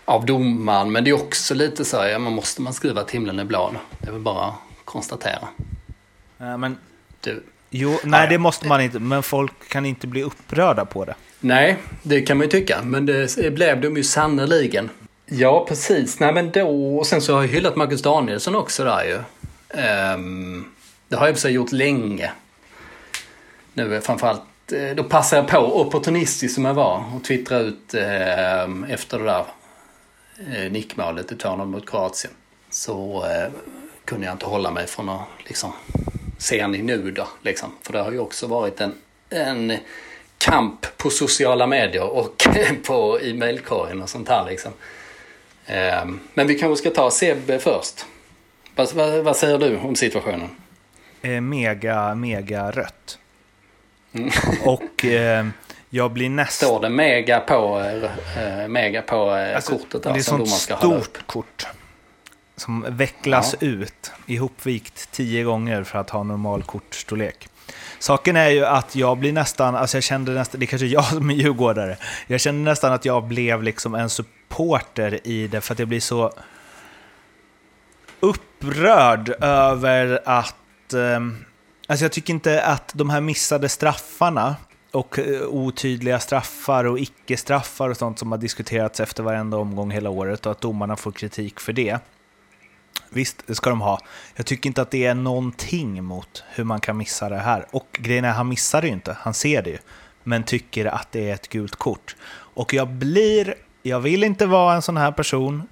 av 0.05 0.25
domaren. 0.25 0.91
Men 0.91 1.03
det 1.03 1.09
är 1.09 1.13
också 1.13 1.53
lite 1.53 1.85
så 1.85 1.97
här, 1.97 2.09
ja, 2.09 2.19
man 2.19 2.33
måste 2.33 2.61
man 2.61 2.73
skriva 2.73 3.01
att 3.01 3.11
himlen 3.11 3.39
är 3.39 3.43
blå? 3.43 3.75
Det 3.99 4.07
är 4.07 4.11
väl 4.11 4.21
bara 4.21 4.53
konstatera. 4.85 5.47
Ja, 6.37 6.57
men... 6.57 6.77
Du. 7.21 7.43
Jo, 7.69 7.99
nej, 8.03 8.27
det 8.29 8.37
måste 8.37 8.67
man 8.67 8.81
inte. 8.81 8.99
Men 8.99 9.23
folk 9.23 9.69
kan 9.69 9.85
inte 9.85 10.07
bli 10.07 10.23
upprörda 10.23 10.85
på 10.85 11.05
det. 11.05 11.15
Nej, 11.39 11.77
det 12.03 12.21
kan 12.21 12.37
man 12.37 12.45
ju 12.45 12.51
tycka. 12.51 12.81
Men 12.83 13.05
det 13.05 13.53
blev 13.53 13.81
de 13.81 13.97
ju 13.97 14.03
sannerligen. 14.03 14.89
Ja, 15.25 15.65
precis. 15.69 16.19
Nej, 16.19 16.33
men 16.33 16.51
då... 16.51 16.97
Och 16.97 17.07
sen 17.07 17.21
så 17.21 17.33
har 17.33 17.41
jag 17.41 17.49
hyllat 17.49 17.75
Marcus 17.75 18.01
Danielsson 18.01 18.55
också 18.55 18.83
där 18.83 19.03
ju. 19.03 19.15
Um, 20.15 20.71
det 21.07 21.15
har 21.15 21.27
jag 21.27 21.37
i 21.45 21.47
gjort 21.47 21.71
länge. 21.71 22.31
Nu 23.73 24.01
framförallt, 24.01 24.71
eh, 24.71 24.95
då 24.95 25.03
passade 25.03 25.41
jag 25.41 25.49
på, 25.49 25.81
opportunistisk 25.81 26.55
som 26.55 26.65
jag 26.65 26.73
var, 26.73 27.03
och 27.15 27.23
twittra 27.23 27.59
ut 27.59 27.93
eh, 27.93 28.91
efter 28.93 29.19
det 29.19 29.25
där 29.25 29.45
eh, 30.51 30.71
nickmålet 30.71 31.31
i 31.31 31.35
turnen 31.35 31.67
mot 31.67 31.89
Kroatien. 31.89 32.33
Så 32.69 33.25
eh, 33.25 33.51
kunde 34.05 34.25
jag 34.25 34.33
inte 34.33 34.45
hålla 34.45 34.71
mig 34.71 34.87
från 34.87 35.09
att 35.09 35.27
liksom 35.47 35.73
se 36.37 36.67
ni 36.67 36.81
nu 36.81 37.11
då, 37.11 37.27
liksom. 37.41 37.69
För 37.81 37.93
det 37.93 37.99
har 37.99 38.11
ju 38.11 38.19
också 38.19 38.47
varit 38.47 38.81
en, 38.81 38.93
en 39.29 39.77
kamp 40.37 40.97
på 40.97 41.09
sociala 41.09 41.67
medier 41.67 42.09
och 42.09 42.47
på 42.85 43.19
e-mailkorgen 43.21 44.01
och 44.01 44.09
sånt 44.09 44.29
här 44.29 44.45
liksom. 44.45 44.71
Eh, 45.65 46.05
men 46.33 46.47
vi 46.47 46.59
kanske 46.59 46.75
ska 46.75 46.95
ta 46.95 47.11
Sebbe 47.11 47.59
först. 47.59 48.05
Vad, 48.75 48.93
vad, 48.93 49.23
vad, 49.23 49.35
säger 49.35 49.57
du 49.57 49.77
om 49.77 49.95
situationen? 49.95 50.49
Eh, 51.21 51.41
mega, 51.41 52.15
mega 52.15 52.71
rött. 52.71 53.17
Mm. 54.13 54.29
och 54.65 55.05
eh, 55.05 55.45
jag 55.89 56.11
blir 56.11 56.29
nästan... 56.29 56.67
Står 56.67 56.81
det 56.81 56.89
mega 56.89 57.39
på, 57.39 57.79
eh, 58.37 58.67
mega 58.67 59.01
på 59.01 59.35
eh, 59.35 59.55
alltså, 59.55 59.71
kortet? 59.77 60.03
Där, 60.03 60.13
det 60.13 60.31
är 60.31 60.41
ett 60.41 60.49
stort 60.49 61.27
kort. 61.27 61.67
Som 62.55 62.85
vecklas 62.89 63.55
ja. 63.59 63.67
ut, 63.67 64.11
ihopvikt 64.25 65.11
tio 65.11 65.43
gånger 65.43 65.83
för 65.83 65.99
att 65.99 66.09
ha 66.09 66.23
normal 66.23 66.63
kortstorlek. 66.63 67.47
Saken 67.99 68.35
är 68.35 68.49
ju 68.49 68.65
att 68.65 68.95
jag 68.95 69.17
blir 69.17 69.33
nästan, 69.33 69.75
alltså 69.75 69.97
jag 69.97 70.03
kände 70.03 70.31
nästan, 70.31 70.59
det 70.59 70.65
är 70.65 70.67
kanske 70.67 70.87
jag 70.87 71.05
som 71.05 71.29
är 71.29 71.33
djurgårdare, 71.33 71.97
jag 72.27 72.41
kände 72.41 72.71
nästan 72.71 72.93
att 72.93 73.05
jag 73.05 73.23
blev 73.23 73.63
liksom 73.63 73.95
en 73.95 74.09
supporter 74.09 75.27
i 75.27 75.47
det 75.47 75.61
för 75.61 75.73
att 75.73 75.79
jag 75.79 75.87
blir 75.87 75.99
så 75.99 76.33
upprörd 78.19 79.29
över 79.43 80.21
att, 80.25 80.93
eh, 80.93 81.19
alltså 81.91 82.05
jag 82.05 82.11
tycker 82.11 82.33
inte 82.33 82.63
att 82.63 82.91
de 82.95 83.09
här 83.09 83.21
missade 83.21 83.69
straffarna 83.69 84.55
och 84.91 85.19
eh, 85.19 85.41
otydliga 85.47 86.19
straffar 86.19 86.83
och 86.85 86.99
icke-straffar 86.99 87.89
och 87.89 87.97
sånt 87.97 88.19
som 88.19 88.31
har 88.31 88.39
diskuterats 88.39 88.99
efter 88.99 89.23
varenda 89.23 89.57
omgång 89.57 89.91
hela 89.91 90.09
året 90.09 90.45
och 90.45 90.51
att 90.51 90.61
domarna 90.61 90.95
får 90.95 91.11
kritik 91.11 91.59
för 91.59 91.73
det. 91.73 91.99
Visst, 93.09 93.47
det 93.47 93.55
ska 93.55 93.69
de 93.69 93.81
ha. 93.81 93.99
Jag 94.35 94.45
tycker 94.45 94.69
inte 94.69 94.81
att 94.81 94.91
det 94.91 95.05
är 95.05 95.15
någonting 95.15 96.03
mot 96.03 96.43
hur 96.49 96.63
man 96.63 96.79
kan 96.79 96.97
missa 96.97 97.29
det 97.29 97.37
här. 97.37 97.65
Och 97.71 97.87
grejen 97.99 98.25
är, 98.25 98.31
han 98.31 98.49
missar 98.49 98.81
det 98.81 98.87
ju 98.87 98.93
inte, 98.93 99.17
han 99.19 99.33
ser 99.33 99.61
det 99.61 99.69
ju. 99.69 99.77
Men 100.23 100.43
tycker 100.43 100.85
att 100.85 101.11
det 101.11 101.29
är 101.29 101.33
ett 101.33 101.47
gult 101.47 101.75
kort. 101.75 102.15
Och 102.33 102.73
jag 102.73 102.87
blir, 102.87 103.55
jag 103.83 103.99
vill 103.99 104.23
inte 104.23 104.45
vara 104.45 104.75
en 104.75 104.81
sån 104.81 104.97
här 104.97 105.11
person, 105.11 105.67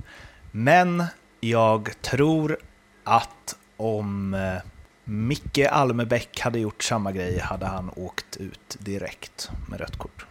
men 0.51 1.03
jag 1.39 2.01
tror 2.01 2.57
att 3.03 3.55
om 3.78 4.34
eh, 4.34 4.61
Micke 5.10 5.68
Almebäck 5.72 6.39
hade 6.39 6.60
gjort 6.60 6.84
samma 6.84 7.12
grej 7.12 7.39
hade 7.39 7.66
han 7.66 7.91
åkt 7.95 8.38
ut 8.38 8.76
direkt 8.80 9.49
med 9.70 9.80
rött 9.80 9.97
kort. 9.97 10.26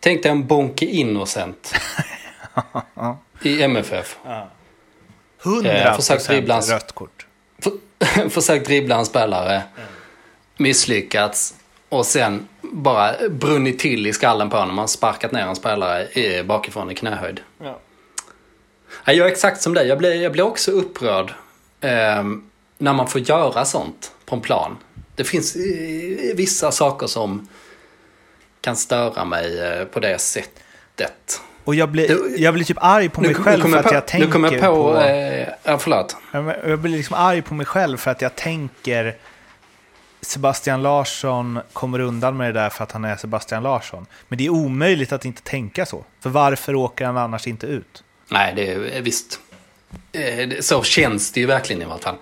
Tänk 0.00 0.22
dig 0.22 0.32
en 0.32 0.46
Bonke 0.46 0.86
Innocent 0.86 1.74
i 3.42 3.62
MFF. 3.62 4.18
Ja. 4.24 4.50
Eh, 5.44 5.48
100% 5.48 5.96
försökt 5.96 6.26
dribbla 6.26 6.54
hans- 6.54 6.70
rött 6.70 6.92
kort. 6.92 7.26
Försökt 8.30 8.66
dribbla 8.66 8.98
en 8.98 9.06
spelare, 9.06 9.62
misslyckats 10.56 11.54
och 11.88 12.06
sen 12.06 12.48
bara 12.62 13.28
brunnit 13.30 13.78
till 13.78 14.06
i 14.06 14.12
skallen 14.12 14.50
på 14.50 14.56
honom. 14.56 14.76
Man 14.76 14.88
sparkat 14.88 15.32
ner 15.32 15.46
en 15.46 15.56
spelare 15.56 16.44
bakifrån 16.44 16.90
i 16.90 16.94
knähöjd. 16.94 17.40
Ja. 17.62 17.78
Jag 19.04 19.16
är 19.16 19.24
exakt 19.32 19.62
som 19.62 19.74
dig. 19.74 19.88
Jag 19.88 19.98
blir, 19.98 20.22
jag 20.22 20.32
blir 20.32 20.44
också 20.44 20.70
upprörd 20.70 21.34
eh, 21.80 22.24
när 22.80 22.92
man 22.92 23.08
får 23.08 23.20
göra 23.20 23.64
sånt 23.64 24.12
på 24.26 24.34
en 24.36 24.40
plan. 24.42 24.76
Det 25.14 25.24
finns 25.24 25.56
eh, 25.56 25.62
vissa 26.36 26.72
saker 26.72 27.06
som 27.06 27.48
kan 28.60 28.76
störa 28.76 29.24
mig 29.24 29.58
eh, 29.60 29.84
på 29.84 30.00
det 30.00 30.18
sättet. 30.20 31.40
Och 31.64 31.74
jag 31.74 31.88
blir, 31.88 32.08
Du- 32.08 32.34
jag 32.38 32.54
blir 32.54 32.64
typ 32.64 32.76
arg 32.80 33.08
på 33.08 33.20
mig 33.20 33.34
själv 33.34 33.62
för 33.62 33.76
att 33.78 33.84
jag 33.84 33.94
jag 33.94 34.02
på, 34.02 34.08
tänker 34.10 34.26
nu 34.26 34.32
kommer 34.32 34.52
jag 34.52 34.60
på, 34.60 34.92
på... 34.92 34.98
Eh, 35.00 35.48
ja, 35.62 35.78
förlåt. 35.78 36.16
Jag 36.66 36.78
blir 36.78 36.96
liksom 36.96 37.16
arg 37.16 37.42
på 37.42 37.54
mig 37.54 37.66
själv 37.66 37.96
för 37.96 38.10
att 38.10 38.22
jag 38.22 38.34
tänker 38.36 39.16
Sebastian 40.20 40.82
Larsson 40.82 41.58
kommer 41.72 42.00
undan 42.00 42.36
med 42.36 42.54
det 42.54 42.60
där 42.60 42.70
för 42.70 42.84
att 42.84 42.92
han 42.92 43.04
är 43.04 43.16
Sebastian 43.16 43.62
Larsson. 43.62 44.06
Men 44.28 44.38
det 44.38 44.46
är 44.46 44.50
omöjligt 44.50 45.12
att 45.12 45.24
inte 45.24 45.42
tänka 45.42 45.86
så. 45.86 46.04
För 46.20 46.30
varför 46.30 46.74
åker 46.74 47.04
han 47.04 47.16
annars 47.16 47.46
inte 47.46 47.66
ut? 47.66 48.04
Nej, 48.28 48.52
det 48.56 48.72
är 48.72 48.96
eh, 48.96 49.02
visst. 49.02 49.40
Så 50.60 50.82
känns 50.82 51.32
det 51.32 51.40
ju 51.40 51.46
verkligen 51.46 51.82
i 51.82 51.84
alla 51.84 51.98
fall. 51.98 52.16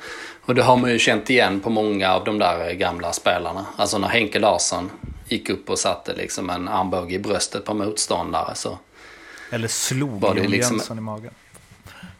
Och 0.48 0.54
det 0.54 0.62
har 0.62 0.76
man 0.76 0.90
ju 0.90 0.98
känt 0.98 1.30
igen 1.30 1.60
på 1.60 1.70
många 1.70 2.12
av 2.12 2.24
de 2.24 2.38
där 2.38 2.72
gamla 2.72 3.12
spelarna. 3.12 3.66
Alltså 3.76 3.98
när 3.98 4.08
Henke 4.08 4.38
Larsson 4.38 4.90
gick 5.28 5.50
upp 5.50 5.70
och 5.70 5.78
satte 5.78 6.14
liksom 6.14 6.50
en 6.50 6.68
armbåge 6.68 7.14
i 7.14 7.18
bröstet 7.18 7.64
på 7.64 7.74
motståndare 7.74 8.54
så 8.54 8.78
Eller 9.50 9.68
slog 9.68 10.20
Var 10.20 10.34
det 10.34 10.48
liksom- 10.48 10.76
Jönsson 10.76 10.98
i 10.98 11.00
magen? 11.00 11.30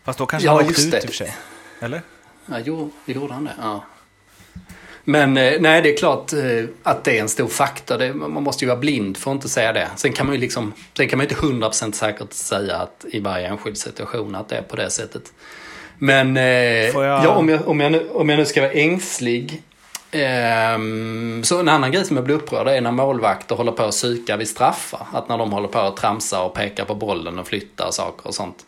Fast 0.04 0.18
då 0.18 0.26
kanske 0.26 0.46
Ja, 0.48 0.52
han 0.56 0.66
åkte 0.66 0.82
ut 0.82 0.90
det. 0.90 0.96
i 0.96 1.00
och 1.00 1.04
för 1.04 1.12
sig. 1.12 1.36
Eller? 1.80 2.02
Ja, 2.46 2.56
jo, 2.64 2.90
gjorde 3.04 3.32
han 3.34 3.44
det? 3.44 3.52
Ja. 3.60 3.84
Men 5.04 5.36
eh, 5.36 5.60
nej, 5.60 5.82
det 5.82 5.94
är 5.94 5.96
klart 5.96 6.32
eh, 6.32 6.64
att 6.82 7.04
det 7.04 7.18
är 7.18 7.22
en 7.22 7.28
stor 7.28 7.48
faktor. 7.48 7.98
Det, 7.98 8.14
man 8.14 8.42
måste 8.42 8.64
ju 8.64 8.68
vara 8.68 8.78
blind 8.78 9.16
för 9.16 9.30
att 9.30 9.34
inte 9.34 9.48
säga 9.48 9.72
det. 9.72 9.88
Sen 9.96 10.12
kan 10.12 10.26
man 10.26 10.34
ju 10.34 10.40
liksom, 10.40 10.72
sen 10.96 11.08
kan 11.08 11.16
man 11.16 11.26
inte 11.26 11.40
100% 11.40 11.92
säkert 11.92 12.32
säga 12.32 12.76
att 12.76 13.04
i 13.12 13.20
varje 13.20 13.48
enskild 13.48 13.78
situation 13.78 14.34
att 14.34 14.48
det 14.48 14.56
är 14.56 14.62
på 14.62 14.76
det 14.76 14.90
sättet. 14.90 15.32
Men 15.98 16.36
eh, 16.36 16.42
jag- 16.44 17.24
ja, 17.24 17.28
om, 17.36 17.48
jag, 17.48 17.68
om, 17.68 17.80
jag 17.80 17.92
nu, 17.92 18.08
om 18.12 18.28
jag 18.28 18.38
nu 18.38 18.44
ska 18.46 18.60
vara 18.60 18.72
ängslig. 18.72 19.62
ehm, 20.10 21.42
så 21.44 21.60
en 21.60 21.68
annan 21.68 21.92
grej 21.92 22.04
som 22.04 22.16
jag 22.16 22.24
blir 22.24 22.34
upprörd 22.34 22.68
är 22.68 22.80
när 22.80 22.92
målvakter 22.92 23.54
håller 23.54 23.72
på 23.72 23.82
att 23.82 23.90
psyka 23.90 24.36
vid 24.36 24.48
straffar. 24.48 25.06
Att 25.12 25.28
när 25.28 25.38
de 25.38 25.52
håller 25.52 25.68
på 25.68 25.78
att 25.78 25.96
tramsa 25.96 26.42
och 26.42 26.54
peka 26.54 26.84
på 26.84 26.94
bollen 26.94 27.38
och 27.38 27.46
flytta 27.46 27.92
saker 27.92 28.26
och 28.26 28.34
sånt. 28.34 28.66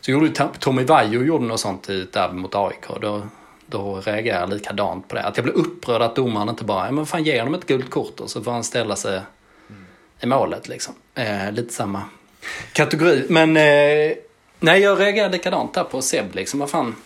Så 0.00 0.10
gjorde 0.10 0.48
Tommy 0.58 0.82
Vaiho 0.84 1.22
gjorde 1.24 1.44
något 1.44 1.60
sånt 1.60 1.88
i 1.90 2.00
ett 2.02 2.32
mot 2.32 2.54
AIK. 2.54 2.84
Då, 3.00 3.22
då 3.66 4.00
reagerar 4.04 4.40
jag 4.40 4.50
likadant 4.50 5.08
på 5.08 5.14
det. 5.14 5.22
Att 5.22 5.36
jag 5.36 5.44
blir 5.44 5.54
upprörd 5.56 6.02
att 6.02 6.16
domaren 6.16 6.48
inte 6.48 6.64
bara, 6.64 6.86
ja 6.86 6.92
men 6.92 7.06
fan 7.06 7.24
ge 7.24 7.38
honom 7.38 7.54
ett 7.54 7.66
gult 7.66 7.90
kort 7.90 8.20
och 8.20 8.30
så 8.30 8.42
får 8.42 8.52
han 8.52 8.64
ställa 8.64 8.96
sig 8.96 9.20
i 10.20 10.26
målet 10.26 10.68
liksom. 10.68 10.94
Eh, 11.14 11.52
lite 11.52 11.74
samma 11.74 12.02
kategori. 12.72 13.26
Men 13.28 13.56
eh, 13.56 14.12
nej, 14.60 14.80
jag 14.80 15.00
reagerar 15.00 15.30
likadant 15.30 15.74
där 15.74 15.84
på 15.84 16.02
Seb 16.02 16.34
liksom. 16.34 16.60
Vad 16.60 16.70
fan. 16.70 16.96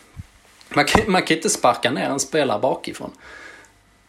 Man 0.69 0.85
kan, 0.85 1.13
man 1.13 1.23
kan 1.23 1.37
inte 1.37 1.51
sparka 1.51 1.91
ner 1.91 2.09
en 2.09 2.21
spelare 2.21 2.61
bakifrån. 2.61 3.11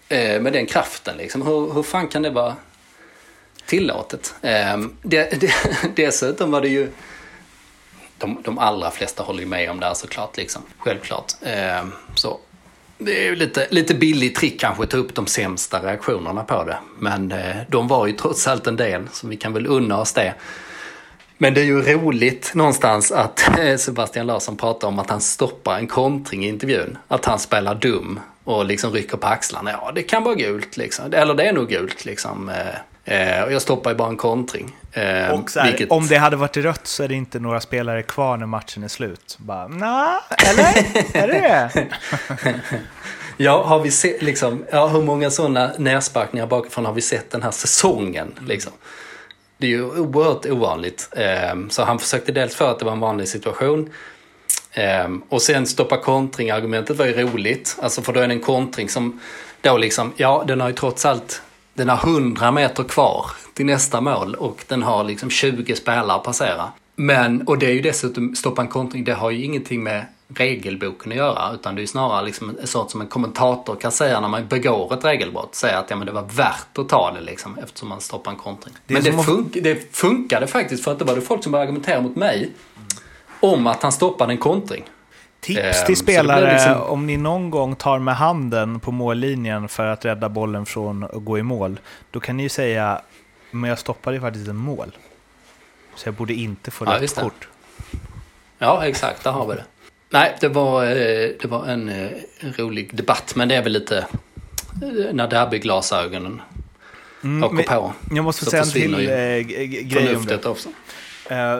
Eh, 0.09 0.41
med 0.41 0.53
den 0.53 0.65
kraften 0.65 1.17
liksom. 1.17 1.41
Hur, 1.41 1.73
hur 1.73 1.83
fan 1.83 2.07
kan 2.07 2.21
det 2.21 2.29
vara 2.29 2.55
tillåtet? 3.65 4.35
Eh, 4.41 4.77
det, 5.01 5.41
det, 5.41 5.53
dessutom 5.95 6.51
var 6.51 6.61
det 6.61 6.69
ju 6.69 6.91
de, 8.17 8.41
de 8.43 8.57
allra 8.59 8.91
flesta 8.91 9.23
håller 9.23 9.39
ju 9.39 9.45
med 9.45 9.69
om 9.69 9.79
det 9.79 9.85
här 9.85 9.93
såklart. 9.93 10.37
Liksom. 10.37 10.61
Självklart. 10.77 11.33
Eh, 11.41 11.85
så 12.15 12.39
det 12.97 13.19
är 13.19 13.23
ju 13.23 13.35
lite, 13.35 13.67
lite 13.69 13.93
billig 13.93 14.35
trick 14.35 14.59
kanske 14.59 14.83
att 14.83 14.89
ta 14.89 14.97
upp 14.97 15.15
de 15.15 15.27
sämsta 15.27 15.85
reaktionerna 15.85 16.43
på 16.43 16.63
det. 16.63 16.77
Men 16.99 17.31
eh, 17.31 17.55
de 17.69 17.87
var 17.87 18.07
ju 18.07 18.13
trots 18.13 18.47
allt 18.47 18.67
en 18.67 18.75
del, 18.75 19.07
så 19.13 19.27
vi 19.27 19.37
kan 19.37 19.53
väl 19.53 19.67
unna 19.67 19.97
oss 19.97 20.13
det. 20.13 20.33
Men 21.41 21.53
det 21.53 21.61
är 21.61 21.65
ju 21.65 21.81
roligt 21.81 22.51
någonstans 22.55 23.11
att 23.11 23.59
eh, 23.59 23.77
Sebastian 23.77 24.27
Larsson 24.27 24.57
pratar 24.57 24.87
om 24.87 24.99
att 24.99 25.09
han 25.09 25.21
stoppar 25.21 25.77
en 25.77 25.87
kontring 25.87 26.45
i 26.45 26.47
intervjun. 26.47 26.97
Att 27.07 27.25
han 27.25 27.39
spelar 27.39 27.75
dum 27.75 28.19
och 28.43 28.65
liksom 28.65 28.91
rycker 28.91 29.17
på 29.17 29.27
axlarna. 29.27 29.71
Ja, 29.71 29.91
det 29.95 30.03
kan 30.03 30.23
vara 30.23 30.35
gult 30.35 30.77
liksom. 30.77 31.13
Eller 31.13 31.33
det 31.33 31.43
är 31.43 31.53
nog 31.53 31.69
gult 31.69 32.05
liksom. 32.05 32.49
Eh, 33.05 33.37
eh, 33.37 33.43
och 33.43 33.51
jag 33.53 33.61
stoppar 33.61 33.89
ju 33.91 33.95
bara 33.97 34.09
en 34.09 34.17
kontring. 34.17 34.75
Eh, 34.91 35.29
Och 35.31 35.51
här, 35.55 35.65
vilket- 35.65 35.91
om 35.91 36.07
det 36.07 36.17
hade 36.17 36.35
varit 36.35 36.57
rött 36.57 36.87
så 36.87 37.03
är 37.03 37.07
det 37.07 37.15
inte 37.15 37.39
några 37.39 37.59
spelare 37.61 38.03
kvar 38.03 38.37
när 38.37 38.45
matchen 38.45 38.83
är 38.83 38.87
slut. 38.87 39.37
Bara, 39.39 39.67
nej, 39.67 40.19
eller? 40.49 40.65
är 41.23 41.27
det 41.27 41.69
det? 41.73 41.87
Ja, 43.37 43.63
har 43.63 43.79
vi 43.79 43.91
sett, 43.91 44.21
liksom, 44.21 44.65
ja, 44.71 44.87
hur 44.87 45.01
många 45.01 45.29
sådana 45.29 45.71
nersparkningar 45.77 46.47
bakifrån 46.47 46.85
har 46.85 46.93
vi 46.93 47.01
sett 47.01 47.31
den 47.31 47.43
här 47.43 47.51
säsongen? 47.51 48.31
Liksom? 48.47 48.71
Det 49.61 49.67
är 49.67 49.71
ju 49.71 49.83
oerhört 49.83 50.45
ovanligt. 50.45 51.09
Ehm, 51.15 51.69
så 51.69 51.83
han 51.83 51.99
försökte 51.99 52.31
dels 52.31 52.55
för 52.55 52.71
att 52.71 52.79
det 52.79 52.85
var 52.85 52.91
en 52.91 52.99
vanlig 52.99 53.27
situation. 53.27 53.89
Ehm, 54.71 55.21
och 55.29 55.41
sen 55.41 55.67
stoppa 55.67 55.97
kontring, 55.97 56.51
argumentet 56.51 56.97
var 56.97 57.05
ju 57.05 57.13
roligt. 57.13 57.77
Alltså 57.81 58.01
för 58.01 58.13
då 58.13 58.19
är 58.19 58.27
det 58.27 58.33
en 58.33 58.39
kontring 58.39 58.89
som 58.89 59.19
då 59.61 59.77
liksom, 59.77 60.13
ja 60.17 60.43
den 60.47 60.61
har 60.61 60.69
ju 60.69 60.75
trots 60.75 61.05
allt, 61.05 61.41
den 61.73 61.89
har 61.89 61.97
100 61.97 62.51
meter 62.51 62.83
kvar 62.83 63.25
till 63.53 63.65
nästa 63.65 64.01
mål 64.01 64.35
och 64.35 64.65
den 64.67 64.83
har 64.83 65.03
liksom 65.03 65.29
20 65.29 65.75
spelare 65.75 66.13
att 66.13 66.23
passera. 66.23 66.71
Men, 66.95 67.41
och 67.41 67.57
det 67.57 67.65
är 67.65 67.73
ju 67.73 67.81
dessutom, 67.81 68.35
stoppa 68.35 68.61
en 68.61 68.67
kontring, 68.67 69.03
det 69.03 69.13
har 69.13 69.31
ju 69.31 69.43
ingenting 69.43 69.83
med 69.83 70.05
regelboken 70.35 71.11
att 71.11 71.17
göra. 71.17 71.51
Utan 71.53 71.75
det 71.75 71.81
är 71.81 71.85
snarare 71.85 72.25
liksom 72.25 72.57
sånt 72.63 72.91
som 72.91 73.01
en 73.01 73.07
kommentator 73.07 73.75
kan 73.75 73.91
säga 73.91 74.19
när 74.19 74.27
man 74.27 74.47
begår 74.47 74.93
ett 74.93 75.05
regelbrott. 75.05 75.55
Säga 75.55 75.79
att 75.79 75.89
ja, 75.89 75.95
men 75.95 76.05
det 76.05 76.11
var 76.13 76.21
värt 76.31 76.77
att 76.77 76.89
ta 76.89 77.11
det 77.11 77.21
liksom, 77.21 77.57
eftersom 77.57 77.89
man 77.89 78.01
stoppar 78.01 78.31
en 78.31 78.37
kontring. 78.37 78.73
Det 78.85 78.93
men 78.93 79.03
det, 79.03 79.09
att- 79.09 79.25
fun- 79.25 79.61
det 79.61 79.95
funkade 79.95 80.47
faktiskt 80.47 80.83
för 80.83 80.91
att 80.91 80.99
det 80.99 81.05
var 81.05 81.15
det 81.15 81.21
folk 81.21 81.43
som 81.43 81.51
började 81.51 81.67
argumentera 81.69 82.01
mot 82.01 82.15
mig 82.15 82.51
om 83.39 83.67
att 83.67 83.83
han 83.83 83.91
stoppade 83.91 84.33
en 84.33 84.37
kontring. 84.37 84.83
Tips 85.39 85.59
Ehm, 85.59 85.85
till 85.85 85.97
spelare 85.97 86.53
liksom- 86.53 86.81
om 86.81 87.07
ni 87.07 87.17
någon 87.17 87.49
gång 87.49 87.75
tar 87.75 87.99
med 87.99 88.15
handen 88.15 88.79
på 88.79 88.91
mållinjen 88.91 89.67
för 89.69 89.85
att 89.85 90.05
rädda 90.05 90.29
bollen 90.29 90.65
från 90.65 91.03
att 91.03 91.11
gå 91.25 91.37
i 91.37 91.43
mål. 91.43 91.79
Då 92.11 92.19
kan 92.19 92.37
ni 92.37 92.43
ju 92.43 92.49
säga, 92.49 93.01
men 93.51 93.69
jag 93.69 93.79
stoppade 93.79 94.15
ju 94.15 94.21
faktiskt 94.21 94.47
en 94.47 94.55
mål. 94.55 94.97
Så 95.95 96.07
jag 96.07 96.15
borde 96.15 96.33
inte 96.33 96.71
få 96.71 96.85
Ja, 96.85 96.91
rätt 97.01 97.15
kort. 97.15 97.47
Ja, 98.57 98.85
exakt, 98.85 99.23
där 99.23 99.31
har 99.31 99.47
vi 99.47 99.53
det. 99.55 99.63
Nej, 100.13 100.35
det 100.39 100.47
var, 100.47 100.85
eh, 100.85 101.29
det 101.41 101.45
var 101.45 101.65
en 101.65 101.89
eh, 101.89 102.09
rolig 102.57 102.95
debatt, 102.95 103.35
men 103.35 103.47
det 103.47 103.55
är 103.55 103.63
väl 103.63 103.73
lite 103.73 103.97
eh, 104.81 105.13
när 105.13 105.27
derbyglasögonen 105.27 106.41
Mm, 107.23 107.43
åker 107.43 107.63
på. 107.63 107.93
jag 108.11 108.23
måste 108.23 108.45
så 108.45 108.51
säga 108.51 108.63
en 108.63 108.69
till 108.69 108.95
grej 109.83 110.15
om 110.15 110.25
det. 110.25 110.45
Också. 110.45 110.69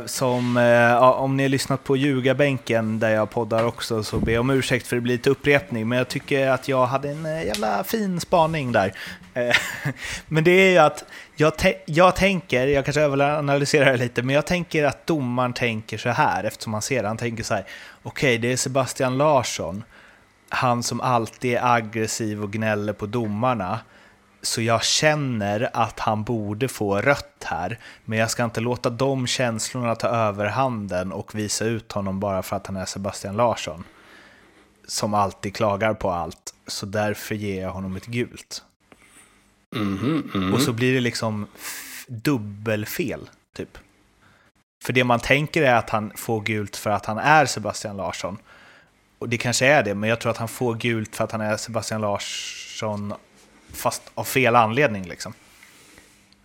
Som, 0.06 0.56
ja, 0.56 1.14
om 1.14 1.38
ni 1.38 1.44
har 1.44 1.50
lyssnat 1.50 1.84
på 1.84 1.98
Ljugarbänken 1.98 3.00
där 3.00 3.10
jag 3.10 3.30
poddar 3.30 3.66
också 3.66 4.04
så 4.04 4.18
ber 4.18 4.32
jag 4.32 4.40
om 4.40 4.50
ursäkt 4.50 4.88
för 4.88 4.96
det 4.96 5.02
blir 5.02 5.14
lite 5.14 5.30
upprepning. 5.30 5.90
Men 5.90 5.98
jag 5.98 6.08
tycker 6.08 6.48
att 6.48 6.68
jag 6.68 6.86
hade 6.86 7.10
en 7.10 7.26
jävla 7.26 7.84
fin 7.84 8.20
spaning 8.20 8.72
där. 8.72 8.94
Men 10.28 10.44
det 10.44 10.52
är 10.52 10.72
ju 10.72 10.78
att 10.78 11.04
jag, 11.42 11.54
jag 11.86 12.16
tänker, 12.16 12.68
jag 12.68 12.86
kanske 12.86 13.02
överanalyserar 13.02 13.92
det 13.92 13.98
lite, 13.98 14.24
men 14.24 14.36
jag 14.36 14.46
tänker 14.46 14.84
att 14.84 15.08
domaren 15.08 15.54
tänker 15.54 15.98
så 15.98 16.10
här 16.10 16.44
eftersom 16.44 16.72
man 16.72 16.82
ser 16.82 17.02
det. 17.02 17.08
Han 17.08 17.18
tänker 17.18 17.44
så 17.44 17.54
här, 17.54 17.66
okej 18.04 18.38
det 18.38 18.52
är 18.52 18.58
Sebastian 18.58 19.18
Larsson, 19.18 19.84
han 20.50 20.84
som 20.84 21.02
alltid 21.02 21.54
är 21.54 21.76
aggressiv 21.76 22.44
och 22.44 22.52
gnäller 22.52 22.94
på 22.94 23.06
domarna. 23.06 23.80
Så 24.42 24.62
jag 24.62 24.84
känner 24.84 25.70
att 25.74 26.00
han 26.00 26.24
borde 26.24 26.68
få 26.68 27.02
rött 27.02 27.44
här. 27.46 27.80
Men 28.06 28.20
jag 28.20 28.32
ska 28.32 28.44
inte 28.44 28.62
låta 28.62 28.90
de 28.90 29.28
känslorna 29.28 29.96
ta 29.96 30.08
överhanden 30.08 31.12
och 31.12 31.36
visa 31.36 31.66
ut 31.66 31.92
honom 31.92 32.20
bara 32.20 32.44
för 32.44 32.56
att 32.56 32.68
han 32.68 32.76
är 32.76 32.86
Sebastian 32.86 33.36
Larsson. 33.36 33.84
Som 34.88 35.14
alltid 35.14 35.56
klagar 35.56 35.94
på 35.94 36.12
allt. 36.12 36.54
Så 36.68 36.86
därför 36.86 37.36
ger 37.36 37.62
jag 37.62 37.72
honom 37.72 37.96
ett 37.96 38.06
gult. 38.06 38.64
Mhm, 39.76 40.32
mhm. 40.34 40.54
Och 40.54 40.62
så 40.62 40.74
blir 40.74 40.94
det 40.94 41.00
liksom 41.00 41.48
f- 41.56 42.06
dubbelfel, 42.08 43.30
typ. 43.56 43.78
För 44.84 44.94
det 44.94 45.04
man 45.04 45.20
tänker 45.20 45.62
är 45.64 45.76
att 45.76 45.90
han 45.90 46.12
får 46.16 46.42
gult 46.42 46.76
för 46.78 46.90
att 46.90 47.06
han 47.06 47.18
är 47.18 47.46
Sebastian 47.46 47.98
Larsson. 47.98 48.38
Och 49.20 49.30
det 49.30 49.38
kanske 49.38 49.66
är 49.68 49.84
det, 49.84 49.96
men 49.96 50.10
jag 50.10 50.20
tror 50.20 50.32
att 50.32 50.38
han 50.38 50.48
får 50.48 50.76
gult 50.76 51.16
för 51.16 51.24
att 51.24 51.32
han 51.32 51.42
är 51.42 51.58
Sebastian 51.58 52.02
Larsson, 52.02 53.14
fast 53.74 54.02
av 54.16 54.24
fel 54.24 54.56
anledning. 54.56 55.04
Liksom. 55.08 55.34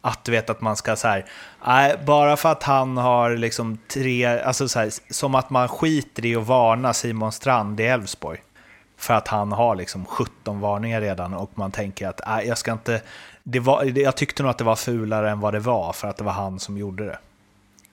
Att 0.01 0.25
du 0.25 0.33
vet 0.33 0.51
att 0.51 0.61
man 0.61 0.77
ska 0.77 0.97
så 0.97 1.09
här, 1.09 1.27
nej, 1.67 1.97
bara 2.07 2.37
för 2.37 2.53
att 2.53 2.63
han 2.63 2.97
har 2.97 3.37
liksom 3.37 3.79
tre, 3.89 4.25
alltså 4.27 4.69
så 4.69 4.79
här, 4.79 4.91
som 5.13 5.35
att 5.35 5.51
man 5.51 5.69
skiter 5.69 6.27
i 6.27 6.37
att 6.37 6.47
varna 6.47 6.93
Simon 6.95 7.33
Strand 7.33 7.81
i 7.81 7.85
Elfsborg. 7.85 8.43
För 8.97 9.15
att 9.15 9.29
han 9.29 9.53
har 9.53 9.77
liksom 9.77 10.05
17 10.07 10.61
varningar 10.61 11.01
redan 11.01 11.35
och 11.35 11.51
man 11.55 11.71
tänker 11.71 12.09
att 12.09 12.21
äh, 12.29 12.49
jag 12.49 12.59
ska 12.59 12.73
inte, 12.73 13.03
det 13.43 13.61
var, 13.61 13.99
jag 13.99 14.17
tyckte 14.17 14.43
nog 14.43 14.51
att 14.51 14.59
det 14.59 14.65
var 14.65 14.77
fulare 14.77 15.31
än 15.31 15.41
vad 15.41 15.55
det 15.55 15.61
var 15.61 15.93
för 15.93 16.09
att 16.09 16.17
det 16.17 16.25
var 16.25 16.33
han 16.33 16.61
som 16.61 16.79
gjorde 16.79 17.05
det. 17.05 17.19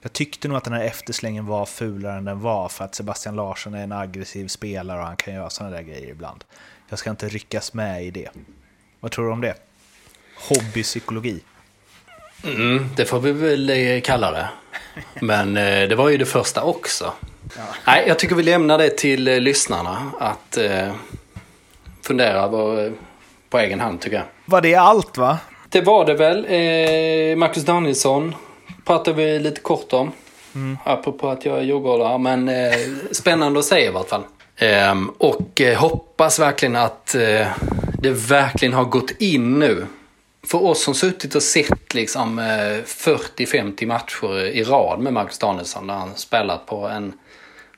Jag 0.02 0.14
tyckte 0.14 0.48
nog 0.48 0.58
att 0.58 0.64
den 0.64 0.74
här 0.74 0.84
efterslängen 0.84 1.46
var 1.46 1.66
fulare 1.66 2.18
än 2.18 2.26
den 2.26 2.40
var 2.40 2.70
för 2.70 2.86
att 2.86 2.96
Sebastian 2.96 3.36
Larsson 3.36 3.74
är 3.74 3.84
en 3.84 3.92
aggressiv 3.92 4.48
spelare 4.48 5.00
och 5.00 5.06
han 5.06 5.16
kan 5.16 5.34
göra 5.34 5.50
sådana 5.50 5.76
där 5.76 5.84
grejer 5.84 6.10
ibland. 6.10 6.44
Jag 6.90 7.00
ska 7.00 7.10
inte 7.10 7.28
ryckas 7.28 7.74
med 7.74 8.06
i 8.06 8.12
det. 8.12 8.30
Vad 9.00 9.12
tror 9.12 9.26
du 9.26 9.32
om 9.32 9.42
det? 9.42 9.56
Hobbypsykologi. 10.50 11.44
Mm, 12.44 12.90
det 12.96 13.06
får 13.06 13.20
vi 13.20 13.32
väl 13.32 13.70
eh, 13.70 14.02
kalla 14.02 14.32
det. 14.32 14.50
Men 15.22 15.58
eh, 15.58 15.88
det 15.88 15.96
var 15.96 16.10
ju 16.10 16.18
det 16.18 16.26
första 16.26 16.64
också. 16.64 17.14
Ja. 17.56 17.62
Nej, 17.88 18.04
jag 18.08 18.20
tycker 18.20 18.36
vi 18.36 18.44
lämnar 18.44 18.78
det 18.78 18.90
till 18.90 19.28
eh, 19.28 19.40
lyssnarna 19.40 20.12
att 20.20 20.58
eh, 20.58 20.92
fundera 22.02 22.50
på, 22.50 22.92
på 23.50 23.60
egen 23.60 23.80
hand 23.80 24.02
tycker 24.02 24.18
jag. 24.18 24.26
Var 24.46 24.62
det 24.62 24.76
allt 24.76 25.18
va? 25.18 25.38
Det 25.70 25.82
var 25.82 26.06
det 26.06 26.14
väl. 26.14 26.46
Eh, 26.46 27.38
Marcus 27.38 27.64
Danielsson 27.64 28.36
pratade 28.86 29.18
vi 29.18 29.40
lite 29.40 29.62
kort 29.62 29.94
om. 29.94 30.12
Mm. 30.56 30.78
Apropå 30.84 31.30
att 31.30 31.46
jag 31.46 31.58
är 31.58 31.62
djurgårdare. 31.62 32.18
Men 32.18 32.50
eh, 32.50 32.74
spännande 33.12 33.60
att 33.60 33.66
se 33.66 33.86
i 33.86 33.90
vart 33.90 34.10
fall. 34.10 34.24
Eh, 34.56 34.96
och 35.18 35.62
eh, 35.62 35.78
hoppas 35.78 36.40
verkligen 36.40 36.76
att 36.76 37.16
eh, 37.16 37.48
det 38.00 38.10
verkligen 38.10 38.74
har 38.74 38.86
gått 38.86 39.12
in 39.12 39.60
nu. 39.60 39.86
För 40.48 40.64
oss 40.64 40.84
som 40.84 40.94
suttit 40.94 41.36
och 41.36 41.44
sett 41.44 41.94
liksom 41.94 42.40
40-50 42.40 43.86
matcher 43.86 44.40
i 44.40 44.64
rad 44.64 45.00
med 45.00 45.14
Marcus 45.14 45.40
Danielsson. 45.40 45.88
Där 45.88 45.94
han 45.94 46.16
spelat 46.16 46.66
på 46.66 46.88
en 46.88 47.14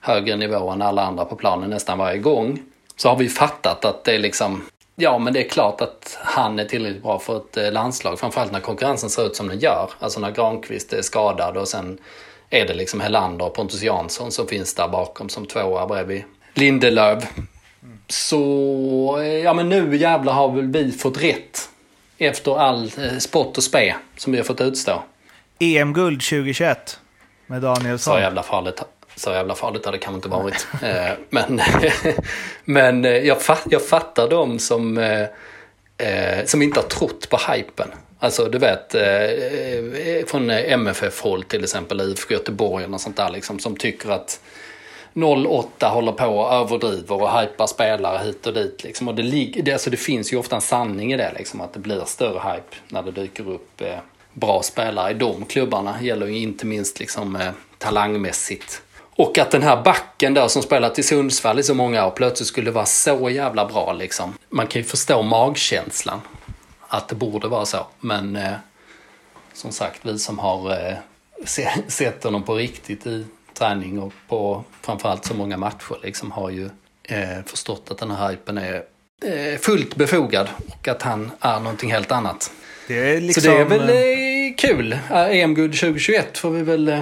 högre 0.06 0.36
nivå 0.36 0.70
än 0.70 0.82
alla 0.82 1.06
andra 1.06 1.26
på 1.26 1.36
planen 1.36 1.70
nästan 1.70 1.98
varje 1.98 2.18
gång. 2.18 2.60
Så 2.96 3.10
har 3.10 3.16
vi 3.16 3.30
fattat 3.30 3.86
att 3.86 4.04
det 4.04 4.16
är 4.16 4.20
liksom 4.20 4.62
Ja, 4.98 5.18
men 5.18 5.34
det 5.34 5.46
är 5.46 5.50
klart 5.50 5.82
att 5.82 6.18
han 6.22 6.60
är 6.60 6.66
tillräckligt 6.66 7.04
bra 7.04 7.20
för 7.20 7.38
ett 7.38 7.58
eh, 7.58 7.72
landslag. 7.72 8.20
Framförallt 8.20 8.52
när 8.52 8.60
konkurrensen 8.60 9.10
ser 9.10 9.26
ut 9.26 9.36
som 9.36 9.48
den 9.48 9.60
gör. 9.60 9.90
Alltså 10.00 10.20
när 10.20 10.32
Granqvist 10.32 10.94
är 10.94 11.02
skadad 11.02 11.58
och 11.58 11.68
sen 11.68 11.98
är 12.50 12.68
det 12.68 12.74
liksom 12.74 13.00
Helander 13.00 13.46
och 13.46 13.54
Pontus 13.54 13.82
Jansson 13.82 14.32
som 14.32 14.48
finns 14.48 14.76
där 14.76 14.88
bakom 14.88 15.30
som 15.30 15.46
tvåa 15.46 15.88
bredvid 15.88 16.24
Lindelöf. 16.54 17.24
Så, 18.08 19.18
eh, 19.22 19.28
ja 19.28 19.54
men 19.54 19.70
nu 19.70 19.98
jävlar 19.98 20.34
har 20.34 20.52
väl 20.52 20.68
vi 20.68 20.92
fått 20.92 21.24
rätt. 21.24 21.70
Efter 22.18 22.60
all 22.60 22.84
eh, 22.84 23.18
spott 23.18 23.58
och 23.58 23.64
spe 23.64 23.96
som 24.18 24.32
vi 24.32 24.40
har 24.40 24.46
fått 24.46 24.62
utstå. 24.62 25.04
EM-guld 25.60 26.22
2021 26.22 27.00
med 27.48 27.62
Danielsson. 27.62 28.14
Så 28.14 28.20
jävla 28.20 28.44
farligt 28.44 28.82
så 29.16 29.30
jävla 29.30 29.56
farligt 29.56 29.86
har 29.86 29.92
det 29.92 29.98
kanske 29.98 30.16
inte 30.16 30.30
varit. 30.30 30.68
Eh, 30.82 31.12
men 31.30 31.62
men 32.66 33.06
eh, 33.06 33.12
jag, 33.12 33.42
fatt, 33.42 33.64
jag 33.70 33.86
fattar 33.86 34.30
dem 34.30 34.60
som, 34.60 34.98
eh, 34.98 35.22
eh, 35.98 36.46
som 36.46 36.62
inte 36.62 36.80
har 36.80 36.88
trott 36.88 37.30
på 37.30 37.38
hypen. 37.52 37.88
Alltså 38.20 38.46
du 38.46 38.58
vet, 38.58 38.96
från 40.30 40.50
MFF-håll 40.50 41.44
till 41.44 41.64
exempel, 41.64 42.02
IFK 42.02 42.34
Göteborg 42.34 42.86
och 42.86 43.02
sånt 43.02 43.18
där 43.18 43.30
liksom, 43.30 43.60
som 43.60 43.76
tycker 43.78 44.10
att 44.10 44.40
08 45.16 45.90
håller 45.90 46.12
på 46.12 46.26
och 46.26 46.54
överdriver 46.54 47.22
och 47.22 47.40
hypar 47.40 47.68
spelare 47.68 48.26
hit 48.26 48.48
och 48.48 48.54
dit. 48.54 48.84
Liksom. 48.84 49.08
Och 49.08 49.16
det, 49.16 49.54
det, 49.64 49.74
alltså 49.74 49.90
det 49.90 49.98
finns 49.98 50.34
ju 50.34 50.38
ofta 50.38 50.56
en 50.56 50.62
sanning 50.62 51.14
i 51.14 51.18
det, 51.18 51.34
liksom, 51.38 51.62
att 51.62 51.74
det 51.74 51.80
blir 51.80 52.06
större 52.06 52.40
hype 52.40 52.76
när 52.88 53.04
det 53.04 53.12
dyker 53.12 53.50
upp 53.50 53.82
eh, 53.82 53.98
bra 54.34 54.64
spelare 54.64 55.12
i 55.12 55.14
de 55.14 55.46
klubbarna. 55.46 55.96
Det 56.00 56.06
gäller 56.06 56.28
ju 56.28 56.38
inte 56.38 56.66
minst 56.66 57.00
liksom, 57.00 57.36
eh, 57.36 57.52
talangmässigt. 57.78 58.82
Och 59.16 59.38
att 59.38 59.52
den 59.52 59.64
här 59.64 59.84
backen 59.84 60.34
där 60.34 60.48
som 60.48 60.62
spelat 60.62 61.00
i 61.00 61.04
Sundsvall 61.04 61.60
i 61.60 61.64
så 61.64 61.74
många 61.74 62.06
år 62.06 62.12
plötsligt 62.12 62.48
skulle 62.48 62.72
vara 62.72 62.86
så 62.86 63.30
jävla 63.30 63.66
bra 63.66 63.94
liksom. 63.94 64.38
Man 64.50 64.68
kan 64.68 64.82
ju 64.82 64.88
förstå 64.88 65.22
magkänslan. 65.22 66.22
Att 66.88 67.08
det 67.08 67.16
borde 67.16 67.48
vara 67.48 67.66
så. 67.66 67.88
Men 68.00 68.36
eh, 68.36 68.52
som 69.54 69.72
sagt, 69.72 70.00
vi 70.02 70.20
som 70.20 70.40
har 70.40 70.72
eh, 70.72 70.98
se, 71.46 71.70
sett 71.88 72.24
honom 72.24 72.44
på 72.44 72.56
riktigt 72.56 73.08
i 73.08 73.26
träning 73.54 74.00
och 74.00 74.14
på 74.28 74.64
framförallt 74.82 75.26
så 75.26 75.34
många 75.34 75.58
matcher 75.58 75.98
liksom 76.04 76.32
har 76.32 76.50
ju 76.50 76.70
eh, 77.04 77.46
förstått 77.46 77.92
att 77.92 77.98
den 77.98 78.12
här 78.12 78.30
hypen 78.30 78.58
är 78.58 78.84
eh, 79.26 79.60
fullt 79.60 79.96
befogad 79.96 80.48
och 80.68 80.88
att 80.88 81.02
han 81.02 81.32
är 81.40 81.60
någonting 81.60 81.92
helt 81.92 82.12
annat. 82.12 82.52
Det 82.88 83.20
liksom... 83.20 83.44
Så 83.44 83.50
det 83.50 83.58
är 83.58 83.66
väl 83.66 83.90
eh, 83.90 84.56
kul. 84.58 84.98
EM-guld 85.12 85.80
2021 85.80 86.38
får 86.38 86.50
vi 86.50 86.62
väl 86.62 86.88
eh, 86.88 87.02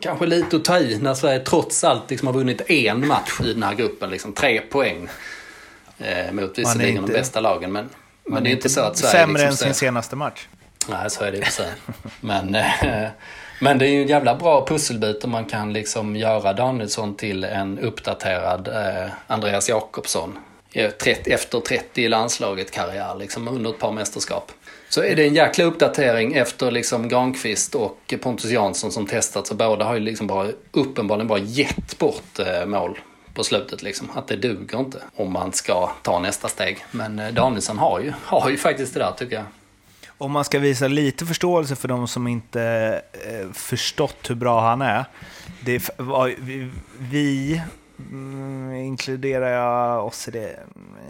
kanske 0.00 0.26
lite 0.26 0.56
att 0.56 0.64
ta 0.64 0.78
i 0.78 0.98
när 0.98 1.14
Sverige 1.14 1.38
trots 1.38 1.84
allt 1.84 2.10
liksom 2.10 2.26
har 2.26 2.34
vunnit 2.34 2.70
en 2.70 3.06
match 3.06 3.40
i 3.44 3.52
den 3.52 3.62
här 3.62 3.74
gruppen. 3.74 4.10
Liksom 4.10 4.32
tre 4.32 4.60
poäng 4.60 5.08
eh, 5.98 6.32
mot 6.32 6.58
visserligen 6.58 6.96
inte, 6.96 7.12
de 7.12 7.18
bästa 7.18 7.40
lagen. 7.40 7.72
Men, 7.72 7.88
men 8.24 8.44
det 8.44 8.50
är 8.50 8.52
inte 8.52 8.68
så 8.68 8.80
att 8.80 8.98
Sverige... 8.98 9.12
Sämre 9.12 9.42
liksom 9.42 9.68
än 9.68 9.74
sin 9.74 9.86
senaste 9.86 10.16
match. 10.16 10.46
Nej, 10.88 11.10
så 11.10 11.24
är 11.24 11.32
det 11.32 11.38
ju 11.38 11.44
sig. 11.44 11.70
men, 12.20 12.54
eh, 12.54 13.08
men 13.60 13.78
det 13.78 13.86
är 13.86 13.90
ju 13.90 14.02
en 14.02 14.08
jävla 14.08 14.34
bra 14.34 14.66
pusselbit 14.66 15.24
om 15.24 15.30
man 15.30 15.44
kan 15.44 15.72
liksom 15.72 16.16
göra 16.16 16.52
Danielsson 16.52 17.16
till 17.16 17.44
en 17.44 17.78
uppdaterad 17.78 18.68
eh, 18.68 19.10
Andreas 19.26 19.68
Jakobsson. 19.68 20.38
Efter 20.72 21.60
30 21.60 22.02
i 22.02 22.08
landslaget 22.08 22.70
karriär, 22.70 23.14
liksom 23.14 23.48
under 23.48 23.70
ett 23.70 23.78
par 23.78 23.92
mästerskap. 23.92 24.52
Så 24.90 25.02
är 25.02 25.16
det 25.16 25.26
en 25.26 25.34
jäkla 25.34 25.64
uppdatering 25.64 26.34
efter 26.34 26.70
liksom 26.70 27.08
Granqvist 27.08 27.74
och 27.74 28.14
Pontus 28.22 28.50
Jansson 28.50 28.92
som 28.92 29.06
testat. 29.06 29.46
Så 29.46 29.54
båda 29.54 29.84
har 29.84 29.94
ju 29.94 30.00
liksom 30.00 30.26
bara 30.26 30.48
uppenbarligen 30.72 31.28
bara 31.28 31.38
gett 31.38 31.98
bort 31.98 32.38
eh, 32.38 32.66
mål 32.66 32.98
på 33.34 33.44
slutet. 33.44 33.82
Liksom. 33.82 34.10
Att 34.14 34.28
det 34.28 34.36
duger 34.36 34.78
inte 34.78 34.98
om 35.16 35.32
man 35.32 35.52
ska 35.52 35.90
ta 36.02 36.18
nästa 36.18 36.48
steg. 36.48 36.84
Men 36.90 37.18
eh, 37.18 37.28
Danielsson 37.28 37.78
har 37.78 38.00
ju, 38.00 38.12
har 38.24 38.50
ju 38.50 38.56
faktiskt 38.56 38.94
det 38.94 39.00
där 39.00 39.12
tycker 39.12 39.36
jag. 39.36 39.44
Om 40.18 40.32
man 40.32 40.44
ska 40.44 40.58
visa 40.58 40.88
lite 40.88 41.26
förståelse 41.26 41.76
för 41.76 41.88
de 41.88 42.08
som 42.08 42.28
inte 42.28 42.62
eh, 43.12 43.52
förstått 43.52 44.30
hur 44.30 44.34
bra 44.34 44.60
han 44.60 44.82
är. 44.82 45.04
Det 45.60 45.90
var, 45.96 46.34
vi 46.98 47.60
Mm, 48.10 48.72
inkluderar 48.74 49.50
jag 49.50 50.06
oss 50.06 50.28
i 50.28 50.30
det? 50.30 50.56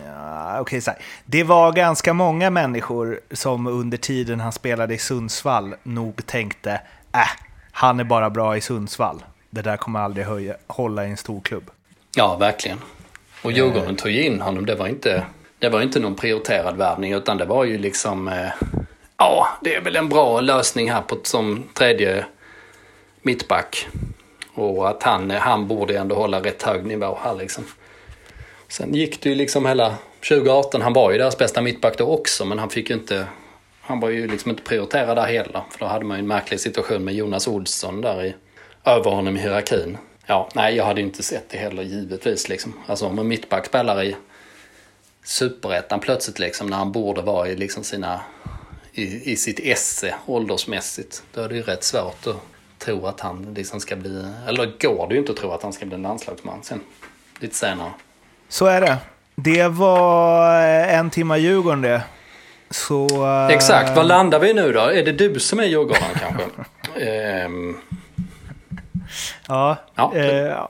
Ja, 0.07 0.61
okay, 0.61 0.81
så 0.81 0.91
här. 0.91 1.01
Det 1.25 1.45
var 1.45 1.73
ganska 1.73 2.13
många 2.13 2.51
människor 2.51 3.21
som 3.31 3.67
under 3.67 3.99
tiden 3.99 4.41
han 4.41 4.53
spelade 4.53 4.95
i 4.95 4.99
Sundsvall 4.99 5.75
nog 5.83 6.27
tänkte 6.27 6.71
äh, 7.13 7.21
han 7.73 8.01
är 8.01 8.05
bara 8.05 8.31
bra 8.31 8.57
i 8.57 8.61
Sundsvall. 8.61 9.25
Det 9.51 9.63
där 9.63 9.77
kommer 9.77 10.01
aldrig 10.01 10.27
höja, 10.27 10.57
hålla 10.67 11.07
i 11.07 11.11
en 11.11 11.17
stor 11.17 11.41
klubb. 11.41 11.71
Ja, 12.17 12.37
verkligen. 12.37 12.79
Och 13.43 13.53
Djurgården 13.53 13.97
tog 13.97 14.11
ju 14.11 14.23
in 14.23 14.41
honom. 14.41 14.67
Det 14.67 14.75
var 14.75 14.87
inte, 14.87 15.25
det 15.59 15.69
var 15.69 15.81
inte 15.83 16.01
någon 16.01 16.15
prioriterad 16.15 16.77
värvning 16.77 17.13
utan 17.13 17.37
det 17.37 17.45
var 17.45 17.65
ju 17.65 17.79
liksom 17.79 18.29
eh, 18.29 18.51
ja, 19.17 19.49
det 19.61 19.75
är 19.75 19.81
väl 19.81 19.97
en 19.97 20.09
bra 20.09 20.41
lösning 20.41 20.91
här 20.91 21.03
på, 21.03 21.19
som 21.23 21.65
tredje 21.75 22.25
mittback. 23.23 23.89
Och 24.61 24.89
att 24.89 25.03
han, 25.03 25.31
han 25.31 25.69
borde 25.69 25.99
ändå 25.99 26.15
hålla 26.15 26.41
rätt 26.41 26.63
hög 26.63 26.87
nivå 26.87 27.19
här 27.23 27.35
liksom. 27.35 27.65
Sen 28.69 28.95
gick 28.95 29.23
det 29.23 29.29
ju 29.29 29.35
liksom 29.35 29.67
hela 29.67 29.95
2018, 30.29 30.83
han 30.83 30.93
var 30.93 31.11
ju 31.11 31.19
deras 31.19 31.39
bästa 31.39 31.63
mittback 31.63 31.99
då 31.99 32.07
också 32.07 32.45
men 32.45 32.59
han 32.59 32.71
fick 32.71 32.91
ju 32.91 32.97
inte 32.97 33.27
han 33.81 34.01
var 34.01 34.09
ju 34.09 34.29
liksom 34.29 34.51
inte 34.51 34.63
prioriterad 34.63 35.17
där 35.17 35.27
heller. 35.27 35.63
För 35.71 35.79
då 35.79 35.87
hade 35.87 36.05
man 36.05 36.17
ju 36.17 36.21
en 36.21 36.27
märklig 36.27 36.61
situation 36.61 37.05
med 37.05 37.15
Jonas 37.15 37.49
Olsson 37.49 38.01
där 38.01 38.25
i, 38.25 38.35
över 38.85 39.11
honom 39.11 39.37
i 39.37 39.41
hierarkin. 39.41 39.99
Ja, 40.27 40.49
nej, 40.55 40.77
jag 40.77 40.85
hade 40.85 41.01
ju 41.01 41.07
inte 41.07 41.23
sett 41.23 41.49
det 41.49 41.59
heller 41.59 41.83
givetvis 41.83 42.49
liksom. 42.49 42.73
Alltså 42.87 43.07
om 43.07 43.19
en 43.19 43.29
mittback 43.29 43.67
spelar 43.67 44.03
i 44.03 44.17
superettan 45.25 46.01
plötsligt 46.01 46.39
liksom 46.39 46.67
när 46.67 46.77
han 46.77 46.93
borde 46.93 47.23
vara 47.23 47.49
i 47.49 47.57
liksom 47.57 47.85
sina 47.85 48.21
i, 48.93 49.33
i 49.33 49.37
sitt 49.37 49.61
esse 49.63 50.15
åldersmässigt. 50.27 51.23
Då 51.35 51.41
är 51.41 51.49
det 51.49 51.55
ju 51.55 51.63
rätt 51.63 51.85
svårt 51.85 52.27
att 52.27 52.37
tro 52.85 53.07
att 53.07 53.21
han 53.21 53.55
liksom 53.55 53.81
ska 53.81 53.97
bli, 53.97 54.25
eller 54.47 54.73
går 54.81 55.09
det 55.09 55.15
ju 55.15 55.21
inte 55.21 55.33
att 55.33 55.39
tro 55.39 55.53
att 55.53 55.63
han 55.63 55.73
ska 55.73 55.87
bli 55.87 55.95
en 55.95 56.03
landslagsman 56.03 56.63
sen, 56.63 56.81
lite 57.41 57.55
senare. 57.55 57.93
Så 58.49 58.67
är 58.67 58.81
det. 58.81 58.97
Det 59.35 59.69
var 59.69 60.63
en 60.67 61.11
timma 61.11 61.39
Djurgården 61.39 61.83
det. 61.83 62.03
Så, 62.71 63.07
uh... 63.07 63.47
Exakt, 63.47 63.97
var 63.97 64.05
landar 64.05 64.39
vi 64.39 64.55
nu 64.55 64.73
då? 64.73 64.81
Är 64.81 65.05
det 65.05 65.13
du 65.13 65.41
som 65.41 65.61
är 65.61 65.65
Djurgården 65.65 66.03
kanske? 66.21 67.45
um... 67.45 67.77
Ja. 69.49 69.77
Ja, 69.95 70.13
uh, 70.15 70.23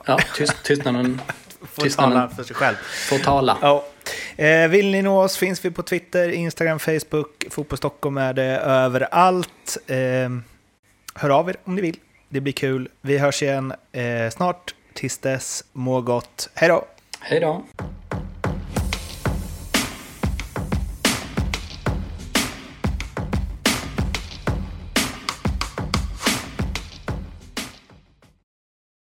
ja 0.05 0.19
tyst, 0.35 0.63
tystnaden. 0.63 1.21
Får 1.73 1.89
tala 1.89 2.29
för 2.29 2.43
sig 2.43 2.55
själv. 2.55 2.75
Får 3.09 3.17
tala. 3.17 3.57
Ja. 3.61 3.85
Eh, 4.35 4.67
vill 4.67 4.91
ni 4.91 5.01
nå 5.01 5.23
oss 5.23 5.37
finns 5.37 5.65
vi 5.65 5.71
på 5.71 5.83
Twitter, 5.83 6.29
Instagram, 6.29 6.79
Facebook. 6.79 7.45
Fotboll 7.49 7.77
Stockholm 7.77 8.17
är 8.17 8.33
det 8.33 8.57
överallt. 8.57 9.77
Eh, 9.87 9.97
hör 11.15 11.29
av 11.29 11.49
er 11.49 11.55
om 11.63 11.75
ni 11.75 11.81
vill. 11.81 11.97
Det 12.29 12.41
blir 12.41 12.53
kul. 12.53 12.89
Vi 13.01 13.17
hörs 13.17 13.43
igen 13.43 13.73
eh, 13.91 14.29
snart. 14.29 14.75
Tills 14.93 15.17
dess, 15.17 15.63
må 15.73 16.01
gott. 16.01 16.49
Hej 16.53 16.69
då! 16.69 16.85
Hej 17.19 17.39
då! 17.39 17.63